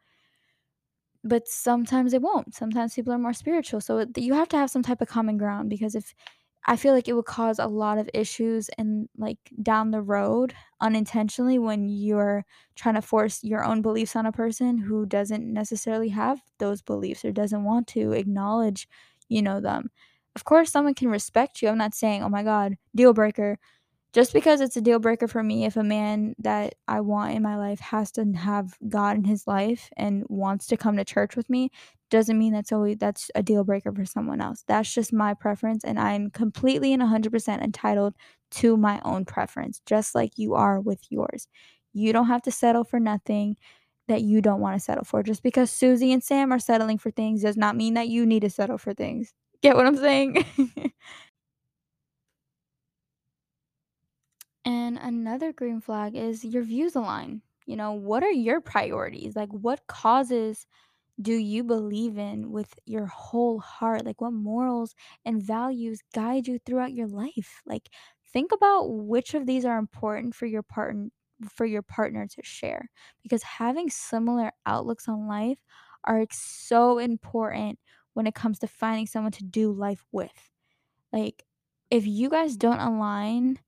but 1.24 1.48
sometimes 1.48 2.14
it 2.14 2.22
won't. 2.22 2.54
Sometimes 2.54 2.94
people 2.94 3.12
are 3.12 3.18
more 3.18 3.32
spiritual. 3.32 3.80
So 3.80 4.06
you 4.16 4.34
have 4.34 4.48
to 4.50 4.56
have 4.56 4.70
some 4.70 4.82
type 4.82 5.00
of 5.00 5.08
common 5.08 5.36
ground 5.36 5.68
because 5.68 5.94
if 5.94 6.14
I 6.68 6.76
feel 6.76 6.94
like 6.94 7.08
it 7.08 7.14
would 7.14 7.24
cause 7.26 7.58
a 7.58 7.66
lot 7.66 7.98
of 7.98 8.10
issues 8.14 8.68
and 8.78 9.08
like 9.16 9.38
down 9.62 9.90
the 9.90 10.02
road 10.02 10.54
unintentionally 10.82 11.58
when 11.58 11.88
you're 11.88 12.44
trying 12.76 12.96
to 12.96 13.02
force 13.02 13.42
your 13.42 13.64
own 13.64 13.82
beliefs 13.82 14.14
on 14.16 14.26
a 14.26 14.32
person 14.32 14.78
who 14.78 15.06
doesn't 15.06 15.50
necessarily 15.52 16.10
have 16.10 16.40
those 16.58 16.82
beliefs 16.82 17.24
or 17.24 17.32
doesn't 17.32 17.64
want 17.64 17.86
to 17.88 18.12
acknowledge, 18.12 18.88
you 19.30 19.42
know, 19.42 19.60
them. 19.60 19.90
Of 20.36 20.44
course, 20.44 20.70
someone 20.70 20.94
can 20.94 21.08
respect 21.08 21.62
you. 21.62 21.68
I'm 21.70 21.78
not 21.78 21.94
saying, 21.94 22.22
oh 22.22 22.28
my 22.28 22.42
God, 22.42 22.76
deal 22.94 23.14
breaker 23.14 23.58
just 24.12 24.32
because 24.32 24.60
it's 24.60 24.76
a 24.76 24.80
deal 24.80 24.98
breaker 24.98 25.28
for 25.28 25.42
me 25.42 25.64
if 25.64 25.76
a 25.76 25.82
man 25.82 26.34
that 26.38 26.74
I 26.86 27.00
want 27.00 27.34
in 27.34 27.42
my 27.42 27.56
life 27.56 27.80
has 27.80 28.10
to 28.12 28.24
have 28.32 28.76
God 28.88 29.16
in 29.16 29.24
his 29.24 29.46
life 29.46 29.90
and 29.96 30.24
wants 30.28 30.66
to 30.68 30.76
come 30.76 30.96
to 30.96 31.04
church 31.04 31.36
with 31.36 31.50
me 31.50 31.70
doesn't 32.10 32.38
mean 32.38 32.52
that's 32.52 32.72
always 32.72 32.96
that's 32.98 33.30
a 33.34 33.42
deal 33.42 33.64
breaker 33.64 33.92
for 33.92 34.04
someone 34.06 34.40
else. 34.40 34.64
That's 34.66 34.92
just 34.92 35.12
my 35.12 35.34
preference 35.34 35.84
and 35.84 35.98
I'm 36.00 36.30
completely 36.30 36.92
and 36.92 37.02
100% 37.02 37.62
entitled 37.62 38.14
to 38.52 38.76
my 38.76 39.00
own 39.04 39.24
preference, 39.26 39.82
just 39.84 40.14
like 40.14 40.32
you 40.36 40.54
are 40.54 40.80
with 40.80 41.00
yours. 41.10 41.48
You 41.92 42.12
don't 42.12 42.28
have 42.28 42.42
to 42.42 42.50
settle 42.50 42.84
for 42.84 42.98
nothing 42.98 43.56
that 44.08 44.22
you 44.22 44.40
don't 44.40 44.60
want 44.60 44.74
to 44.74 44.80
settle 44.80 45.04
for. 45.04 45.22
Just 45.22 45.42
because 45.42 45.70
Susie 45.70 46.12
and 46.12 46.24
Sam 46.24 46.50
are 46.52 46.58
settling 46.58 46.96
for 46.96 47.10
things 47.10 47.42
does 47.42 47.58
not 47.58 47.76
mean 47.76 47.94
that 47.94 48.08
you 48.08 48.24
need 48.24 48.40
to 48.40 48.50
settle 48.50 48.78
for 48.78 48.94
things. 48.94 49.34
Get 49.62 49.76
what 49.76 49.86
I'm 49.86 49.96
saying? 49.96 50.44
And 54.68 54.98
another 54.98 55.52
green 55.52 55.80
flag 55.80 56.14
is 56.14 56.44
your 56.44 56.62
views 56.62 56.94
align. 56.94 57.42
You 57.66 57.76
know, 57.76 57.92
what 57.92 58.22
are 58.22 58.30
your 58.30 58.60
priorities? 58.60 59.34
Like, 59.36 59.50
what 59.50 59.86
causes 59.86 60.66
do 61.22 61.34
you 61.34 61.64
believe 61.64 62.18
in 62.18 62.52
with 62.52 62.74
your 62.86 63.06
whole 63.06 63.60
heart? 63.60 64.04
Like, 64.06 64.20
what 64.20 64.32
morals 64.32 64.96
and 65.24 65.42
values 65.42 66.00
guide 66.14 66.48
you 66.48 66.58
throughout 66.66 66.94
your 66.94 67.08
life? 67.08 67.62
Like, 67.66 67.90
think 68.32 68.52
about 68.52 68.86
which 68.88 69.34
of 69.34 69.46
these 69.46 69.64
are 69.66 69.78
important 69.78 70.34
for 70.34 70.46
your 70.46 70.64
partner 70.64 71.08
for 71.48 71.66
your 71.66 71.82
partner 71.82 72.28
to 72.28 72.42
share 72.44 72.90
because 73.24 73.42
having 73.42 73.90
similar 73.90 74.52
outlooks 74.66 75.08
on 75.08 75.26
life 75.26 75.58
are 76.04 76.26
so 76.30 76.98
important 76.98 77.80
when 78.14 78.28
it 78.28 78.36
comes 78.36 78.60
to 78.60 78.68
finding 78.68 79.08
someone 79.08 79.32
to 79.32 79.44
do 79.44 79.72
life 79.72 80.06
with. 80.12 80.52
Like, 81.12 81.44
if 81.90 82.06
you 82.06 82.28
guys 82.30 82.56
don't 82.56 82.80
align 82.80 83.58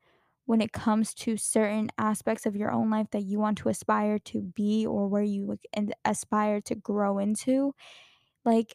when 0.51 0.61
it 0.61 0.73
comes 0.73 1.15
to 1.15 1.37
certain 1.37 1.89
aspects 1.97 2.45
of 2.45 2.57
your 2.57 2.73
own 2.73 2.91
life 2.91 3.07
that 3.13 3.23
you 3.23 3.39
want 3.39 3.57
to 3.59 3.69
aspire 3.69 4.19
to 4.19 4.43
be 4.43 4.85
or 4.85 5.07
where 5.07 5.23
you 5.23 5.57
aspire 6.05 6.61
to 6.61 6.75
grow 6.75 7.19
into, 7.21 7.73
like 8.45 8.75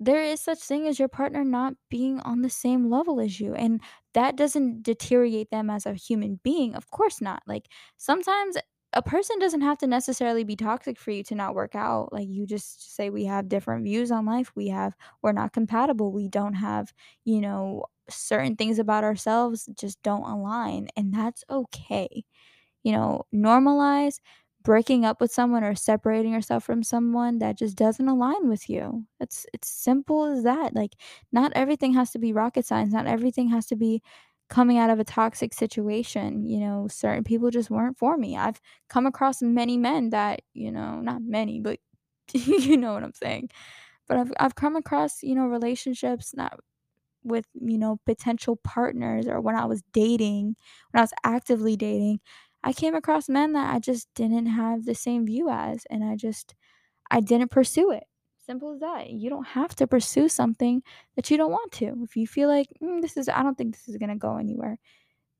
there 0.00 0.22
is 0.22 0.40
such 0.40 0.58
thing 0.60 0.86
as 0.86 0.98
your 0.98 1.08
partner 1.08 1.44
not 1.44 1.74
being 1.90 2.20
on 2.20 2.42
the 2.42 2.50
same 2.50 2.90
level 2.90 3.20
as 3.20 3.40
you 3.40 3.54
and 3.54 3.80
that 4.14 4.36
doesn't 4.36 4.82
deteriorate 4.82 5.50
them 5.50 5.70
as 5.70 5.86
a 5.86 5.94
human 5.94 6.38
being 6.44 6.74
of 6.74 6.90
course 6.90 7.20
not 7.20 7.42
like 7.46 7.66
sometimes 7.96 8.56
a 8.94 9.02
person 9.02 9.38
doesn't 9.38 9.60
have 9.60 9.78
to 9.78 9.86
necessarily 9.86 10.44
be 10.44 10.56
toxic 10.56 10.98
for 10.98 11.10
you 11.10 11.22
to 11.24 11.34
not 11.34 11.54
work 11.54 11.74
out 11.74 12.12
like 12.12 12.28
you 12.28 12.46
just 12.46 12.94
say 12.96 13.10
we 13.10 13.24
have 13.26 13.48
different 13.48 13.84
views 13.84 14.10
on 14.10 14.24
life 14.26 14.52
we 14.56 14.68
have 14.68 14.94
we're 15.22 15.32
not 15.32 15.52
compatible 15.52 16.12
we 16.12 16.28
don't 16.28 16.54
have 16.54 16.92
you 17.24 17.40
know 17.40 17.84
certain 18.08 18.56
things 18.56 18.78
about 18.78 19.04
ourselves 19.04 19.68
just 19.78 20.02
don't 20.02 20.22
align 20.24 20.88
and 20.96 21.12
that's 21.12 21.44
okay 21.50 22.24
you 22.84 22.92
know, 22.92 23.22
normalize 23.34 24.20
breaking 24.62 25.04
up 25.04 25.20
with 25.20 25.32
someone 25.32 25.64
or 25.64 25.74
separating 25.74 26.32
yourself 26.32 26.64
from 26.64 26.82
someone 26.82 27.38
that 27.38 27.56
just 27.56 27.76
doesn't 27.76 28.08
align 28.08 28.48
with 28.48 28.68
you. 28.68 29.06
It's 29.20 29.46
it's 29.54 29.68
simple 29.68 30.24
as 30.24 30.42
that. 30.44 30.74
Like 30.74 30.92
not 31.32 31.52
everything 31.54 31.94
has 31.94 32.10
to 32.12 32.18
be 32.18 32.32
rocket 32.32 32.66
science. 32.66 32.92
Not 32.92 33.06
everything 33.06 33.48
has 33.50 33.66
to 33.66 33.76
be 33.76 34.02
coming 34.48 34.78
out 34.78 34.90
of 34.90 34.98
a 35.00 35.04
toxic 35.04 35.54
situation. 35.54 36.44
You 36.44 36.60
know, 36.60 36.88
certain 36.88 37.24
people 37.24 37.50
just 37.50 37.70
weren't 37.70 37.98
for 37.98 38.16
me. 38.16 38.36
I've 38.36 38.60
come 38.88 39.06
across 39.06 39.42
many 39.42 39.76
men 39.76 40.10
that, 40.10 40.40
you 40.54 40.72
know, 40.72 41.00
not 41.00 41.22
many, 41.22 41.60
but 41.60 41.78
you 42.34 42.76
know 42.76 42.92
what 42.94 43.04
I'm 43.04 43.14
saying. 43.14 43.50
But 44.08 44.18
I've 44.18 44.32
I've 44.40 44.54
come 44.56 44.76
across, 44.76 45.22
you 45.22 45.34
know, 45.34 45.46
relationships 45.46 46.34
not 46.34 46.60
with, 47.24 47.46
you 47.54 47.78
know, 47.78 48.00
potential 48.06 48.56
partners 48.64 49.26
or 49.26 49.40
when 49.40 49.56
I 49.56 49.64
was 49.66 49.82
dating, 49.92 50.56
when 50.92 51.00
I 51.00 51.02
was 51.02 51.12
actively 51.24 51.76
dating, 51.76 52.20
I 52.64 52.72
came 52.72 52.94
across 52.94 53.28
men 53.28 53.52
that 53.52 53.74
I 53.74 53.78
just 53.78 54.08
didn't 54.14 54.46
have 54.46 54.84
the 54.84 54.94
same 54.94 55.26
view 55.26 55.48
as 55.50 55.84
and 55.90 56.04
I 56.04 56.16
just 56.16 56.54
I 57.10 57.20
didn't 57.20 57.50
pursue 57.52 57.92
it. 57.92 58.04
Simple 58.48 58.72
as 58.72 58.80
that. 58.80 59.10
You 59.10 59.28
don't 59.28 59.46
have 59.46 59.76
to 59.76 59.86
pursue 59.86 60.26
something 60.26 60.82
that 61.16 61.30
you 61.30 61.36
don't 61.36 61.50
want 61.50 61.70
to. 61.72 61.94
If 62.02 62.16
you 62.16 62.26
feel 62.26 62.48
like 62.48 62.68
mm, 62.82 63.02
this 63.02 63.18
is 63.18 63.28
I 63.28 63.42
don't 63.42 63.58
think 63.58 63.74
this 63.74 63.86
is 63.88 63.98
going 63.98 64.08
to 64.08 64.16
go 64.16 64.38
anywhere, 64.38 64.78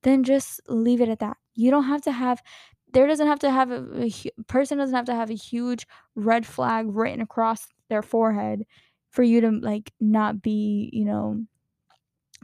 then 0.02 0.24
just 0.24 0.60
leave 0.68 1.00
it 1.00 1.08
at 1.08 1.20
that. 1.20 1.38
You 1.54 1.70
don't 1.70 1.84
have 1.84 2.02
to 2.02 2.12
have 2.12 2.42
there 2.92 3.06
doesn't 3.06 3.26
have 3.26 3.38
to 3.38 3.50
have 3.50 3.70
a, 3.70 4.04
a 4.04 4.42
person 4.46 4.76
doesn't 4.76 4.94
have 4.94 5.06
to 5.06 5.14
have 5.14 5.30
a 5.30 5.34
huge 5.34 5.86
red 6.16 6.44
flag 6.44 6.84
written 6.90 7.22
across 7.22 7.66
their 7.88 8.02
forehead 8.02 8.66
for 9.08 9.22
you 9.22 9.40
to 9.40 9.52
like 9.52 9.90
not 9.98 10.42
be, 10.42 10.90
you 10.92 11.06
know, 11.06 11.46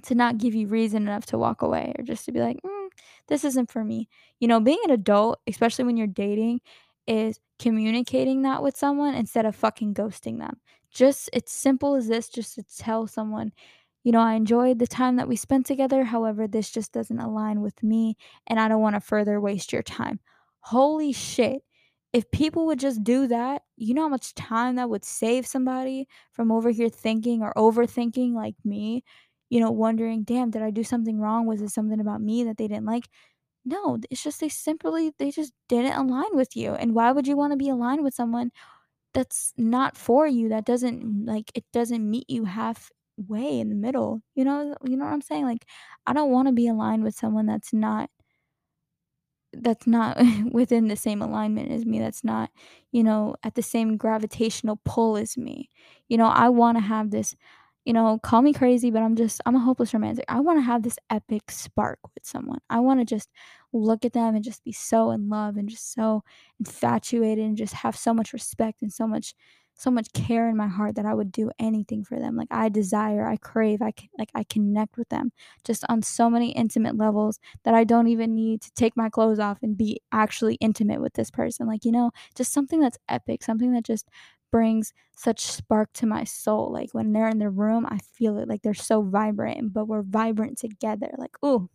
to 0.05 0.14
not 0.14 0.38
give 0.38 0.55
you 0.55 0.66
reason 0.66 1.03
enough 1.03 1.27
to 1.27 1.37
walk 1.37 1.61
away 1.61 1.92
or 1.98 2.05
just 2.05 2.24
to 2.24 2.33
be 2.33 2.40
like, 2.40 2.57
mm, 2.64 2.88
this 3.27 3.44
isn't 3.44 3.70
for 3.70 3.85
me. 3.85 4.09
You 4.40 4.48
know, 4.48 4.61
being 4.61 4.81
an 4.85 4.92
adult, 4.92 5.40
especially 5.46 5.85
when 5.85 5.98
you're 5.98 6.07
dating, 6.07 6.62
is 7.07 7.40
communicating 7.59 8.43
that 8.43 8.62
with 8.62 8.77
someone 8.77 9.14
instead 9.14 9.47
of 9.47 9.57
fucking 9.57 9.95
ghosting 9.95 10.38
them. 10.38 10.61
Just 10.90 11.31
it's 11.33 11.53
simple 11.53 11.95
as 11.95 12.09
this, 12.09 12.29
just 12.29 12.55
to 12.55 12.62
tell 12.62 13.07
someone, 13.07 13.53
you 14.05 14.12
know, 14.12 14.21
I 14.21 14.35
enjoyed 14.35 14.79
the 14.79 14.87
time 14.87 15.17
that 15.17 15.29
we 15.29 15.37
spent 15.37 15.67
together. 15.67 16.05
However, 16.05 16.47
this 16.47 16.71
just 16.71 16.93
doesn't 16.93 17.19
align 17.19 17.61
with 17.62 17.83
me 17.83 18.17
and 18.47 18.61
I 18.61 18.69
don't 18.69 18.83
want 18.83 18.97
to 18.97 19.01
further 19.01 19.40
waste 19.40 19.73
your 19.73 19.83
time. 19.83 20.21
Holy 20.61 21.12
shit. 21.12 21.62
If 22.12 22.31
people 22.31 22.67
would 22.67 22.79
just 22.79 23.03
do 23.03 23.27
that, 23.27 23.62
you 23.77 23.93
know 23.93 24.03
how 24.03 24.09
much 24.09 24.35
time 24.35 24.77
that 24.77 24.88
would 24.88 25.05
save 25.05 25.47
somebody 25.47 26.07
from 26.33 26.53
over 26.53 26.71
here 26.71 26.88
thinking 26.88 27.43
or 27.43 27.53
overthinking 27.57 28.35
like 28.35 28.55
me 28.64 29.03
you 29.51 29.61
know, 29.61 29.71
wondering, 29.71 30.23
"Damn, 30.25 30.51
did 30.51 30.62
I 30.62 30.71
do 30.71 30.83
something 30.83 31.19
wrong? 31.21 31.47
Was 31.47 31.61
it 31.62 31.69
something 31.71 32.01
about 32.01 32.21
me 32.21 32.45
that 32.45 32.57
they 32.57 32.67
didn't 32.67 32.87
like?" 32.87 33.09
No, 33.64 33.98
it's 34.11 34.22
just 34.22 34.40
they 34.40 34.48
simply 34.48 35.12
they 35.18 35.31
just 35.31 35.53
didn't 35.68 35.92
align 35.94 36.35
with 36.37 36.55
you. 36.57 36.72
And 36.74 36.94
why 36.94 37.12
would 37.12 37.27
you 37.27 37.37
want 37.37 37.53
to 37.53 37.57
be 37.57 37.68
aligned 37.70 38.03
with 38.05 38.14
someone 38.14 38.50
that's 39.14 39.53
not 39.59 39.96
for 39.96 40.27
you, 40.29 40.48
that 40.50 40.64
doesn't 40.66 41.27
like 41.27 41.53
it 41.55 41.64
doesn't 41.72 42.09
meet 42.11 42.31
you 42.31 42.46
halfway 42.46 43.61
in 43.61 43.70
the 43.70 43.77
middle? 43.77 44.22
You 44.35 44.44
know, 44.44 44.77
you 44.85 44.96
know 44.96 45.05
what 45.07 45.14
I'm 45.14 45.22
saying? 45.22 45.44
Like 45.46 45.66
I 46.07 46.12
don't 46.14 46.31
want 46.33 46.48
to 46.48 46.53
be 46.55 46.68
aligned 46.68 47.05
with 47.05 47.14
someone 47.16 47.46
that's 47.46 47.72
not 47.72 48.11
that's 49.53 49.87
not 49.87 50.18
within 50.53 50.88
the 50.88 50.96
same 50.96 51.22
alignment 51.22 51.70
as 51.70 51.85
me, 51.87 51.98
that's 51.98 52.24
not, 52.24 52.50
you 52.92 53.03
know, 53.03 53.35
at 53.42 53.55
the 53.55 53.62
same 53.62 53.96
gravitational 53.96 54.81
pull 54.85 55.16
as 55.16 55.37
me. 55.37 55.70
You 56.09 56.16
know, 56.18 56.27
I 56.27 56.48
wanna 56.48 56.81
have 56.81 57.11
this, 57.11 57.35
you 57.85 57.92
know, 57.92 58.18
call 58.23 58.42
me 58.42 58.53
crazy, 58.53 58.90
but 58.90 59.03
I'm 59.03 59.16
just 59.16 59.40
I'm 59.47 59.57
a 59.57 59.61
hopeless 59.61 59.92
romantic. 59.94 60.25
I 60.29 60.40
wanna 60.40 60.62
have 60.62 60.83
this 60.83 60.99
epic 61.11 61.51
spark 61.51 61.99
with 62.14 62.25
someone. 62.27 62.59
I 62.70 62.81
wanna 62.81 63.05
just 63.05 63.31
look 63.73 64.05
at 64.05 64.12
them 64.12 64.35
and 64.35 64.44
just 64.44 64.64
be 64.64 64.73
so 64.73 65.11
in 65.11 65.29
love 65.29 65.57
and 65.57 65.68
just 65.68 65.92
so 65.92 66.23
infatuated 66.61 67.44
and 67.44 67.57
just 67.57 67.75
have 67.75 67.97
so 67.97 68.14
much 68.14 68.33
respect 68.33 68.83
and 68.83 68.92
so 68.92 69.07
much 69.07 69.35
so 69.77 69.90
much 69.90 70.12
care 70.12 70.49
in 70.49 70.57
my 70.57 70.68
heart 70.68 70.94
that 70.94 71.05
I 71.05 71.14
would 71.14 71.33
do 71.33 71.51
anything 71.59 72.05
for 72.05 72.16
them. 72.20 72.37
Like 72.37 72.47
I 72.53 72.68
desire, 72.68 73.27
I 73.27 73.37
crave, 73.37 73.83
I 73.83 73.92
c- 73.99 74.09
like 74.16 74.31
I 74.33 74.44
connect 74.44 74.97
with 74.97 75.09
them 75.09 75.33
just 75.64 75.85
on 75.88 76.01
so 76.03 76.31
many 76.31 76.53
intimate 76.53 76.97
levels 76.97 77.40
that 77.64 77.75
I 77.75 77.83
don't 77.83 78.07
even 78.07 78.37
need 78.37 78.62
to 78.62 78.70
take 78.77 78.97
my 78.97 79.09
clothes 79.11 79.40
off 79.40 79.59
and 79.62 79.77
be 79.77 80.01
actually 80.12 80.55
intimate 80.61 81.01
with 81.01 81.14
this 81.14 81.29
person. 81.31 81.66
Like, 81.66 81.85
you 81.85 81.90
know, 81.90 82.12
just 82.37 82.53
something 82.53 82.79
that's 82.79 82.99
epic, 83.09 83.42
something 83.42 83.73
that 83.73 83.85
just 83.85 84.09
brings 84.55 84.93
such 85.17 85.40
spark 85.40 85.93
to 85.95 86.07
my 86.07 86.23
soul. 86.23 86.71
Like 86.73 86.90
when 86.93 87.12
they're 87.12 87.29
in 87.29 87.40
the 87.40 87.51
room, 87.51 87.85
I 87.90 87.99
feel 87.99 88.38
it 88.38 88.49
like 88.49 88.62
they're 88.62 88.73
so 88.73 89.03
vibrant, 89.03 89.73
but 89.73 89.88
we're 89.88 90.03
vibrant 90.05 90.59
together. 90.59 91.11
Like, 91.19 91.35
ooh, 91.45 91.69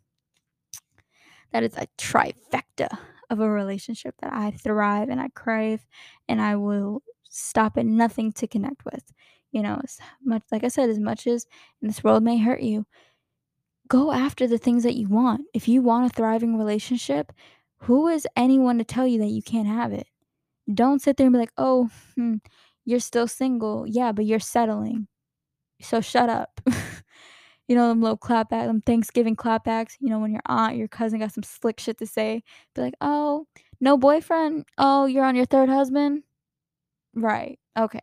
that 1.51 1.61
is 1.63 1.75
a 1.75 1.87
trifecta 1.97 2.87
of 3.29 3.41
a 3.41 3.49
relationship 3.49 4.15
that 4.21 4.31
I 4.31 4.51
thrive 4.51 5.09
and 5.09 5.19
I 5.19 5.27
crave 5.35 5.85
and 6.29 6.39
I 6.39 6.55
will 6.55 7.03
stop 7.29 7.77
at 7.77 7.85
nothing 7.85 8.31
to 8.33 8.47
connect 8.47 8.85
with. 8.85 9.11
You 9.51 9.61
know, 9.61 9.81
as 9.83 9.97
much 10.23 10.43
like 10.49 10.63
I 10.63 10.69
said, 10.69 10.89
as 10.89 10.99
much 10.99 11.27
as 11.27 11.47
this 11.81 12.01
world 12.01 12.23
may 12.23 12.37
hurt 12.37 12.61
you, 12.61 12.85
go 13.89 14.13
after 14.13 14.47
the 14.47 14.57
things 14.57 14.83
that 14.83 14.95
you 14.95 15.09
want. 15.09 15.41
If 15.53 15.67
you 15.67 15.81
want 15.81 16.05
a 16.05 16.15
thriving 16.15 16.57
relationship, 16.57 17.33
who 17.79 18.07
is 18.07 18.25
anyone 18.37 18.77
to 18.77 18.85
tell 18.85 19.05
you 19.05 19.19
that 19.19 19.27
you 19.27 19.41
can't 19.41 19.67
have 19.67 19.91
it? 19.91 20.07
Don't 20.73 21.01
sit 21.01 21.17
there 21.17 21.27
and 21.27 21.33
be 21.33 21.39
like, 21.39 21.53
"Oh, 21.57 21.89
hmm, 22.15 22.35
you're 22.89 22.99
still 22.99 23.27
single." 23.27 23.85
Yeah, 23.87 24.11
but 24.13 24.25
you're 24.25 24.39
settling. 24.39 25.07
So 25.81 26.01
shut 26.01 26.29
up. 26.29 26.61
you 27.67 27.75
know, 27.75 27.89
them 27.89 28.01
little 28.01 28.17
clapback, 28.17 28.67
them 28.67 28.81
Thanksgiving 28.81 29.35
clapbacks, 29.35 29.95
you 29.99 30.09
know, 30.09 30.19
when 30.19 30.31
your 30.31 30.41
aunt, 30.47 30.77
your 30.77 30.87
cousin 30.87 31.19
got 31.19 31.31
some 31.33 31.43
slick 31.43 31.79
shit 31.79 31.97
to 31.99 32.07
say, 32.07 32.43
be 32.75 32.81
like, 32.81 32.95
"Oh, 33.01 33.47
no 33.81 33.97
boyfriend? 33.97 34.65
Oh, 34.77 35.05
you're 35.05 35.25
on 35.25 35.35
your 35.35 35.45
third 35.45 35.69
husband?" 35.69 36.23
Right. 37.15 37.59
Okay. 37.77 38.01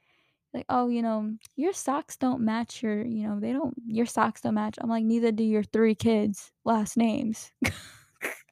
like, 0.55 0.67
"Oh, 0.69 0.89
you 0.89 1.03
know, 1.03 1.35
your 1.57 1.73
socks 1.73 2.17
don't 2.17 2.43
match 2.43 2.83
your, 2.83 3.05
you 3.05 3.29
know, 3.29 3.41
they 3.41 3.53
don't 3.53 3.75
your 3.87 4.07
socks 4.07 4.41
don't 4.43 4.55
match." 4.55 4.77
I'm 4.81 4.91
like, 4.91 5.05
"Neither 5.05 5.33
do 5.33 5.45
your 5.45 5.65
3 5.65 5.95
kids' 5.95 6.53
last 6.65 6.97
names." 6.97 7.53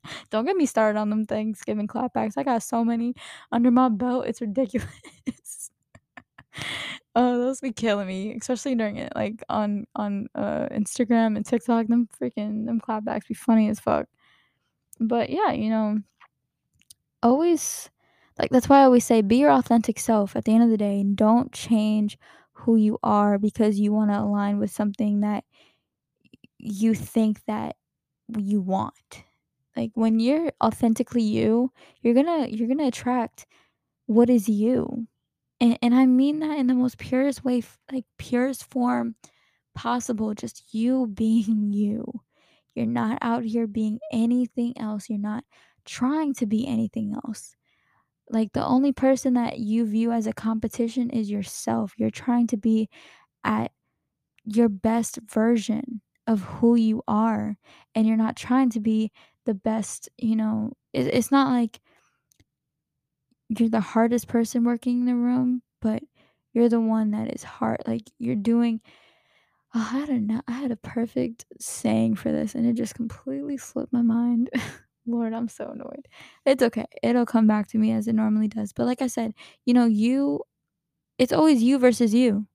Don't 0.30 0.44
get 0.46 0.57
me 0.57 0.66
started 0.66 0.98
on 0.98 1.11
them 1.11 1.24
Thanksgiving 1.26 1.86
clapbacks. 1.88 2.36
I 2.36 2.42
got 2.44 2.62
so 2.62 2.84
many 2.84 3.14
under 3.52 3.70
my 3.70 3.88
belt. 3.88 4.26
It's 4.26 4.40
ridiculous. 4.40 4.90
Oh, 7.16 7.38
those 7.38 7.61
be 7.61 7.72
killing 7.72 8.09
me, 8.09 8.34
especially 8.40 8.74
during 8.74 8.96
it, 8.96 9.12
like, 9.14 9.42
on 9.48 9.86
on, 9.94 10.26
uh, 10.34 10.68
Instagram 10.72 11.36
and 11.36 11.46
TikTok, 11.46 11.86
them 11.86 12.09
freaking 12.20 12.66
them 12.66 12.80
clapbacks 12.80 13.28
be 13.28 13.34
funny 13.34 13.68
as 13.68 13.80
fuck. 13.80 14.07
But 15.00 15.30
yeah, 15.30 15.52
you 15.52 15.70
know 15.70 15.98
always 17.22 17.90
like, 18.38 18.50
that's 18.50 18.68
why 18.68 18.80
I 18.80 18.84
always 18.84 19.05
say 19.05 19.22
be 19.22 19.36
your 19.36 19.50
authentic 19.52 19.98
self 19.98 20.34
at 20.34 20.44
the 20.44 20.52
end 20.52 20.64
of 20.64 20.70
the 20.70 20.76
day, 20.76 21.05
don't 21.14 21.52
change 21.52 22.18
who 22.52 22.76
you 22.76 22.98
are 23.02 23.38
because 23.38 23.78
you 23.78 23.92
wanna 23.92 24.20
align 24.22 24.59
with 24.59 24.70
something 24.70 25.20
that 25.20 25.44
you 26.59 26.94
think 26.94 27.44
that 27.46 27.76
you 28.38 28.61
want. 28.61 29.24
Like, 29.77 29.93
when 29.95 30.20
you're 30.20 30.53
authentically 30.62 31.22
you, 31.22 31.72
you're 32.03 32.14
gonna 32.14 32.47
you're 32.49 32.68
gonna 32.68 32.89
attract 32.89 33.47
what 34.07 34.31
is 34.31 34.49
you. 34.49 35.07
And 35.61 35.79
and 35.83 35.95
I 35.95 36.07
mean 36.07 36.41
that 36.41 36.59
in 36.59 36.66
the 36.68 36.75
most 36.75 36.99
purest 36.99 37.45
way 37.45 37.62
like, 37.93 38.05
purest 38.18 38.64
form 38.70 39.16
possible, 39.75 40.35
just 40.35 40.75
you 40.75 41.07
being 41.14 41.72
you. 41.72 42.07
You're 42.75 42.87
not 42.87 43.18
out 43.22 43.45
here 43.45 43.66
being 43.68 44.01
anything 44.12 44.75
else, 44.79 45.09
you're 45.11 45.18
not 45.18 45.45
trying 45.87 46.35
to 46.37 46.47
be 46.47 46.66
anything 46.66 47.14
else. 47.14 47.57
Like, 48.31 48.53
the 48.53 48.64
only 48.66 48.93
person 48.93 49.35
that 49.35 49.59
you 49.61 49.87
view 49.87 50.12
as 50.12 50.27
a 50.27 50.33
competition 50.33 51.11
is 51.11 51.31
yourself. 51.31 51.93
You're 51.99 52.11
trying 52.11 52.47
to 52.49 52.57
be 52.57 52.89
at 53.45 53.72
your 54.45 54.68
best 54.68 55.18
version 55.31 56.03
of 56.27 56.43
who 56.43 56.77
you 56.77 57.03
are, 57.09 57.57
and 57.95 58.07
you're 58.07 58.16
not 58.16 58.37
trying 58.37 58.70
to 58.70 58.81
be 58.81 59.12
the 59.45 59.55
best, 59.55 60.09
you 60.18 60.36
know 60.36 60.72
it 60.92 61.07
it's 61.09 61.30
not 61.30 61.51
like 61.51 61.80
you're 63.49 63.68
the 63.68 63.80
hardest 63.80 64.28
person 64.28 64.64
working 64.64 65.01
in 65.01 65.07
the 65.07 65.14
room, 65.14 65.62
but 65.80 66.03
you're 66.53 66.68
the 66.68 66.80
one 66.80 67.11
that 67.12 67.32
is 67.34 67.42
hard 67.42 67.82
like, 67.86 68.03
you're 68.18 68.36
doing 68.36 68.80
oh, 69.74 69.80
I 69.92 69.99
had 69.99 70.09
a 70.09 70.20
no 70.20 70.40
I 70.49 70.53
had 70.53 70.70
a 70.70 70.76
perfect 70.76 71.47
saying 71.61 72.16
for 72.16 72.32
this, 72.32 72.55
and 72.55 72.66
it 72.66 72.74
just 72.74 72.95
completely 72.95 73.57
slipped 73.57 73.92
my 73.92 74.03
mind. 74.03 74.51
Lord, 75.07 75.34
I'm 75.34 75.49
so 75.49 75.68
annoyed. 75.70 76.09
It's 76.47 76.62
okay. 76.62 76.86
It'll 77.03 77.26
come 77.26 77.47
back 77.47 77.68
to 77.68 77.78
me 77.78 77.92
as 77.92 78.09
it 78.09 78.14
normally 78.14 78.49
does. 78.49 78.72
But 78.72 78.86
like 78.86 79.03
I 79.03 79.07
said, 79.09 79.34
you 79.66 79.74
know, 79.74 79.84
you 79.86 80.40
it's 81.18 81.32
always 81.32 81.62
you 81.62 81.78
versus 81.78 82.14
you. 82.14 82.47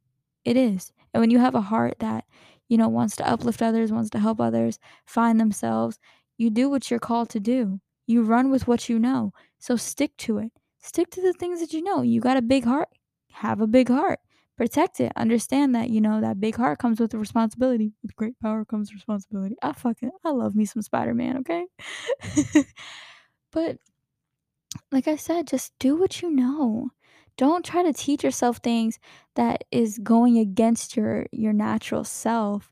It 0.46 0.58
is. 0.58 0.92
And 1.14 1.22
when 1.22 1.32
you 1.32 1.40
have 1.40 1.56
a 1.56 1.62
heart 1.62 2.00
that, 2.00 2.26
you 2.70 2.78
know, 2.78 2.88
wants 2.90 3.16
to 3.18 3.28
uplift 3.30 3.62
others, 3.62 3.92
wants 3.92 4.10
to 4.12 4.20
help 4.20 4.40
others 4.42 4.80
find 5.06 5.40
themselves, 5.40 6.00
you 6.40 6.50
do 6.50 6.70
what 6.70 6.90
you're 6.90 7.00
called 7.00 7.30
to 7.32 7.40
do. 7.40 7.80
You 8.08 8.24
run 8.24 8.50
with 8.50 8.68
what 8.68 8.90
you 8.90 8.98
know. 8.98 9.34
So 9.60 9.76
stick 9.76 10.18
to 10.20 10.40
it. 10.40 10.52
Stick 10.80 11.12
to 11.12 11.22
the 11.22 11.34
things 11.34 11.60
that 11.60 11.74
you 11.74 11.84
know. 11.84 12.02
You 12.02 12.22
got 12.22 12.38
a 12.38 12.42
big 12.42 12.64
heart. 12.64 12.88
Have 13.34 13.62
a 13.62 13.68
big 13.68 13.90
heart. 13.90 14.20
Protect 14.58 15.00
it. 15.00 15.12
Understand 15.16 15.76
that, 15.76 15.90
you 15.90 16.02
know, 16.02 16.22
that 16.22 16.40
big 16.40 16.56
heart 16.56 16.80
comes 16.80 17.00
with 17.00 17.14
responsibility. 17.14 17.94
With 18.02 18.16
great 18.16 18.40
power 18.40 18.66
comes 18.66 18.94
responsibility. 18.94 19.56
Ah, 19.62 19.70
I 19.70 19.74
fucking 19.74 20.12
I 20.26 20.32
love 20.32 20.56
me 20.56 20.66
some 20.66 20.82
Spider-Man, 20.82 21.38
okay? 21.40 21.66
But 23.52 23.78
like 24.92 25.08
I 25.08 25.16
said, 25.16 25.48
just 25.48 25.74
do 25.80 25.96
what 25.96 26.22
you 26.22 26.32
know. 26.32 26.90
Don't 27.38 27.64
try 27.64 27.84
to 27.84 27.94
teach 27.94 28.24
yourself 28.24 28.58
things 28.58 29.00
that 29.36 29.64
is 29.72 29.98
going 30.00 30.38
against 30.38 30.98
your 30.98 31.26
your 31.32 31.54
natural 31.54 32.04
self 32.04 32.72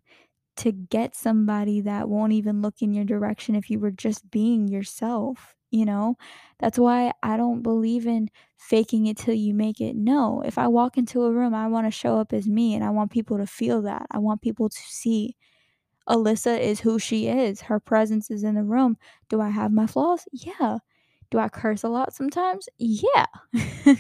to 0.58 0.72
get 0.72 1.16
somebody 1.16 1.82
that 1.82 2.10
won't 2.10 2.34
even 2.34 2.62
look 2.62 2.82
in 2.82 2.94
your 2.94 3.06
direction 3.06 3.56
if 3.56 3.70
you 3.70 3.80
were 3.80 3.92
just 3.92 4.30
being 4.32 4.68
yourself, 4.68 5.56
you 5.72 5.86
know? 5.86 6.16
That's 6.60 6.80
why 6.80 7.14
I 7.24 7.38
don't 7.38 7.62
believe 7.62 8.08
in 8.08 8.30
faking 8.58 9.08
it 9.08 9.18
till 9.18 9.36
you 9.36 9.54
make 9.54 9.82
it. 9.82 9.96
No, 9.96 10.42
if 10.46 10.58
I 10.58 10.68
walk 10.68 10.98
into 10.98 11.24
a 11.24 11.32
room, 11.32 11.54
I 11.54 11.68
wanna 11.68 11.92
show 11.92 12.18
up 12.18 12.34
as 12.34 12.48
me, 12.48 12.76
and 12.76 12.84
I 12.84 12.90
want 12.92 13.12
people 13.12 13.38
to 13.38 13.48
feel 13.48 13.82
that. 13.84 14.08
I 14.12 14.20
want 14.20 14.42
people 14.42 14.70
to 14.70 14.80
see 14.88 15.36
Alissa 16.10 16.60
is 16.60 16.80
who 16.82 17.00
she 17.00 17.28
is. 17.28 17.62
Her 17.62 17.80
presence 17.80 18.32
is 18.32 18.44
in 18.44 18.56
the 18.56 18.64
room. 18.64 18.98
Do 19.30 19.42
I 19.42 19.50
have 19.50 19.72
my 19.74 19.88
flaws? 19.88 20.26
Yeah. 20.32 20.80
Do 21.32 21.40
I 21.40 21.50
curse 21.50 21.84
a 21.84 21.90
lot 21.90 22.14
sometimes? 22.14 22.70
Yeah. 22.78 23.26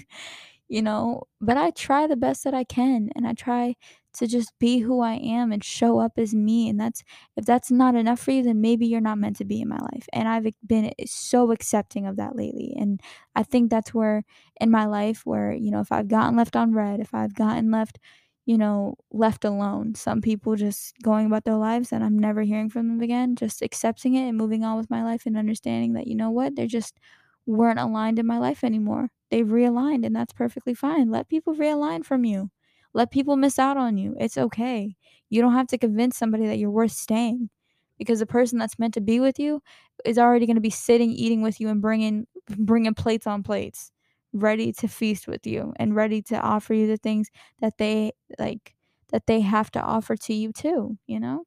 You 0.69 0.81
know, 0.81 1.23
but 1.39 1.57
I 1.57 1.71
try 1.71 2.07
the 2.07 2.17
best 2.17 2.43
that 2.43 2.53
I 2.53 2.63
can, 2.65 3.09
and 3.15 3.27
I 3.27 3.33
try 3.33 3.75
to 4.15 4.27
just 4.27 4.51
be 4.59 4.79
who 4.79 5.01
I 5.01 5.13
am 5.15 5.51
and 5.51 5.63
show 5.63 5.99
up 5.99 6.13
as 6.17 6.33
me, 6.33 6.69
and 6.69 6.79
that's 6.79 7.03
if 7.35 7.45
that's 7.45 7.71
not 7.71 7.95
enough 7.95 8.19
for 8.19 8.31
you, 8.31 8.43
then 8.43 8.61
maybe 8.61 8.87
you're 8.87 9.01
not 9.01 9.17
meant 9.19 9.37
to 9.37 9.45
be 9.45 9.61
in 9.61 9.69
my 9.69 9.77
life, 9.93 10.07
and 10.13 10.27
I've 10.27 10.47
been 10.65 10.85
eh, 10.99 11.05
so 11.05 11.51
accepting 11.51 12.07
of 12.07 12.15
that 12.17 12.35
lately, 12.35 12.73
and 12.79 12.99
I 13.35 13.43
think 13.43 13.69
that's 13.69 13.93
where 13.93 14.23
in 14.59 14.71
my 14.71 14.85
life 14.85 15.21
where, 15.25 15.53
you 15.53 15.71
know, 15.71 15.79
if 15.81 15.91
I've 15.91 16.07
gotten 16.07 16.35
left 16.37 16.55
on 16.55 16.73
red, 16.73 16.99
if 16.99 17.13
I've 17.13 17.33
gotten 17.35 17.71
left, 17.71 17.99
you 18.45 18.57
know, 18.57 18.95
left 19.11 19.43
alone, 19.45 19.93
some 19.95 20.21
people 20.21 20.55
just 20.55 20.93
going 21.03 21.25
about 21.25 21.43
their 21.43 21.55
lives 21.57 21.91
and 21.91 22.03
I'm 22.03 22.17
never 22.17 22.43
hearing 22.43 22.69
from 22.69 22.87
them 22.87 23.01
again, 23.01 23.35
just 23.35 23.61
accepting 23.61 24.15
it 24.15 24.27
and 24.27 24.37
moving 24.37 24.63
on 24.63 24.77
with 24.77 24.89
my 24.89 25.03
life 25.03 25.25
and 25.25 25.37
understanding 25.37 25.93
that, 25.93 26.07
you 26.07 26.15
know 26.15 26.31
what, 26.31 26.55
they're 26.55 26.65
just 26.67 26.97
weren't 27.45 27.79
aligned 27.79 28.19
in 28.19 28.25
my 28.27 28.37
life 28.37 28.63
anymore. 28.63 29.09
They've 29.31 29.45
realigned, 29.47 30.05
and 30.05 30.15
that's 30.15 30.33
perfectly 30.33 30.73
fine. 30.73 31.09
Let 31.11 31.27
people 31.29 31.53
realign 31.55 32.05
from 32.05 32.23
you. 32.25 32.49
Let 32.93 33.11
people 33.11 33.35
miss 33.35 33.59
out 33.59 33.77
on 33.77 33.97
you. 33.97 34.15
It's 34.19 34.37
okay. 34.37 34.95
You 35.29 35.41
don't 35.41 35.53
have 35.53 35.67
to 35.67 35.77
convince 35.77 36.17
somebody 36.17 36.47
that 36.47 36.57
you're 36.57 36.71
worth 36.71 36.91
staying 36.91 37.49
because 37.97 38.19
the 38.19 38.25
person 38.25 38.59
that's 38.59 38.79
meant 38.79 38.93
to 38.95 39.01
be 39.01 39.19
with 39.19 39.39
you 39.39 39.61
is 40.05 40.17
already 40.17 40.45
going 40.45 40.55
to 40.55 40.61
be 40.61 40.69
sitting 40.69 41.11
eating 41.11 41.41
with 41.41 41.59
you 41.59 41.69
and 41.69 41.81
bringing 41.81 42.27
bringing 42.57 42.93
plates 42.93 43.27
on 43.27 43.43
plates, 43.43 43.91
ready 44.33 44.71
to 44.73 44.87
feast 44.87 45.27
with 45.27 45.45
you 45.45 45.73
and 45.77 45.95
ready 45.95 46.21
to 46.23 46.39
offer 46.39 46.73
you 46.73 46.87
the 46.87 46.97
things 46.97 47.29
that 47.59 47.77
they 47.77 48.11
like 48.39 48.75
that 49.11 49.27
they 49.27 49.41
have 49.41 49.71
to 49.71 49.81
offer 49.81 50.15
to 50.15 50.33
you 50.33 50.51
too, 50.51 50.97
you 51.07 51.19
know? 51.19 51.45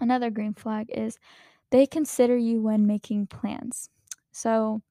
Another 0.00 0.30
green 0.30 0.54
flag 0.54 0.90
is 0.92 1.18
they 1.70 1.86
consider 1.86 2.36
you 2.36 2.62
when 2.62 2.86
making 2.86 3.26
plans. 3.28 3.90
So, 4.32 4.82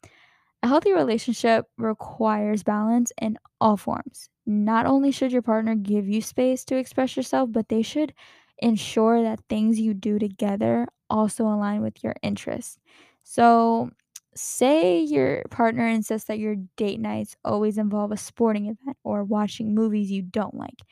a 0.64 0.68
healthy 0.68 0.94
relationship 0.94 1.68
requires 1.78 2.64
balance 2.64 3.12
in 3.22 3.38
all 3.62 3.78
forms. 3.78 4.30
Not 4.46 4.86
only 4.86 5.12
should 5.12 5.32
your 5.32 5.42
partner 5.42 5.76
give 5.76 6.08
you 6.08 6.22
space 6.22 6.64
to 6.66 6.78
express 6.78 7.18
yourself, 7.18 7.52
but 7.52 7.70
they 7.70 7.82
should 7.82 8.14
ensure 8.60 9.22
that 9.24 9.42
things 9.50 9.80
you 9.80 9.94
do 9.94 10.20
together 10.20 10.88
also 11.10 11.46
align 11.46 11.82
with 11.82 12.04
your 12.04 12.16
interests. 12.22 12.78
So, 13.24 13.90
say 14.36 15.00
your 15.02 15.44
partner 15.50 15.88
insists 15.88 16.28
that 16.28 16.40
your 16.40 16.56
date 16.78 17.00
nights 17.00 17.36
always 17.46 17.78
involve 17.78 18.12
a 18.12 18.18
sporting 18.18 18.66
event 18.68 18.98
or 19.04 19.24
watching 19.24 19.74
movies 19.74 20.12
you 20.12 20.22
don't 20.22 20.56
like. 20.56 20.84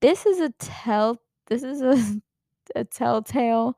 This 0.00 0.26
is 0.26 0.40
a 0.40 0.50
tell 0.58 1.20
this 1.48 1.62
is 1.62 1.82
a, 1.82 2.20
a 2.80 2.84
telltale 2.84 3.76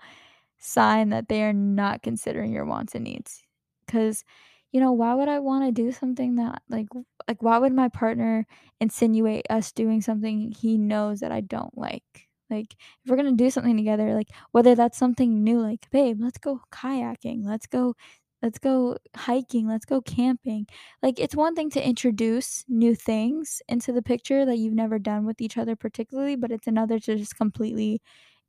sign 0.58 1.10
that 1.10 1.28
they 1.28 1.42
are 1.42 1.52
not 1.54 2.02
considering 2.02 2.52
your 2.52 2.66
wants 2.66 2.94
and 2.94 3.04
needs. 3.04 3.42
Because, 3.86 4.24
you 4.72 4.80
know, 4.80 4.92
why 4.92 5.14
would 5.14 5.28
I 5.28 5.38
want 5.40 5.64
to 5.66 5.72
do 5.72 5.92
something 5.92 6.36
that 6.36 6.62
like 6.68 6.88
like 7.28 7.42
why 7.42 7.58
would 7.58 7.72
my 7.74 7.88
partner 7.88 8.46
insinuate 8.80 9.46
us 9.50 9.72
doing 9.72 10.00
something 10.02 10.52
he 10.52 10.78
knows 10.78 11.20
that 11.20 11.32
I 11.32 11.40
don't 11.42 11.76
like? 11.76 12.28
Like 12.50 12.72
if 13.04 13.10
we're 13.10 13.16
gonna 13.16 13.32
do 13.32 13.50
something 13.50 13.76
together, 13.76 14.14
like 14.14 14.28
whether 14.52 14.74
that's 14.74 14.98
something 14.98 15.42
new, 15.44 15.60
like 15.60 15.90
babe, 15.90 16.18
let's 16.20 16.38
go 16.38 16.60
kayaking, 16.72 17.44
let's 17.46 17.66
go 17.66 17.94
let's 18.42 18.58
go 18.58 18.96
hiking, 19.16 19.68
let's 19.68 19.84
go 19.84 20.00
camping. 20.00 20.66
Like 21.02 21.20
it's 21.20 21.36
one 21.36 21.54
thing 21.54 21.70
to 21.70 21.86
introduce 21.86 22.64
new 22.68 22.94
things 22.94 23.62
into 23.68 23.92
the 23.92 24.02
picture 24.02 24.44
that 24.46 24.56
you've 24.58 24.74
never 24.74 24.98
done 24.98 25.24
with 25.26 25.40
each 25.40 25.56
other 25.58 25.76
particularly, 25.76 26.36
but 26.36 26.50
it's 26.50 26.66
another 26.66 26.98
to 27.00 27.16
just 27.16 27.36
completely 27.36 28.00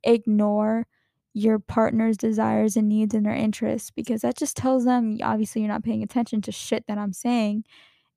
ignore 0.04 0.86
your 1.34 1.58
partner's 1.58 2.16
desires 2.16 2.76
and 2.76 2.88
needs 2.88 3.12
and 3.12 3.26
their 3.26 3.34
interests 3.34 3.90
because 3.90 4.22
that 4.22 4.36
just 4.36 4.56
tells 4.56 4.84
them 4.84 5.18
obviously 5.22 5.60
you're 5.60 5.70
not 5.70 5.82
paying 5.82 6.02
attention 6.02 6.40
to 6.40 6.52
shit 6.52 6.86
that 6.86 6.96
I'm 6.96 7.12
saying 7.12 7.64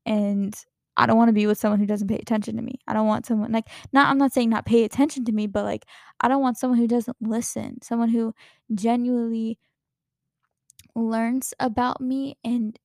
and 0.05 0.55
I 0.95 1.05
don't 1.05 1.17
want 1.17 1.29
to 1.29 1.33
be 1.33 1.47
with 1.47 1.59
someone 1.59 1.79
who 1.79 1.85
doesn't 1.85 2.07
pay 2.07 2.17
attention 2.17 2.55
to 2.55 2.61
me. 2.61 2.79
I 2.87 2.93
don't 2.93 3.07
want 3.07 3.25
someone 3.25 3.51
like 3.51 3.67
not 3.91 4.07
I'm 4.09 4.17
not 4.17 4.33
saying 4.33 4.49
not 4.49 4.65
pay 4.65 4.83
attention 4.83 5.25
to 5.25 5.31
me, 5.31 5.47
but 5.47 5.63
like 5.63 5.85
I 6.21 6.27
don't 6.27 6.41
want 6.41 6.57
someone 6.57 6.79
who 6.79 6.87
doesn't 6.87 7.17
listen, 7.21 7.81
someone 7.81 8.09
who 8.09 8.33
genuinely 8.73 9.59
learns 10.95 11.53
about 11.59 12.01
me 12.01 12.37
and 12.43 12.77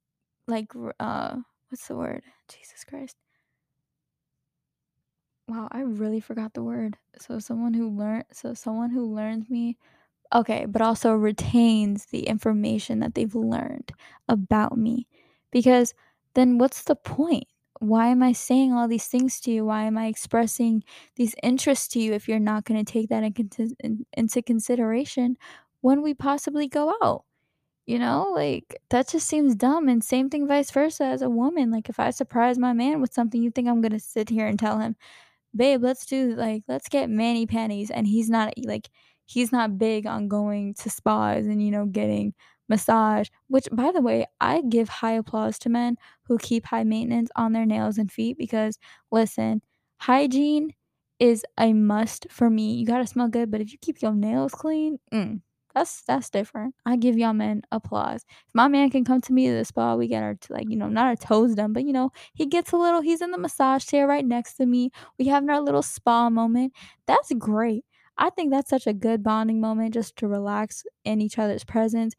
like 0.49 0.73
uh 1.01 1.37
what's 1.69 1.89
the 1.89 1.97
word? 1.97 2.23
Jesus 2.49 2.85
Christ. 2.85 3.17
Wow, 5.49 5.69
I 5.73 5.81
really 5.81 6.21
forgot 6.21 6.55
the 6.55 6.63
word. 6.63 6.97
So 7.19 7.39
someone 7.39 7.75
who 7.75 7.91
learn 7.91 8.25
so 8.33 8.55
someone 8.55 8.91
who 8.91 9.05
learns 9.15 9.49
me 9.49 9.79
Okay, 10.35 10.65
but 10.67 10.81
also 10.81 11.13
retains 11.13 12.07
the 12.07 12.27
information 12.27 13.01
that 13.01 13.15
they've 13.15 13.35
learned 13.35 13.93
about 14.29 14.79
me. 14.79 15.07
Because 15.51 15.93
then 16.35 16.57
what's 16.59 16.85
the 16.85 16.97
point? 16.97 17.45
Why 17.81 18.09
am 18.09 18.23
I 18.23 18.33
saying 18.33 18.73
all 18.73 18.89
these 18.89 19.09
things 19.09 19.41
to 19.41 19.51
you? 19.51 19.65
Why 19.67 19.83
am 19.85 19.99
I 19.99 20.07
expressing 20.07 20.85
these 21.17 21.35
interests 21.43 21.89
to 21.89 22.01
you 22.01 22.13
if 22.15 22.29
you're 22.29 22.39
not 22.39 22.65
going 22.65 22.83
to 22.83 22.91
take 22.91 23.09
that 23.11 23.25
in, 23.25 23.35
in, 23.81 24.07
into 24.15 24.41
consideration 24.41 25.37
when 25.81 26.01
we 26.01 26.15
possibly 26.15 26.69
go 26.69 26.95
out? 27.03 27.25
You 27.87 27.99
know, 27.99 28.33
like, 28.35 28.81
that 28.91 29.09
just 29.09 29.29
seems 29.29 29.57
dumb, 29.57 29.89
and 29.89 30.05
same 30.05 30.31
thing 30.31 30.47
vice 30.49 30.71
versa 30.71 31.05
as 31.05 31.23
a 31.23 31.31
woman, 31.31 31.71
like, 31.73 31.89
if 31.89 32.01
I 32.01 32.11
surprise 32.11 32.59
my 32.59 32.73
man 32.73 33.01
with 33.01 33.13
something, 33.15 33.43
you 33.43 33.51
think 33.51 33.69
I'm 33.69 33.81
gonna 33.83 33.99
sit 34.01 34.29
here 34.31 34.47
and 34.47 34.59
tell 34.59 34.79
him, 34.79 34.97
"Babe, 35.57 35.83
let's 35.83 36.07
do 36.07 36.35
like, 36.37 36.65
let's 36.69 36.89
get 36.89 37.11
mani-pedis," 37.11 37.91
and 37.95 38.07
he's 38.09 38.31
not 38.31 38.55
like, 38.67 38.91
he's 39.33 39.53
not 39.53 39.79
big 39.79 40.07
on 40.07 40.29
going 40.29 40.75
to 40.75 40.91
spas 40.91 41.47
and, 41.47 41.63
you 41.63 41.71
know, 41.71 41.87
getting 41.87 42.35
massage, 42.69 43.29
which, 43.49 43.69
by 43.73 43.91
the 43.93 44.01
way, 44.01 44.27
I 44.41 44.63
give 44.69 44.89
high 44.89 45.13
applause 45.13 45.59
to 45.61 45.69
men 45.69 45.97
who 46.25 46.39
keep 46.39 46.67
high 46.67 46.85
maintenance 46.85 47.31
on 47.37 47.53
their 47.53 47.67
nails 47.67 47.99
and 47.99 48.11
feet 48.11 48.39
because, 48.39 48.79
listen, 49.11 49.63
hygiene 49.99 50.73
is 51.19 51.45
a 51.59 51.73
must 51.73 52.27
for 52.31 52.51
me. 52.51 52.75
You 52.75 52.87
gotta 52.87 53.07
smell 53.07 53.29
good, 53.29 53.51
but 53.51 53.61
if 53.61 53.73
you 53.73 53.79
keep 53.81 54.03
your 54.03 54.13
nails 54.15 54.53
clean, 54.53 54.99
mm, 55.13 55.41
that's 55.75 56.03
that's 56.03 56.29
different. 56.31 56.75
I 56.85 56.97
give 56.97 57.17
y'all 57.17 57.33
men 57.33 57.63
applause. 57.73 58.25
If 58.49 58.55
my 58.55 58.69
man 58.69 58.91
can 58.91 59.05
come 59.05 59.21
to 59.23 59.33
me 59.33 59.47
to 59.49 59.55
the 59.55 59.65
spa, 59.65 59.95
we 59.95 60.09
get 60.09 60.23
our 60.23 60.37
like, 60.51 60.69
you 60.69 60.77
know, 60.77 60.89
not 60.89 61.07
our 61.07 61.17
toes 61.17 61.55
done, 61.55 61.73
but, 61.73 61.85
you 61.85 61.93
know, 61.93 62.11
he 62.35 62.47
gets 62.47 62.73
a 62.73 62.77
little 62.77 63.01
he's 63.01 63.23
in 63.23 63.31
the 63.31 63.39
massage 63.39 63.85
chair 63.87 64.07
right 64.07 64.25
next 64.25 64.55
to 64.55 64.67
me. 64.67 64.91
We 65.19 65.27
having 65.27 65.51
our 65.51 65.61
little 65.61 65.83
spa 65.83 66.29
moment. 66.31 66.73
That's 67.07 67.33
great. 67.39 67.85
I 68.23 68.31
think 68.31 68.53
that's 68.53 68.71
such 68.71 68.87
a 68.87 68.95
good 68.95 69.25
bonding 69.25 69.61
moment 69.61 69.95
just 69.95 70.17
to 70.19 70.29
relax 70.29 70.85
in 71.05 71.21
each 71.21 71.41
other's 71.41 71.65
presence, 71.65 72.15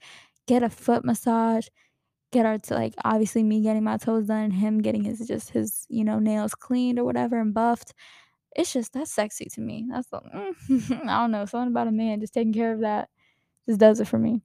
get 0.48 0.62
a 0.64 0.70
foot 0.70 1.06
massage, 1.06 1.70
get 2.32 2.46
our 2.46 2.58
like, 2.72 2.94
obviously 3.06 3.44
me 3.44 3.62
getting 3.62 3.84
my 3.84 3.98
toes 3.98 4.28
done 4.28 4.46
and 4.46 4.54
him 4.54 4.80
getting 4.82 5.04
his 5.06 5.20
just 5.28 5.52
his, 5.52 5.86
you 5.90 6.04
know, 6.04 6.20
nails 6.20 6.56
cleaned 6.56 7.00
or 7.00 7.06
whatever 7.06 7.40
and 7.40 7.54
buffed. 7.54 7.94
It's 8.56 8.74
just 8.74 8.94
that's 8.94 9.12
sexy 9.14 9.46
to 9.54 9.62
me. 9.62 9.88
That's 9.90 10.10
the 10.10 10.22
mm, 10.22 11.08
I 11.10 11.22
don't 11.22 11.32
know, 11.32 11.46
something 11.46 11.70
about 11.72 11.88
a 11.88 11.92
man 11.92 12.22
just 12.22 12.34
taking 12.34 12.54
care 12.54 12.74
of 12.74 12.82
that 12.82 13.10
just 13.68 13.80
does 13.80 14.00
it 14.02 14.08
for 14.08 14.20
me. 14.20 14.42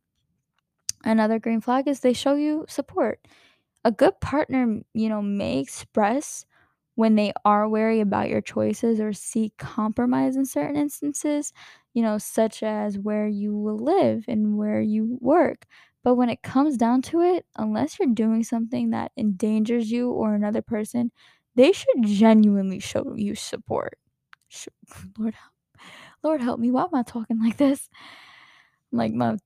Another 1.04 1.38
green 1.38 1.61
flag 1.61 1.88
is 1.88 2.00
they 2.00 2.12
show 2.12 2.34
you 2.34 2.64
support. 2.68 3.26
A 3.84 3.92
good 3.92 4.20
partner, 4.20 4.80
you 4.94 5.09
know, 5.09 5.22
may 5.22 5.61
express 5.61 6.44
when 6.99 7.14
they 7.14 7.32
are 7.44 7.68
wary 7.68 8.01
about 8.01 8.28
your 8.28 8.40
choices 8.42 9.01
or 9.01 9.12
seek 9.12 9.57
compromise 9.57 10.36
in 10.36 10.46
certain 10.46 10.76
instances, 10.76 11.53
you 11.94 12.03
know, 12.03 12.18
such 12.18 12.62
as 12.62 12.99
where 12.99 13.28
you 13.28 13.57
will 13.57 13.78
live 13.78 14.24
and 14.28 14.59
where 14.59 14.80
you 14.80 15.16
work. 15.20 15.66
But 16.03 16.16
when 16.16 16.28
it 16.30 16.42
comes 16.42 16.76
down 16.76 17.03
to 17.03 17.20
it, 17.22 17.46
unless 17.57 17.99
you're 17.99 18.09
doing 18.14 18.42
something 18.44 18.90
that 18.90 19.12
endangers 19.16 19.90
you 19.92 20.11
or 20.11 20.34
another 20.34 20.62
person, 20.62 21.12
they 21.55 21.72
should 21.72 22.03
genuinely 22.03 22.80
show 22.80 23.14
you 23.16 23.36
support. 23.36 23.99
Lord, 25.18 25.34
help- 25.34 25.53
Lord 26.22 26.42
help 26.42 26.61
me. 26.61 26.70
Why 26.70 26.84
am 26.84 26.94
I 26.94 27.03
talking 27.05 27.40
like 27.42 27.59
this? 27.59 27.88
Like 28.92 29.12
my 29.12 29.36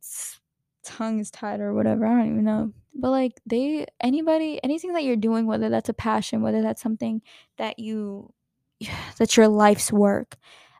tongue 0.84 1.20
is 1.20 1.30
tied 1.30 1.60
or 1.60 1.74
whatever. 1.74 2.06
I 2.06 2.10
don't 2.10 2.32
even 2.32 2.44
know. 2.44 2.72
But 2.94 3.10
like 3.10 3.40
they 3.46 3.86
anybody 4.00 4.60
anything 4.62 4.92
that 4.92 5.04
you're 5.04 5.16
doing, 5.16 5.46
whether 5.46 5.68
that's 5.68 5.88
a 5.88 5.94
passion, 5.94 6.42
whether 6.42 6.62
that's 6.62 6.82
something 6.82 7.22
that 7.56 7.78
you 7.78 8.32
that's 9.18 9.36
your 9.36 9.48
life's 9.48 9.92
work. 9.92 10.36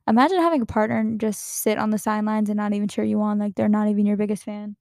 Imagine 0.09 0.39
having 0.39 0.63
a 0.63 0.67
partner 0.67 0.99
and 0.99 1.21
just 1.21 1.41
sit 1.63 1.79
on 1.79 1.91
the 1.91 1.99
sidelines 1.99 2.51
and 2.51 2.57
not 2.57 2.73
even 2.73 2.89
cheer 2.89 3.05
you 3.05 3.21
on. 3.23 3.39
Like 3.39 3.55
they're 3.55 3.69
not 3.69 3.89
even 3.89 4.05
your 4.05 4.17
biggest 4.17 4.45
fan. 4.45 4.77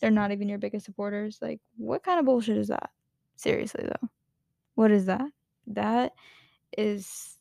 They're 0.00 0.10
not 0.10 0.30
even 0.30 0.48
your 0.48 0.58
biggest 0.58 0.86
supporters. 0.86 1.38
Like 1.42 1.60
what 1.76 2.02
kind 2.02 2.18
of 2.18 2.24
bullshit 2.24 2.56
is 2.56 2.68
that? 2.68 2.90
Seriously 3.36 3.84
though. 3.84 4.08
What 4.76 4.90
is 4.90 5.06
that? 5.06 5.26
That 5.66 6.12
is 6.76 7.36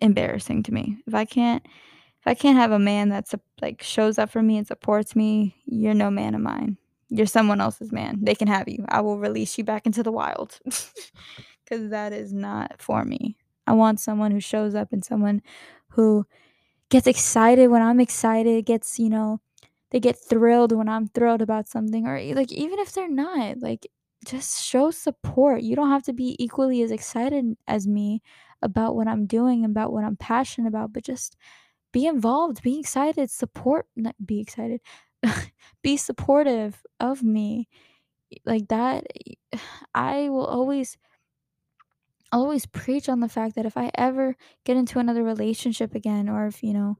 embarrassing 0.00 0.64
to 0.64 0.74
me. 0.74 0.98
If 1.06 1.14
I 1.14 1.24
can't 1.24 1.64
if 2.22 2.26
I 2.26 2.34
can't 2.34 2.56
have 2.58 2.70
a 2.72 2.78
man 2.78 3.08
that 3.10 3.28
sup 3.28 3.42
like, 3.60 3.82
shows 3.82 4.18
up 4.18 4.30
for 4.30 4.42
me 4.42 4.56
and 4.56 4.66
supports 4.66 5.16
me, 5.16 5.56
you're 5.66 5.94
no 5.94 6.10
man 6.10 6.34
of 6.34 6.40
mine. 6.40 6.78
You're 7.08 7.26
someone 7.26 7.60
else's 7.60 7.92
man. 7.92 8.20
They 8.22 8.34
can 8.34 8.48
have 8.48 8.68
you. 8.68 8.86
I 8.88 9.00
will 9.02 9.18
release 9.18 9.58
you 9.58 9.64
back 9.64 9.86
into 9.86 10.02
the 10.02 10.12
wild, 10.12 10.58
because 10.64 11.90
that 11.90 12.12
is 12.12 12.32
not 12.32 12.80
for 12.80 13.04
me. 13.04 13.36
I 13.66 13.72
want 13.72 14.00
someone 14.00 14.30
who 14.30 14.40
shows 14.40 14.74
up 14.74 14.92
and 14.92 15.04
someone 15.04 15.42
who 15.90 16.24
gets 16.90 17.06
excited 17.06 17.68
when 17.68 17.82
I'm 17.82 18.00
excited, 18.00 18.66
gets, 18.66 18.98
you 18.98 19.10
know 19.10 19.40
they 19.90 20.00
get 20.00 20.18
thrilled 20.18 20.72
when 20.72 20.88
I'm 20.88 21.08
thrilled 21.08 21.42
about 21.42 21.68
something, 21.68 22.06
or, 22.06 22.18
like, 22.34 22.50
even 22.52 22.78
if 22.78 22.92
they're 22.92 23.10
not, 23.10 23.58
like, 23.60 23.86
just 24.24 24.64
show 24.64 24.90
support. 24.90 25.62
You 25.62 25.76
don't 25.76 25.90
have 25.90 26.04
to 26.04 26.14
be 26.14 26.34
equally 26.42 26.82
as 26.82 26.90
excited 26.90 27.56
as 27.68 27.86
me 27.86 28.22
about 28.62 28.96
what 28.96 29.06
I'm 29.08 29.26
doing, 29.26 29.64
about 29.66 29.92
what 29.92 30.04
I'm 30.04 30.16
passionate 30.16 30.68
about, 30.68 30.92
but 30.94 31.04
just 31.04 31.36
be 31.92 32.06
involved, 32.06 32.62
be 32.62 32.78
excited, 32.80 33.30
support 33.30 33.86
not 33.96 34.16
be 34.24 34.40
excited, 34.40 34.80
be 35.82 35.96
supportive 35.96 36.84
of 37.00 37.22
me. 37.22 37.68
Like 38.44 38.68
that, 38.68 39.06
I 39.94 40.28
will 40.28 40.46
always 40.46 40.98
always 42.30 42.66
preach 42.66 43.08
on 43.08 43.20
the 43.20 43.28
fact 43.28 43.54
that 43.56 43.66
if 43.66 43.76
I 43.76 43.90
ever 43.94 44.36
get 44.64 44.76
into 44.76 44.98
another 44.98 45.22
relationship 45.22 45.94
again, 45.94 46.28
or 46.28 46.46
if, 46.46 46.62
you 46.62 46.72
know, 46.72 46.96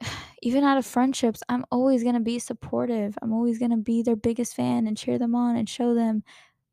even 0.42 0.64
out 0.64 0.78
of 0.78 0.86
friendships, 0.86 1.42
I'm 1.48 1.64
always 1.70 2.04
gonna 2.04 2.20
be 2.20 2.38
supportive. 2.38 3.16
I'm 3.22 3.32
always 3.32 3.58
gonna 3.58 3.78
be 3.78 4.02
their 4.02 4.16
biggest 4.16 4.54
fan 4.54 4.86
and 4.86 4.96
cheer 4.96 5.18
them 5.18 5.34
on 5.34 5.56
and 5.56 5.68
show 5.68 5.94
them 5.94 6.22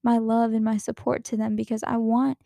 my 0.04 0.20
love 0.20 0.54
and 0.54 0.66
my 0.66 0.78
support 0.78 1.26
to 1.26 1.38
them 1.38 1.56
because 1.56 1.84
I 1.84 1.98
want 1.98 2.40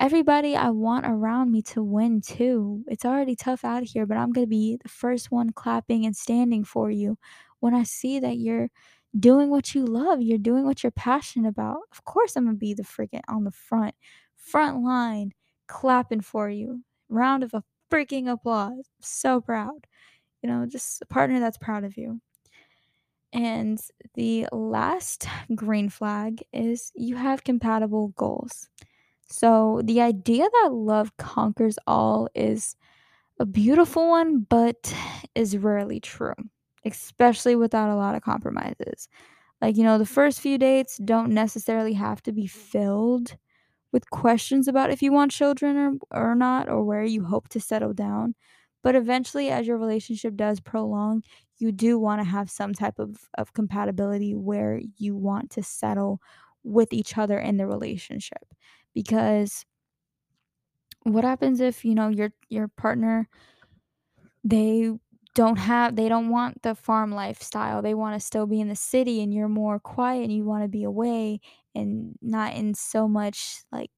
everybody 0.00 0.56
I 0.56 0.70
want 0.70 1.06
around 1.06 1.50
me 1.50 1.62
to 1.62 1.82
win 1.82 2.20
too. 2.20 2.84
It's 2.88 3.04
already 3.04 3.34
tough 3.34 3.64
out 3.64 3.82
here, 3.82 4.06
but 4.06 4.16
I'm 4.16 4.32
going 4.32 4.46
to 4.46 4.50
be 4.50 4.78
the 4.82 4.88
first 4.88 5.30
one 5.30 5.50
clapping 5.50 6.06
and 6.06 6.16
standing 6.16 6.64
for 6.64 6.90
you 6.90 7.18
when 7.60 7.74
I 7.74 7.82
see 7.82 8.20
that 8.20 8.38
you're 8.38 8.70
doing 9.18 9.50
what 9.50 9.74
you 9.74 9.84
love, 9.84 10.22
you're 10.22 10.38
doing 10.38 10.64
what 10.64 10.82
you're 10.82 10.92
passionate 10.92 11.48
about. 11.48 11.78
Of 11.92 12.04
course, 12.04 12.36
I'm 12.36 12.44
going 12.44 12.56
to 12.56 12.60
be 12.60 12.74
the 12.74 12.82
freaking 12.82 13.22
on 13.28 13.44
the 13.44 13.50
front, 13.50 13.94
front 14.36 14.82
line 14.82 15.32
clapping 15.66 16.20
for 16.20 16.48
you. 16.48 16.82
Round 17.08 17.42
of 17.42 17.54
a 17.54 17.64
freaking 17.90 18.30
applause. 18.30 18.88
So 19.00 19.40
proud. 19.40 19.86
You 20.42 20.48
know, 20.48 20.66
just 20.66 21.02
a 21.02 21.06
partner 21.06 21.40
that's 21.40 21.58
proud 21.58 21.84
of 21.84 21.96
you. 21.96 22.20
And 23.32 23.78
the 24.14 24.46
last 24.52 25.26
green 25.54 25.88
flag 25.88 26.42
is 26.52 26.92
you 26.94 27.16
have 27.16 27.44
compatible 27.44 28.08
goals. 28.08 28.68
So, 29.28 29.82
the 29.84 30.00
idea 30.00 30.48
that 30.62 30.72
love 30.72 31.16
conquers 31.18 31.78
all 31.86 32.28
is 32.34 32.76
a 33.40 33.46
beautiful 33.46 34.08
one, 34.10 34.40
but 34.48 34.94
is 35.34 35.58
rarely 35.58 36.00
true, 36.00 36.34
especially 36.84 37.56
without 37.56 37.90
a 37.90 37.96
lot 37.96 38.14
of 38.14 38.22
compromises. 38.22 39.08
Like, 39.62 39.76
you 39.76 39.84
know, 39.84 39.98
the 39.98 40.06
first 40.06 40.40
few 40.40 40.58
dates 40.58 40.98
don't 40.98 41.32
necessarily 41.32 41.94
have 41.94 42.22
to 42.24 42.32
be 42.32 42.46
filled 42.46 43.36
with 43.92 44.10
questions 44.10 44.68
about 44.68 44.90
if 44.90 45.02
you 45.02 45.12
want 45.12 45.32
children 45.32 46.00
or, 46.12 46.30
or 46.30 46.34
not, 46.34 46.68
or 46.68 46.84
where 46.84 47.04
you 47.04 47.24
hope 47.24 47.48
to 47.50 47.60
settle 47.60 47.94
down. 47.94 48.34
But 48.82 48.96
eventually, 48.96 49.50
as 49.50 49.66
your 49.66 49.78
relationship 49.78 50.36
does 50.36 50.60
prolong, 50.60 51.22
you 51.58 51.72
do 51.72 51.98
want 51.98 52.20
to 52.22 52.28
have 52.28 52.50
some 52.50 52.74
type 52.74 52.98
of, 52.98 53.16
of 53.38 53.52
compatibility 53.54 54.34
where 54.34 54.80
you 54.96 55.16
want 55.16 55.50
to 55.52 55.62
settle 55.62 56.20
with 56.64 56.92
each 56.92 57.18
other 57.18 57.38
in 57.38 57.56
the 57.56 57.66
relationship. 57.66 58.44
Because 59.02 59.64
what 61.04 61.24
happens 61.24 61.60
if, 61.60 61.84
you 61.84 61.94
know, 61.94 62.08
your 62.08 62.32
your 62.48 62.68
partner 62.68 63.28
they 64.44 64.90
don't 65.34 65.56
have 65.58 65.94
they 65.96 66.08
don't 66.08 66.30
want 66.30 66.62
the 66.62 66.74
farm 66.74 67.12
lifestyle. 67.12 67.82
They 67.82 67.94
wanna 67.94 68.20
still 68.20 68.46
be 68.46 68.60
in 68.60 68.68
the 68.68 68.76
city 68.76 69.22
and 69.22 69.32
you're 69.32 69.48
more 69.48 69.78
quiet 69.78 70.24
and 70.24 70.32
you 70.32 70.44
wanna 70.44 70.68
be 70.68 70.84
away 70.84 71.40
and 71.74 72.14
not 72.22 72.54
in 72.54 72.74
so 72.74 73.06
much, 73.06 73.60
like, 73.70 73.90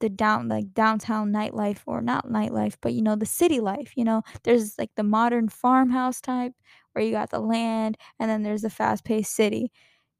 the 0.00 0.08
down 0.10 0.48
like, 0.48 0.74
downtown 0.74 1.32
nightlife 1.32 1.78
or 1.86 2.02
not 2.02 2.26
nightlife, 2.26 2.76
but, 2.82 2.92
you 2.92 3.00
know, 3.02 3.16
the 3.16 3.24
city 3.26 3.60
life, 3.60 3.92
you 3.96 4.04
know? 4.04 4.22
There's, 4.42 4.76
like, 4.78 4.90
the 4.96 5.02
modern 5.04 5.48
farmhouse 5.48 6.20
type 6.20 6.52
where 6.92 7.04
you 7.04 7.12
got 7.12 7.30
the 7.30 7.38
land, 7.40 7.96
and 8.18 8.28
then 8.30 8.42
there's 8.42 8.62
the 8.62 8.70
fast-paced 8.70 9.32
city. 9.34 9.70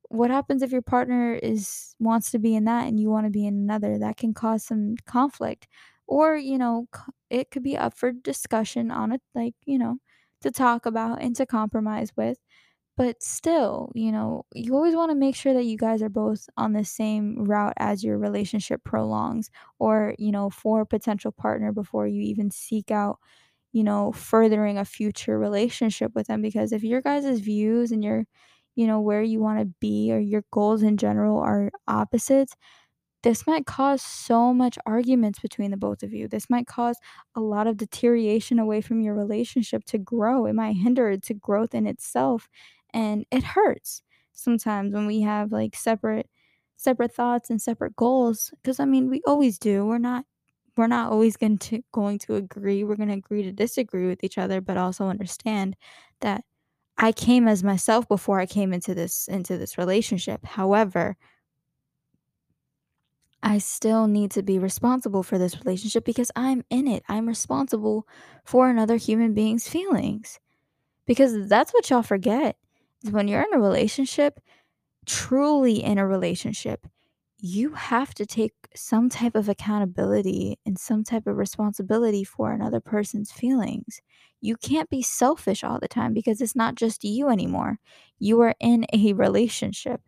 What 0.08 0.30
happens 0.30 0.62
if 0.62 0.70
your 0.72 0.82
partner 0.82 1.34
is 1.34 1.94
wants 1.98 2.30
to 2.32 2.38
be 2.38 2.54
in 2.54 2.64
that 2.64 2.86
and 2.86 3.00
you 3.00 3.10
wanna 3.10 3.30
be 3.30 3.46
in 3.46 3.54
another? 3.54 3.98
That 3.98 4.16
can 4.16 4.34
cause 4.34 4.64
some 4.64 4.96
conflict. 5.06 5.66
Or, 6.06 6.36
you 6.36 6.58
know, 6.58 6.86
it 7.30 7.50
could 7.50 7.62
be 7.62 7.76
up 7.76 7.94
for 7.96 8.12
discussion 8.12 8.90
on 8.90 9.12
it, 9.12 9.22
like, 9.34 9.54
you 9.64 9.78
know, 9.78 9.96
to 10.42 10.50
talk 10.50 10.86
about 10.86 11.22
and 11.22 11.34
to 11.36 11.46
compromise 11.46 12.12
with. 12.16 12.38
But 12.96 13.22
still, 13.22 13.90
you 13.94 14.12
know, 14.12 14.44
you 14.54 14.74
always 14.76 14.94
wanna 14.96 15.14
make 15.16 15.34
sure 15.36 15.54
that 15.54 15.64
you 15.66 15.76
guys 15.78 16.02
are 16.02 16.08
both 16.10 16.48
on 16.56 16.72
the 16.74 16.84
same 16.84 17.44
route 17.44 17.74
as 17.78 18.04
your 18.04 18.18
relationship 18.18 18.84
prolongs 18.84 19.50
or, 19.80 20.14
you 20.18 20.32
know, 20.32 20.50
for 20.50 20.82
a 20.82 20.86
potential 20.86 21.32
partner 21.32 21.72
before 21.72 22.06
you 22.08 22.20
even 22.22 22.50
seek 22.52 22.90
out, 22.92 23.18
you 23.72 23.84
know, 23.84 24.12
furthering 24.12 24.78
a 24.78 24.84
future 24.84 25.38
relationship 25.38 26.12
with 26.14 26.28
them. 26.28 26.42
Because 26.42 26.72
if 26.72 26.84
your 26.84 27.02
guys' 27.02 27.40
views 27.40 27.92
and 27.92 28.04
your, 28.04 28.26
you 28.76 28.86
know, 28.86 29.00
where 29.00 29.22
you 29.22 29.40
wanna 29.40 29.66
be 29.80 30.12
or 30.12 30.18
your 30.18 30.44
goals 30.52 30.82
in 30.82 30.96
general 30.96 31.38
are 31.38 31.70
opposites, 31.88 32.54
this 33.22 33.46
might 33.46 33.64
cause 33.66 34.02
so 34.02 34.52
much 34.52 34.78
arguments 34.86 35.38
between 35.40 35.70
the 35.70 35.76
both 35.78 36.02
of 36.02 36.12
you. 36.12 36.28
This 36.28 36.50
might 36.50 36.66
cause 36.66 36.98
a 37.34 37.40
lot 37.40 37.66
of 37.66 37.78
deterioration 37.78 38.58
away 38.58 38.82
from 38.82 39.00
your 39.00 39.14
relationship 39.14 39.84
to 39.86 39.98
grow. 39.98 40.44
It 40.46 40.52
might 40.54 40.76
hinder 40.76 41.10
it 41.10 41.22
to 41.24 41.34
growth 41.34 41.74
in 41.74 41.86
itself, 41.86 42.48
and 42.92 43.24
it 43.30 43.42
hurts. 43.44 44.02
sometimes 44.34 44.92
when 44.94 45.06
we 45.06 45.20
have 45.22 45.52
like 45.52 45.76
separate 45.76 46.28
separate 46.76 47.14
thoughts 47.14 47.50
and 47.50 47.62
separate 47.62 47.94
goals 47.96 48.52
because 48.62 48.80
I 48.80 48.84
mean 48.84 49.08
we 49.10 49.22
always 49.26 49.58
do. 49.58 49.86
We're 49.86 49.98
not 49.98 50.24
we're 50.76 50.86
not 50.88 51.12
always 51.12 51.36
going 51.36 51.58
to 51.68 51.82
going 51.92 52.18
to 52.20 52.36
agree. 52.36 52.84
We're 52.84 52.96
going 52.96 53.08
to 53.10 53.14
agree 53.16 53.42
to 53.44 53.52
disagree 53.52 54.06
with 54.06 54.22
each 54.24 54.38
other, 54.38 54.60
but 54.60 54.76
also 54.76 55.06
understand 55.08 55.76
that 56.20 56.44
I 56.96 57.12
came 57.12 57.48
as 57.48 57.64
myself 57.64 58.08
before 58.08 58.40
I 58.40 58.46
came 58.46 58.72
into 58.72 58.94
this 58.94 59.28
into 59.28 59.58
this 59.58 59.78
relationship. 59.78 60.44
However, 60.44 61.16
I 63.42 63.58
still 63.58 64.06
need 64.06 64.30
to 64.32 64.42
be 64.42 64.58
responsible 64.58 65.22
for 65.22 65.36
this 65.38 65.58
relationship 65.64 66.04
because 66.04 66.30
I'm 66.34 66.64
in 66.70 66.88
it. 66.88 67.02
I'm 67.08 67.28
responsible 67.28 68.08
for 68.44 68.70
another 68.70 68.96
human 68.96 69.34
being's 69.34 69.68
feelings. 69.68 70.40
Because 71.06 71.48
that's 71.48 71.74
what 71.74 71.90
y'all 71.90 72.02
forget. 72.02 72.56
Is 73.04 73.10
when 73.10 73.28
you're 73.28 73.42
in 73.42 73.52
a 73.54 73.60
relationship, 73.60 74.40
truly 75.06 75.82
in 75.82 75.98
a 75.98 76.06
relationship, 76.06 76.86
you 77.46 77.74
have 77.74 78.14
to 78.14 78.24
take 78.24 78.54
some 78.74 79.10
type 79.10 79.34
of 79.34 79.50
accountability 79.50 80.58
and 80.64 80.78
some 80.78 81.04
type 81.04 81.26
of 81.26 81.36
responsibility 81.36 82.24
for 82.24 82.52
another 82.52 82.80
person's 82.80 83.30
feelings. 83.30 84.00
You 84.40 84.56
can't 84.56 84.88
be 84.88 85.02
selfish 85.02 85.62
all 85.62 85.78
the 85.78 85.86
time 85.88 86.14
because 86.14 86.40
it's 86.40 86.56
not 86.56 86.74
just 86.74 87.04
you 87.04 87.28
anymore. 87.28 87.78
You 88.18 88.40
are 88.40 88.54
in 88.60 88.86
a 88.94 89.12
relationship. 89.12 90.00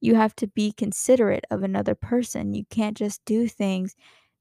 You 0.00 0.14
have 0.16 0.34
to 0.36 0.46
be 0.48 0.72
considerate 0.72 1.44
of 1.50 1.62
another 1.62 1.94
person. 1.94 2.54
You 2.54 2.64
can't 2.70 2.96
just 2.96 3.24
do 3.26 3.48
things 3.48 3.94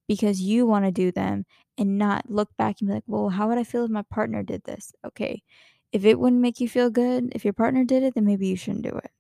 because 0.08 0.42
you 0.42 0.66
want 0.68 0.86
to 0.86 0.92
do 0.92 1.12
them 1.12 1.46
and 1.78 1.98
not 1.98 2.30
look 2.30 2.50
back 2.58 2.78
and 2.82 2.90
be 2.90 2.96
like, 2.96 3.04
well, 3.08 3.30
how 3.30 3.50
would 3.50 3.58
I 3.58 3.66
feel 3.66 3.86
if 3.86 3.92
my 3.92 4.04
partner 4.12 4.44
did 4.44 4.64
this? 4.66 4.94
Okay. 5.06 5.44
If 5.92 6.06
it 6.06 6.20
wouldn't 6.20 6.42
make 6.42 6.60
you 6.62 6.70
feel 6.70 6.90
good, 6.92 7.32
if 7.36 7.46
your 7.46 7.54
partner 7.54 7.86
did 7.86 8.04
it, 8.04 8.16
then 8.16 8.26
maybe 8.26 8.48
you 8.48 8.58
shouldn't 8.58 8.84
do 8.84 8.98
it. 8.98 9.12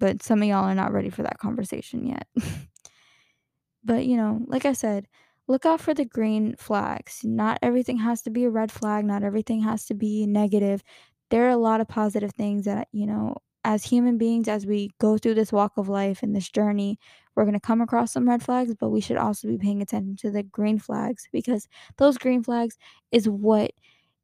But 0.00 0.22
some 0.22 0.42
of 0.42 0.48
y'all 0.48 0.64
are 0.64 0.74
not 0.74 0.92
ready 0.92 1.10
for 1.10 1.22
that 1.22 1.38
conversation 1.38 2.06
yet. 2.06 2.26
but, 3.84 4.06
you 4.06 4.16
know, 4.16 4.40
like 4.46 4.64
I 4.64 4.72
said, 4.72 5.06
look 5.46 5.64
out 5.64 5.80
for 5.80 5.94
the 5.94 6.04
green 6.04 6.56
flags. 6.56 7.20
Not 7.22 7.58
everything 7.62 7.98
has 7.98 8.22
to 8.22 8.30
be 8.30 8.44
a 8.44 8.50
red 8.50 8.72
flag, 8.72 9.04
not 9.04 9.22
everything 9.22 9.60
has 9.60 9.84
to 9.86 9.94
be 9.94 10.26
negative. 10.26 10.82
There 11.28 11.46
are 11.46 11.50
a 11.50 11.56
lot 11.56 11.80
of 11.80 11.86
positive 11.86 12.32
things 12.32 12.64
that, 12.64 12.88
you 12.90 13.06
know, 13.06 13.36
as 13.62 13.84
human 13.84 14.16
beings, 14.16 14.48
as 14.48 14.66
we 14.66 14.90
go 14.98 15.18
through 15.18 15.34
this 15.34 15.52
walk 15.52 15.72
of 15.76 15.88
life 15.88 16.22
and 16.22 16.34
this 16.34 16.48
journey, 16.48 16.98
we're 17.34 17.44
going 17.44 17.54
to 17.54 17.60
come 17.60 17.80
across 17.80 18.12
some 18.12 18.28
red 18.28 18.42
flags, 18.42 18.74
but 18.74 18.90
we 18.90 19.00
should 19.00 19.18
also 19.18 19.48
be 19.48 19.58
paying 19.58 19.82
attention 19.82 20.16
to 20.16 20.30
the 20.30 20.42
green 20.42 20.78
flags 20.78 21.28
because 21.30 21.68
those 21.98 22.16
green 22.16 22.42
flags 22.42 22.78
is 23.12 23.28
what 23.28 23.72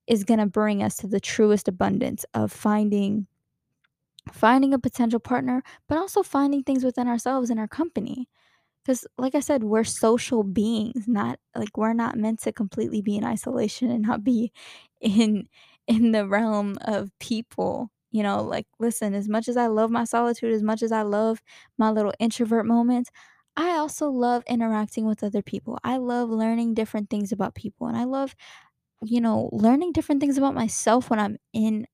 is 0.07 0.25
going 0.25 0.41
to 0.41 0.47
bring 0.47 0.83
us 0.83 0.97
to 0.97 1.07
the 1.07 1.21
truest 1.21 1.69
abundance 1.69 2.25
of 2.33 2.51
finding 2.51 3.27
finding 4.33 4.75
a 4.75 4.79
potential 4.79 5.21
partner, 5.21 5.63
but 5.89 5.99
also 5.99 6.23
finding 6.23 6.63
things 6.63 6.85
within 6.85 7.09
ourselves 7.09 7.51
and 7.51 7.61
our 7.61 7.69
company. 7.69 8.29
Because, 8.85 9.07
like 9.19 9.35
I 9.35 9.41
said, 9.41 9.65
we're 9.65 9.85
social 9.85 10.43
beings, 10.45 11.09
not 11.09 11.41
like 11.57 11.77
we're 11.77 11.93
not 11.93 12.17
meant 12.17 12.41
to 12.43 12.53
completely 12.53 13.03
be 13.03 13.17
in 13.17 13.25
isolation 13.25 13.91
and 13.91 14.03
not 14.03 14.25
be 14.25 14.53
in 15.01 15.49
in 15.89 16.13
the 16.13 16.27
realm 16.27 16.77
of 16.83 17.11
people. 17.21 17.91
You 18.13 18.23
know, 18.23 18.43
like 18.43 18.67
listen, 18.79 19.15
as 19.15 19.29
much 19.29 19.49
as 19.49 19.57
I 19.57 19.67
love 19.67 19.91
my 19.91 20.05
solitude, 20.05 20.53
as 20.55 20.63
much 20.63 20.83
as 20.83 20.93
I 20.93 21.03
love 21.03 21.43
my 21.79 21.91
little 21.91 22.15
introvert 22.21 22.65
moments, 22.67 23.11
I 23.57 23.71
also 23.77 24.09
love 24.11 24.45
interacting 24.49 25.07
with 25.07 25.23
other 25.25 25.43
people. 25.43 25.79
I 25.85 25.97
love 25.99 26.31
learning 26.31 26.75
different 26.75 27.11
things 27.11 27.33
about 27.33 27.55
people 27.55 27.87
and 27.89 27.97
I 27.97 28.05
love, 28.05 28.35
you 29.03 29.21
know, 29.21 29.51
learning 29.53 29.93
different 29.93 30.21
things 30.21 30.39
about 30.39 30.55
myself 30.55 31.11
when 31.11 31.19
I'm 31.21 31.37
in 31.53 31.87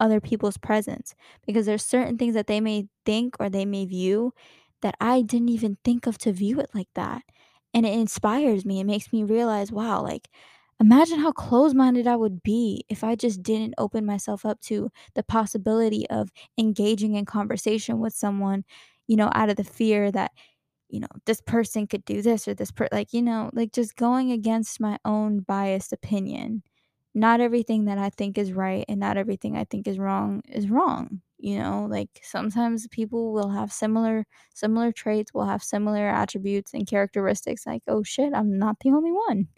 other 0.00 0.20
people's 0.20 0.56
presence 0.58 1.14
because 1.46 1.66
there's 1.66 1.84
certain 1.84 2.18
things 2.18 2.34
that 2.34 2.46
they 2.46 2.60
may 2.60 2.88
think 3.04 3.36
or 3.40 3.48
they 3.50 3.64
may 3.64 3.84
view 3.86 4.32
that 4.82 4.94
I 5.00 5.22
didn't 5.22 5.48
even 5.50 5.76
think 5.84 6.06
of 6.06 6.18
to 6.18 6.32
view 6.32 6.60
it 6.60 6.70
like 6.74 6.88
that. 6.94 7.22
And 7.74 7.84
it 7.86 7.92
inspires 7.92 8.64
me. 8.64 8.80
It 8.80 8.84
makes 8.84 9.12
me 9.12 9.24
realize, 9.24 9.70
wow, 9.72 10.02
like 10.02 10.28
imagine 10.80 11.18
how 11.18 11.32
close 11.32 11.74
minded 11.74 12.06
I 12.06 12.16
would 12.16 12.42
be 12.42 12.84
if 12.88 13.02
I 13.04 13.14
just 13.16 13.42
didn't 13.42 13.74
open 13.78 14.06
myself 14.06 14.46
up 14.46 14.60
to 14.62 14.90
the 15.14 15.22
possibility 15.24 16.08
of 16.10 16.30
engaging 16.56 17.14
in 17.14 17.24
conversation 17.24 17.98
with 17.98 18.14
someone, 18.14 18.64
you 19.06 19.16
know, 19.16 19.30
out 19.34 19.50
of 19.50 19.56
the 19.56 19.64
fear 19.64 20.10
that 20.12 20.30
you 20.88 21.00
know, 21.00 21.08
this 21.26 21.40
person 21.40 21.86
could 21.86 22.04
do 22.04 22.22
this 22.22 22.48
or 22.48 22.54
this 22.54 22.70
per 22.70 22.88
like, 22.92 23.12
you 23.12 23.22
know, 23.22 23.50
like 23.52 23.72
just 23.72 23.96
going 23.96 24.32
against 24.32 24.80
my 24.80 24.98
own 25.04 25.40
biased 25.40 25.92
opinion. 25.92 26.62
Not 27.18 27.40
everything 27.40 27.86
that 27.86 27.98
I 27.98 28.10
think 28.10 28.38
is 28.38 28.52
right 28.52 28.84
and 28.88 29.00
not 29.00 29.16
everything 29.16 29.56
I 29.56 29.64
think 29.64 29.88
is 29.88 29.98
wrong 29.98 30.42
is 30.48 30.70
wrong. 30.70 31.22
You 31.38 31.58
know, 31.58 31.86
like 31.90 32.10
sometimes 32.22 32.86
people 32.88 33.32
will 33.32 33.50
have 33.50 33.72
similar 33.72 34.26
similar 34.54 34.92
traits, 34.92 35.34
will 35.34 35.46
have 35.46 35.62
similar 35.62 36.08
attributes 36.08 36.74
and 36.74 36.86
characteristics 36.86 37.66
like, 37.66 37.82
"Oh 37.88 38.02
shit, 38.04 38.34
I'm 38.34 38.58
not 38.58 38.78
the 38.80 38.90
only 38.92 39.12
one." 39.12 39.48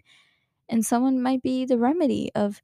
And 0.69 0.85
someone 0.85 1.21
might 1.21 1.41
be 1.43 1.65
the 1.65 1.77
remedy 1.77 2.31
of 2.35 2.61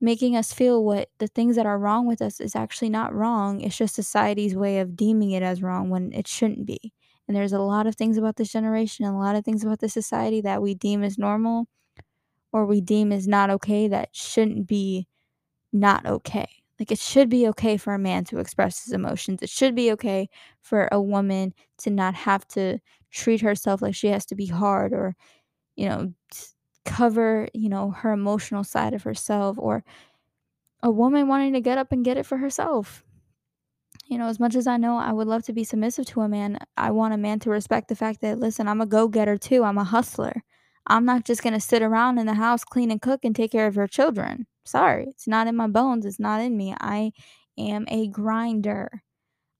making 0.00 0.36
us 0.36 0.52
feel 0.52 0.84
what 0.84 1.10
the 1.18 1.28
things 1.28 1.56
that 1.56 1.66
are 1.66 1.78
wrong 1.78 2.06
with 2.06 2.22
us 2.22 2.40
is 2.40 2.56
actually 2.56 2.90
not 2.90 3.14
wrong. 3.14 3.60
It's 3.62 3.76
just 3.78 3.94
society's 3.96 4.56
way 4.56 4.80
of 4.80 4.96
deeming 4.96 5.32
it 5.32 5.42
as 5.42 5.62
wrong 5.62 5.90
when 5.90 6.12
it 6.12 6.28
shouldn't 6.28 6.66
be. 6.66 6.92
And 7.28 7.36
there's 7.36 7.52
a 7.54 7.60
lot 7.60 7.86
of 7.86 7.96
things 7.96 8.18
about 8.18 8.36
this 8.36 8.52
generation 8.52 9.04
and 9.06 9.14
a 9.14 9.18
lot 9.18 9.36
of 9.36 9.44
things 9.44 9.64
about 9.64 9.80
this 9.80 9.94
society 9.94 10.40
that 10.42 10.62
we 10.62 10.74
deem 10.74 11.02
as 11.04 11.18
normal 11.18 11.66
or 12.52 12.66
we 12.66 12.80
deem 12.80 13.12
is 13.12 13.28
not 13.28 13.50
okay 13.50 13.88
that 13.88 14.10
shouldn't 14.14 14.66
be 14.66 15.06
not 15.72 16.06
okay. 16.06 16.48
Like 16.78 16.90
it 16.92 16.98
should 16.98 17.28
be 17.28 17.48
okay 17.48 17.76
for 17.76 17.94
a 17.94 17.98
man 17.98 18.24
to 18.26 18.38
express 18.38 18.84
his 18.84 18.92
emotions. 18.92 19.42
It 19.42 19.50
should 19.50 19.74
be 19.74 19.92
okay 19.92 20.28
for 20.62 20.88
a 20.92 21.00
woman 21.00 21.54
to 21.78 21.90
not 21.90 22.14
have 22.14 22.46
to 22.48 22.78
treat 23.10 23.40
herself 23.40 23.82
like 23.82 23.94
she 23.94 24.08
has 24.08 24.26
to 24.26 24.34
be 24.34 24.46
hard 24.46 24.92
or, 24.92 25.14
you 25.76 25.88
know, 25.88 26.12
cover, 26.84 27.48
you 27.54 27.68
know, 27.68 27.90
her 27.92 28.12
emotional 28.12 28.64
side 28.64 28.94
of 28.94 29.02
herself 29.04 29.58
or 29.58 29.84
a 30.82 30.90
woman 30.90 31.28
wanting 31.28 31.52
to 31.54 31.60
get 31.60 31.78
up 31.78 31.92
and 31.92 32.04
get 32.04 32.16
it 32.18 32.26
for 32.26 32.38
herself. 32.38 33.04
You 34.06 34.18
know, 34.18 34.26
as 34.28 34.38
much 34.38 34.54
as 34.54 34.66
I 34.68 34.76
know 34.76 34.96
I 34.96 35.12
would 35.12 35.26
love 35.26 35.42
to 35.44 35.52
be 35.52 35.64
submissive 35.64 36.06
to 36.06 36.20
a 36.20 36.28
man, 36.28 36.58
I 36.76 36.90
want 36.92 37.14
a 37.14 37.16
man 37.16 37.38
to 37.40 37.50
respect 37.50 37.88
the 37.88 37.96
fact 37.96 38.20
that, 38.20 38.38
listen, 38.38 38.68
I'm 38.68 38.80
a 38.80 38.86
go 38.86 39.08
getter 39.08 39.36
too. 39.36 39.64
I'm 39.64 39.78
a 39.78 39.84
hustler. 39.84 40.42
I'm 40.86 41.04
not 41.04 41.24
just 41.24 41.42
going 41.42 41.54
to 41.54 41.60
sit 41.60 41.82
around 41.82 42.18
in 42.18 42.26
the 42.26 42.34
house, 42.34 42.64
clean 42.64 42.90
and 42.90 43.00
cook, 43.00 43.20
and 43.24 43.34
take 43.34 43.52
care 43.52 43.66
of 43.66 43.76
your 43.76 43.86
children. 43.86 44.46
Sorry, 44.64 45.06
it's 45.08 45.28
not 45.28 45.46
in 45.46 45.56
my 45.56 45.66
bones. 45.68 46.06
It's 46.06 46.20
not 46.20 46.40
in 46.40 46.56
me. 46.56 46.74
I 46.80 47.12
am 47.58 47.84
a 47.88 48.08
grinder. 48.08 49.02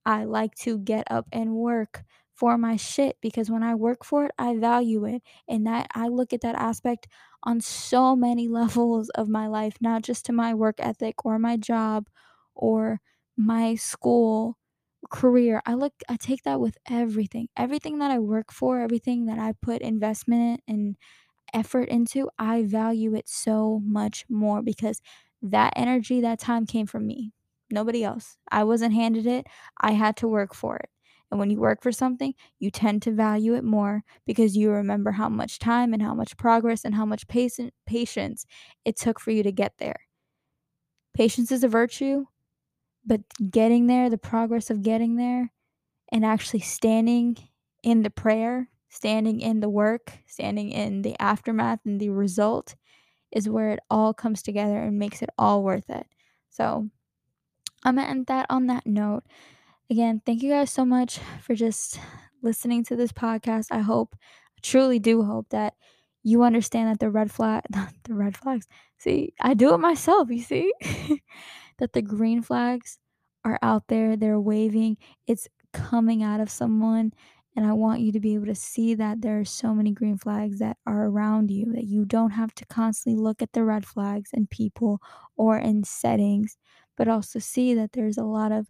I 0.05 0.25
like 0.25 0.55
to 0.63 0.79
get 0.79 1.07
up 1.11 1.27
and 1.33 1.55
work 1.55 2.05
for 2.35 2.59
my 2.59 2.77
shit 2.77 3.17
because 3.21 3.51
when 3.51 3.63
I 3.63 3.75
work 3.75 4.05
for 4.05 4.27
it, 4.27 4.33
I 4.39 4.57
value 4.57 5.05
it. 5.05 5.23
And 5.49 5.67
that 5.67 5.89
I 5.95 6.09
look 6.09 6.33
at 6.33 6.41
that 6.43 6.57
aspect 6.57 7.07
on 7.45 7.61
so 7.61 8.17
many 8.17 8.49
levels 8.61 9.11
of 9.11 9.29
my 9.29 9.47
life, 9.47 9.77
not 9.81 10.03
just 10.03 10.27
to 10.27 10.33
my 10.33 10.55
work 10.55 10.77
ethic 10.79 11.25
or 11.25 11.39
my 11.39 11.57
job 11.57 12.09
or 12.55 13.01
my 13.37 13.75
school 13.77 14.57
career. 15.13 15.63
I 15.67 15.75
look 15.75 15.95
I 16.09 16.17
take 16.17 16.45
that 16.45 16.61
with 16.61 16.79
everything. 16.91 17.49
Everything 17.57 17.99
that 18.01 18.11
I 18.13 18.19
work 18.21 18.53
for, 18.53 18.81
everything 18.81 19.27
that 19.27 19.39
I 19.39 19.55
put 19.63 19.83
investment 19.83 20.63
and 20.69 20.97
effort 21.55 21.89
into, 21.89 22.31
I 22.39 22.63
value 22.65 23.15
it 23.15 23.29
so 23.29 23.81
much 23.85 24.25
more 24.29 24.63
because 24.63 25.01
that 25.43 25.73
energy, 25.77 26.21
that 26.21 26.39
time 26.39 26.67
came 26.67 26.87
from 26.87 27.07
me. 27.07 27.33
Nobody 27.71 28.05
else. 28.05 28.37
I 28.51 28.65
wasn't 28.65 28.95
handed 28.95 29.27
it. 29.27 29.47
I 29.81 29.93
had 29.93 30.17
to 30.19 30.29
work 30.29 30.55
for 30.55 30.77
it. 30.77 30.91
And 31.31 31.41
when 31.41 31.51
you 31.51 31.59
work 31.61 31.83
for 31.83 31.93
something, 31.93 32.35
you 32.59 32.71
tend 32.71 33.03
to 33.03 33.13
value 33.13 33.55
it 33.55 33.65
more 33.65 34.05
because 34.27 34.57
you 34.57 34.71
remember 34.71 35.13
how 35.13 35.31
much 35.31 35.59
time 35.59 35.95
and 35.95 36.03
how 36.03 36.15
much 36.15 36.37
progress 36.37 36.85
and 36.85 36.95
how 36.95 37.07
much 37.07 37.27
patience 37.29 38.47
it 38.85 38.97
took 38.97 39.19
for 39.19 39.31
you 39.31 39.43
to 39.43 39.53
get 39.53 39.75
there. 39.79 40.01
Patience 41.15 41.51
is 41.51 41.65
a 41.65 41.69
virtue, 41.69 42.27
but 43.05 43.21
getting 43.51 43.87
there, 43.87 44.11
the 44.11 44.19
progress 44.19 44.71
of 44.71 44.83
getting 44.83 45.17
there, 45.17 45.53
and 46.13 46.25
actually 46.25 46.61
standing 46.61 47.37
in 47.83 48.03
the 48.03 48.11
prayer, 48.11 48.69
standing 48.91 49.41
in 49.41 49.61
the 49.61 49.69
work, 49.69 50.13
standing 50.27 50.71
in 50.71 51.03
the 51.03 51.17
aftermath 51.21 51.81
and 51.85 52.01
the 52.01 52.11
result 52.11 52.77
is 53.33 53.49
where 53.49 53.71
it 53.71 53.81
all 53.91 54.15
comes 54.15 54.43
together 54.43 54.77
and 54.79 54.99
makes 54.99 55.23
it 55.23 55.31
all 55.39 55.63
worth 55.63 55.89
it. 55.91 56.07
So 56.51 56.89
I'm 57.85 57.97
gonna 57.97 58.09
end 58.09 58.27
that 58.27 58.47
on 58.51 58.67
that 58.69 58.87
note. 58.87 59.25
Again, 59.91 60.23
thank 60.25 60.43
you 60.43 60.51
guys 60.51 60.71
so 60.71 60.85
much 60.85 61.19
for 61.41 61.55
just 61.55 61.99
listening 62.43 62.85
to 62.85 62.97
this 62.97 63.13
podcast. 63.13 63.67
I 63.71 63.81
hope, 63.81 64.15
I 64.23 64.61
truly 64.63 64.99
do 64.99 65.23
hope 65.23 65.49
that 65.51 65.75
you 66.23 66.43
understand 66.45 66.91
that 66.91 67.01
the 67.01 67.11
red 67.11 67.31
flag, 67.31 67.63
the 68.05 68.15
red 68.15 68.37
flags. 68.37 68.67
See, 68.99 69.35
I 69.41 69.55
do 69.55 69.75
it 69.75 69.79
myself. 69.79 70.31
You 70.31 70.43
see, 70.43 70.73
that 71.83 71.93
the 71.93 72.01
green 72.01 72.43
flags 72.43 72.99
are 73.45 73.59
out 73.61 73.89
there. 73.89 74.17
They're 74.17 74.41
waving. 74.41 74.99
It's 75.27 75.49
coming 75.73 76.23
out 76.23 76.39
of 76.39 76.49
someone. 76.49 77.13
And 77.57 77.67
I 77.67 77.73
want 77.73 78.01
you 78.01 78.13
to 78.13 78.21
be 78.21 78.35
able 78.35 78.47
to 78.47 78.55
see 78.55 78.95
that 78.95 79.21
there 79.21 79.41
are 79.41 79.45
so 79.45 79.75
many 79.75 79.91
green 79.91 80.17
flags 80.17 80.61
that 80.61 80.77
are 80.87 81.07
around 81.07 81.51
you, 81.51 81.73
that 81.73 81.85
you 81.85 82.05
don't 82.05 82.31
have 82.31 82.55
to 82.55 82.67
constantly 82.67 83.21
look 83.21 83.43
at 83.43 83.53
the 83.53 83.65
red 83.65 83.85
flags 83.85 84.31
in 84.33 84.47
people 84.47 85.01
or 85.37 85.59
in 85.59 85.83
settings, 85.83 86.57
but 86.97 87.09
also 87.09 87.41
see 87.41 87.75
that 87.75 87.93
there's 87.93 88.17
a 88.17 88.25
lot 88.25 88.53
of 88.53 88.69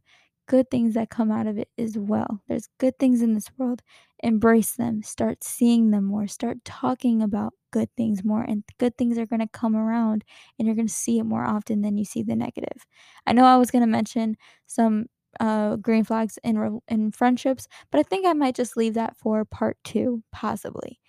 good 0.53 0.71
things 0.71 0.93
that 0.93 1.09
come 1.09 1.31
out 1.31 1.47
of 1.47 1.57
it 1.57 1.69
as 1.79 1.97
well. 1.97 2.43
There's 2.47 2.69
good 2.77 2.99
things 2.99 3.23
in 3.23 3.33
this 3.33 3.49
world. 3.57 3.81
Embrace 4.23 4.73
them. 4.73 5.03
Start 5.03 5.43
seeing 5.43 5.93
them 5.93 6.05
more. 6.05 6.27
Start 6.27 6.59
talking 6.67 7.23
about 7.23 7.55
good 7.71 7.89
things 7.97 8.23
more. 8.23 8.43
And 8.43 8.63
good 8.79 8.99
things 8.99 9.17
are 9.17 9.25
going 9.25 9.41
to 9.41 9.49
come 9.49 9.75
around 9.75 10.25
and 10.59 10.67
you're 10.67 10.75
going 10.75 10.89
to 10.89 10.93
see 10.93 11.19
it 11.19 11.25
more 11.25 11.43
often 11.43 11.81
than 11.81 11.97
you 11.97 12.05
see 12.05 12.23
the 12.23 12.37
negative. 12.37 12.85
I 13.27 13.33
know 13.33 13.47
I 13.47 13.57
was 13.57 13.71
going 13.71 13.81
to 13.81 13.87
mention 13.87 14.37
some 14.67 15.07
uh, 15.41 15.77
green 15.77 16.05
flags 16.05 16.39
in, 16.45 16.81
in 16.87 17.13
friendships, 17.13 17.67
but 17.91 17.99
I 17.99 18.03
think 18.03 18.27
I 18.27 18.35
might 18.35 18.55
just 18.55 18.77
leave 18.77 18.93
that 18.93 19.17
for 19.17 19.47
part 19.47 19.79
two, 19.85 20.23
possibly. 20.33 21.01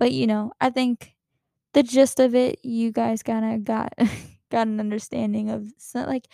But 0.00 0.10
you 0.10 0.26
know, 0.26 0.50
I 0.60 0.70
think 0.70 1.12
the 1.74 1.84
gist 1.84 2.18
of 2.18 2.34
it, 2.34 2.58
you 2.64 2.90
guys 2.90 3.22
kind 3.22 3.54
of 3.54 3.62
got 3.62 3.92
got 4.50 4.66
an 4.66 4.80
understanding 4.80 5.48
of 5.50 5.68
like 5.94 6.26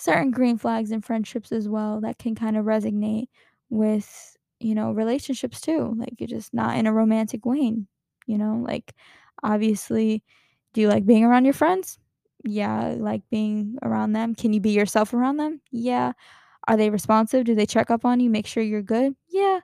certain 0.00 0.30
green 0.30 0.58
flags 0.58 0.90
in 0.92 1.00
friendships 1.02 1.52
as 1.52 1.68
well 1.68 2.00
that 2.02 2.18
can 2.18 2.34
kind 2.34 2.56
of 2.56 2.64
resonate 2.66 3.28
with 3.70 4.36
you 4.60 4.74
know 4.74 4.92
relationships 4.92 5.60
too. 5.60 5.94
Like 5.96 6.14
you're 6.18 6.28
just 6.28 6.54
not 6.54 6.76
in 6.78 6.86
a 6.86 6.92
romantic 6.92 7.46
way, 7.46 7.76
you 8.26 8.38
know. 8.38 8.62
Like 8.66 8.94
obviously, 9.42 10.22
do 10.74 10.80
you 10.82 10.88
like 10.88 11.06
being 11.06 11.24
around 11.24 11.44
your 11.44 11.54
friends? 11.54 11.98
Yeah, 12.44 12.94
like 12.98 13.22
being 13.30 13.76
around 13.82 14.12
them. 14.12 14.34
Can 14.34 14.52
you 14.52 14.60
be 14.60 14.70
yourself 14.70 15.12
around 15.14 15.36
them? 15.36 15.60
Yeah. 15.70 16.12
Are 16.68 16.76
they 16.76 16.90
responsive? 16.90 17.44
Do 17.44 17.54
they 17.54 17.66
check 17.66 17.90
up 17.90 18.04
on 18.04 18.20
you, 18.20 18.30
make 18.30 18.46
sure 18.46 18.62
you're 18.62 18.82
good? 18.82 19.14
Yeah. 19.28 19.60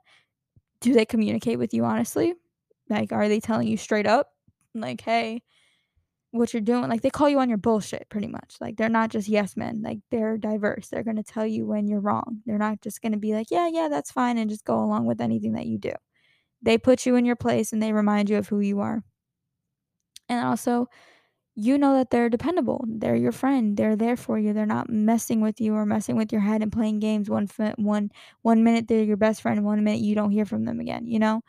Do 0.81 0.93
they 0.95 1.05
communicate 1.07 1.59
with 1.59 1.75
you 1.75 1.85
honestly? 1.85 2.35
Like, 2.89 3.13
are 3.13 3.29
they 3.29 3.41
telling 3.41 3.69
you 3.69 3.77
straight 3.77 4.07
up? 4.07 4.31
Like, 4.75 5.01
hey, 5.01 5.43
what 6.33 6.53
you're 6.53 6.61
doing. 6.63 6.89
Like 6.91 7.03
they 7.03 7.11
call 7.11 7.29
you 7.29 7.39
on 7.41 7.49
your 7.49 7.59
bullshit 7.59 8.09
pretty 8.11 8.27
much. 8.29 8.57
Like 8.61 8.77
they're 8.77 8.89
not 8.89 9.11
just 9.11 9.29
yes 9.29 9.57
men. 9.57 9.83
Like 9.83 9.99
they're 10.11 10.37
diverse. 10.39 10.89
They're 10.89 11.05
going 11.05 11.17
to 11.17 11.23
tell 11.23 11.47
you 11.47 11.67
when 11.67 11.89
you're 11.89 12.01
wrong. 12.01 12.43
They're 12.47 12.59
not 12.59 12.81
just 12.83 13.03
going 13.03 13.13
to 13.13 13.19
be 13.19 13.35
like, 13.35 13.51
"Yeah, 13.51 13.69
yeah, 13.69 13.89
that's 13.89 14.13
fine" 14.13 14.39
and 14.39 14.51
just 14.51 14.65
go 14.65 14.79
along 14.83 15.07
with 15.07 15.21
anything 15.21 15.53
that 15.55 15.67
you 15.67 15.79
do. 15.79 15.93
They 16.63 16.79
put 16.79 17.07
you 17.07 17.17
in 17.17 17.25
your 17.27 17.37
place 17.37 17.73
and 17.73 17.83
they 17.83 17.93
remind 17.93 18.31
you 18.31 18.39
of 18.39 18.49
who 18.49 18.61
you 18.61 18.81
are. 18.81 19.03
And 20.29 20.45
also, 20.45 20.89
you 21.57 21.79
know 21.79 21.95
that 21.95 22.11
they're 22.11 22.31
dependable. 22.31 22.85
They're 22.89 23.17
your 23.17 23.33
friend. 23.33 23.77
They're 23.77 23.97
there 23.97 24.17
for 24.17 24.39
you. 24.39 24.53
They're 24.53 24.67
not 24.67 24.91
messing 24.91 25.41
with 25.43 25.61
you 25.61 25.75
or 25.75 25.87
messing 25.87 26.17
with 26.17 26.33
your 26.33 26.43
head 26.43 26.63
and 26.63 26.73
playing 26.73 27.01
games. 27.01 27.31
One 27.31 27.49
one 27.77 28.11
one 28.43 28.65
minute 28.65 28.89
they're 28.89 29.05
your 29.05 29.17
best 29.19 29.43
friend, 29.43 29.65
one 29.65 29.85
minute 29.85 30.01
you 30.03 30.15
don't 30.15 30.31
hear 30.33 30.47
from 30.47 30.65
them 30.65 30.81
again, 30.81 31.07
you 31.09 31.19
know? 31.19 31.43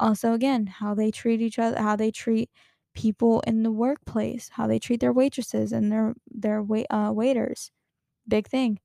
Also 0.00 0.32
again, 0.34 0.66
how 0.66 0.94
they 0.94 1.10
treat 1.12 1.40
each 1.42 1.58
other, 1.58 1.80
how 1.80 1.96
they 1.96 2.10
treat 2.12 2.50
people 2.94 3.40
in 3.46 3.62
the 3.62 3.70
workplace, 3.70 4.50
how 4.52 4.66
they 4.66 4.78
treat 4.78 5.00
their 5.00 5.12
waitresses 5.12 5.72
and 5.72 5.90
their 5.92 6.14
their 6.30 6.62
wait 6.62 6.86
uh, 6.90 7.10
waiters. 7.14 7.70
Big 8.26 8.48
thing. 8.48 8.80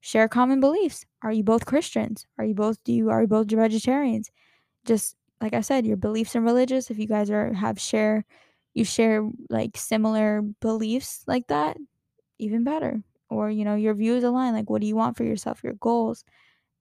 Share 0.00 0.28
common 0.28 0.60
beliefs. 0.60 1.06
Are 1.22 1.32
you 1.32 1.42
both 1.44 1.66
Christians? 1.66 2.26
Are 2.38 2.44
you 2.44 2.54
both 2.54 2.82
do 2.84 2.92
you 2.92 3.10
are 3.10 3.22
you 3.22 3.28
both 3.28 3.50
vegetarians? 3.50 4.30
Just 4.84 5.16
like 5.40 5.54
I 5.54 5.60
said, 5.60 5.86
your 5.86 5.96
beliefs 5.96 6.34
and 6.34 6.44
religious. 6.44 6.90
If 6.90 6.98
you 6.98 7.06
guys 7.06 7.30
are 7.30 7.52
have 7.52 7.80
share, 7.80 8.24
you 8.74 8.84
share 8.84 9.28
like 9.50 9.76
similar 9.76 10.42
beliefs 10.60 11.24
like 11.26 11.46
that, 11.48 11.76
even 12.38 12.64
better. 12.64 13.02
Or 13.30 13.50
you 13.50 13.64
know 13.64 13.74
your 13.76 13.94
views 13.94 14.24
align. 14.24 14.52
Like 14.54 14.70
what 14.70 14.80
do 14.80 14.86
you 14.86 14.96
want 14.96 15.16
for 15.16 15.24
yourself? 15.24 15.64
Your 15.64 15.74
goals, 15.74 16.24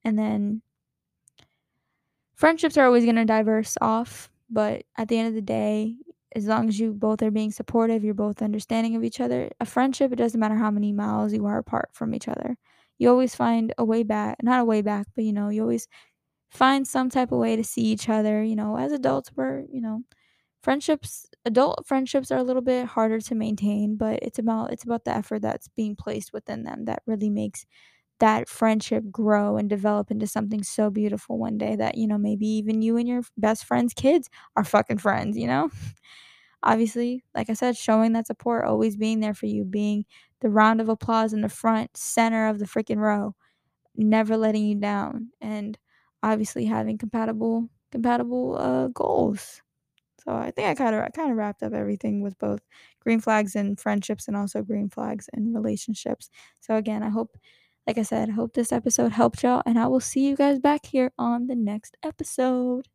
and 0.03 0.17
then 0.17 0.61
friendships 2.35 2.77
are 2.77 2.85
always 2.85 3.05
going 3.05 3.15
to 3.15 3.25
diverse 3.25 3.77
off 3.79 4.29
but 4.49 4.83
at 4.97 5.07
the 5.07 5.17
end 5.17 5.27
of 5.27 5.33
the 5.33 5.41
day 5.41 5.95
as 6.35 6.45
long 6.47 6.67
as 6.69 6.79
you 6.79 6.93
both 6.93 7.21
are 7.21 7.31
being 7.31 7.51
supportive, 7.51 8.03
you're 8.03 8.13
both 8.13 8.41
understanding 8.41 8.95
of 8.95 9.03
each 9.03 9.19
other. 9.19 9.49
A 9.59 9.65
friendship, 9.65 10.11
it 10.11 10.17
doesn't 10.17 10.39
matter 10.39 10.55
how 10.55 10.71
many 10.71 10.91
miles 10.93 11.33
you 11.33 11.45
are 11.45 11.57
apart 11.57 11.89
from 11.93 12.13
each 12.15 12.27
other. 12.27 12.57
You 12.99 13.09
always 13.09 13.35
find 13.35 13.73
a 13.77 13.85
way 13.85 14.03
back, 14.03 14.37
not 14.43 14.61
a 14.61 14.65
way 14.65 14.81
back, 14.81 15.07
but 15.15 15.25
you 15.25 15.33
know, 15.33 15.49
you 15.49 15.61
always 15.61 15.87
find 16.51 16.87
some 16.87 17.09
type 17.09 17.31
of 17.31 17.39
way 17.39 17.55
to 17.55 17.63
see 17.63 17.83
each 17.83 18.09
other. 18.09 18.43
You 18.43 18.55
know, 18.55 18.77
as 18.77 18.91
adults, 18.91 19.31
we're, 19.35 19.65
you 19.71 19.81
know, 19.81 20.03
friendships, 20.63 21.27
adult 21.45 21.85
friendships 21.87 22.31
are 22.31 22.39
a 22.39 22.43
little 22.43 22.61
bit 22.61 22.85
harder 22.87 23.19
to 23.21 23.35
maintain, 23.35 23.97
but 23.97 24.19
it's 24.23 24.39
about 24.39 24.71
it's 24.73 24.83
about 24.83 25.05
the 25.05 25.15
effort 25.15 25.41
that's 25.41 25.67
being 25.69 25.95
placed 25.95 26.33
within 26.33 26.63
them 26.63 26.85
that 26.85 27.03
really 27.07 27.29
makes 27.29 27.65
that 28.23 28.49
friendship 28.49 29.05
grow 29.11 29.57
and 29.57 29.69
develop 29.69 30.11
into 30.11 30.27
something 30.27 30.63
so 30.63 30.89
beautiful 30.89 31.37
one 31.39 31.59
day 31.59 31.77
that 31.77 31.97
you 31.99 32.07
know 32.07 32.17
maybe 32.19 32.47
even 32.47 32.81
you 32.81 32.97
and 32.97 33.07
your 33.09 33.23
best 33.37 33.65
friend's 33.65 33.93
kids 33.93 34.29
are 34.57 34.65
fucking 34.65 34.99
friends 34.99 35.37
you 35.37 35.47
know 35.47 35.69
obviously, 36.63 37.23
like 37.35 37.49
I 37.49 37.53
said, 37.53 37.75
showing 37.77 38.13
that 38.13 38.27
support, 38.27 38.65
always 38.65 38.95
being 38.97 39.19
there 39.19 39.33
for 39.33 39.45
you, 39.47 39.63
being 39.65 40.05
the 40.41 40.49
round 40.49 40.81
of 40.81 40.89
applause 40.89 41.33
in 41.33 41.41
the 41.41 41.49
front 41.49 41.95
center 41.97 42.47
of 42.47 42.59
the 42.59 42.65
freaking 42.65 42.97
row, 42.97 43.35
never 43.95 44.37
letting 44.37 44.65
you 44.65 44.75
down, 44.75 45.29
and 45.41 45.77
obviously 46.23 46.65
having 46.65 46.97
compatible 46.97 47.69
compatible 47.91 48.57
uh, 48.59 48.87
goals. 48.89 49.61
So 50.25 50.33
I 50.33 50.51
think 50.51 50.67
I 50.69 50.75
kind 50.75 50.95
of 50.95 51.13
kind 51.13 51.31
of 51.31 51.37
wrapped 51.37 51.63
up 51.63 51.73
everything 51.73 52.21
with 52.21 52.37
both 52.39 52.61
green 53.01 53.19
flags 53.21 53.55
and 53.55 53.79
friendships 53.79 54.27
and 54.27 54.37
also 54.37 54.61
green 54.63 54.89
flags 54.89 55.29
and 55.33 55.53
relationships. 55.53 56.29
So 56.61 56.75
again, 56.77 57.03
I 57.03 57.09
hope 57.09 57.37
like 57.85 57.97
I 57.97 58.03
said, 58.03 58.29
hope 58.29 58.53
this 58.53 58.71
episode 58.71 59.11
helped 59.11 59.43
y'all 59.43 59.63
and 59.65 59.77
I 59.77 59.87
will 59.87 59.99
see 59.99 60.27
you 60.27 60.35
guys 60.35 60.59
back 60.59 60.85
here 60.85 61.11
on 61.17 61.47
the 61.47 61.55
next 61.55 61.97
episode. 62.03 62.87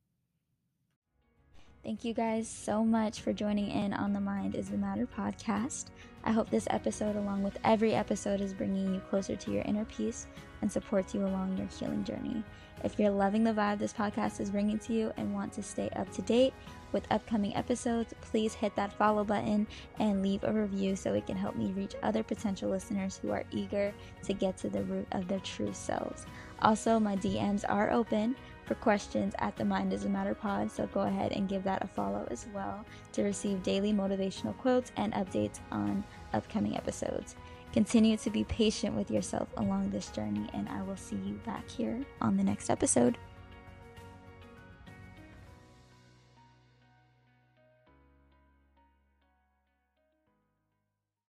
Thank 1.84 2.04
you 2.04 2.12
guys 2.12 2.48
so 2.48 2.84
much 2.84 3.20
for 3.20 3.32
joining 3.32 3.70
in 3.70 3.94
on 3.94 4.12
the 4.12 4.20
Mind 4.20 4.54
is 4.54 4.68
the 4.68 4.76
Matter 4.76 5.06
podcast. 5.06 5.86
I 6.24 6.32
hope 6.32 6.50
this 6.50 6.66
episode, 6.70 7.16
along 7.16 7.44
with 7.44 7.56
every 7.64 7.94
episode, 7.94 8.40
is 8.40 8.52
bringing 8.52 8.92
you 8.92 9.00
closer 9.08 9.36
to 9.36 9.50
your 9.50 9.62
inner 9.62 9.86
peace 9.86 10.26
and 10.60 10.70
supports 10.70 11.14
you 11.14 11.24
along 11.24 11.56
your 11.56 11.68
healing 11.68 12.04
journey. 12.04 12.42
If 12.84 12.98
you're 12.98 13.10
loving 13.10 13.44
the 13.44 13.52
vibe 13.52 13.78
this 13.78 13.92
podcast 13.92 14.40
is 14.40 14.50
bringing 14.50 14.78
to 14.80 14.92
you 14.92 15.12
and 15.16 15.34
want 15.34 15.52
to 15.54 15.62
stay 15.62 15.88
up 15.96 16.10
to 16.12 16.22
date 16.22 16.54
with 16.92 17.10
upcoming 17.10 17.54
episodes, 17.56 18.14
please 18.20 18.54
hit 18.54 18.74
that 18.76 18.92
follow 18.92 19.24
button 19.24 19.66
and 19.98 20.22
leave 20.22 20.44
a 20.44 20.52
review 20.52 20.96
so 20.96 21.12
it 21.12 21.26
can 21.26 21.36
help 21.36 21.56
me 21.56 21.72
reach 21.72 21.94
other 22.02 22.22
potential 22.22 22.70
listeners 22.70 23.18
who 23.20 23.30
are 23.30 23.44
eager 23.50 23.92
to 24.22 24.32
get 24.32 24.56
to 24.58 24.68
the 24.68 24.84
root 24.84 25.06
of 25.12 25.28
their 25.28 25.40
true 25.40 25.72
selves. 25.72 26.26
Also, 26.62 26.98
my 26.98 27.16
DMs 27.16 27.64
are 27.68 27.90
open 27.90 28.34
for 28.64 28.74
questions 28.74 29.34
at 29.38 29.56
the 29.56 29.64
Mind 29.64 29.92
is 29.92 30.04
a 30.04 30.08
Matter 30.08 30.34
pod, 30.34 30.70
so 30.70 30.86
go 30.88 31.00
ahead 31.00 31.32
and 31.32 31.48
give 31.48 31.64
that 31.64 31.82
a 31.82 31.86
follow 31.86 32.26
as 32.30 32.46
well 32.54 32.84
to 33.12 33.22
receive 33.22 33.62
daily 33.62 33.92
motivational 33.92 34.56
quotes 34.58 34.92
and 34.96 35.12
updates 35.14 35.60
on 35.70 36.04
upcoming 36.32 36.76
episodes. 36.76 37.36
Continue 37.72 38.16
to 38.16 38.30
be 38.30 38.44
patient 38.44 38.94
with 38.94 39.10
yourself 39.10 39.48
along 39.56 39.90
this 39.90 40.08
journey, 40.08 40.48
and 40.54 40.68
I 40.68 40.82
will 40.82 40.96
see 40.96 41.16
you 41.16 41.34
back 41.44 41.68
here 41.68 42.00
on 42.20 42.36
the 42.36 42.44
next 42.44 42.70
episode. 42.70 43.18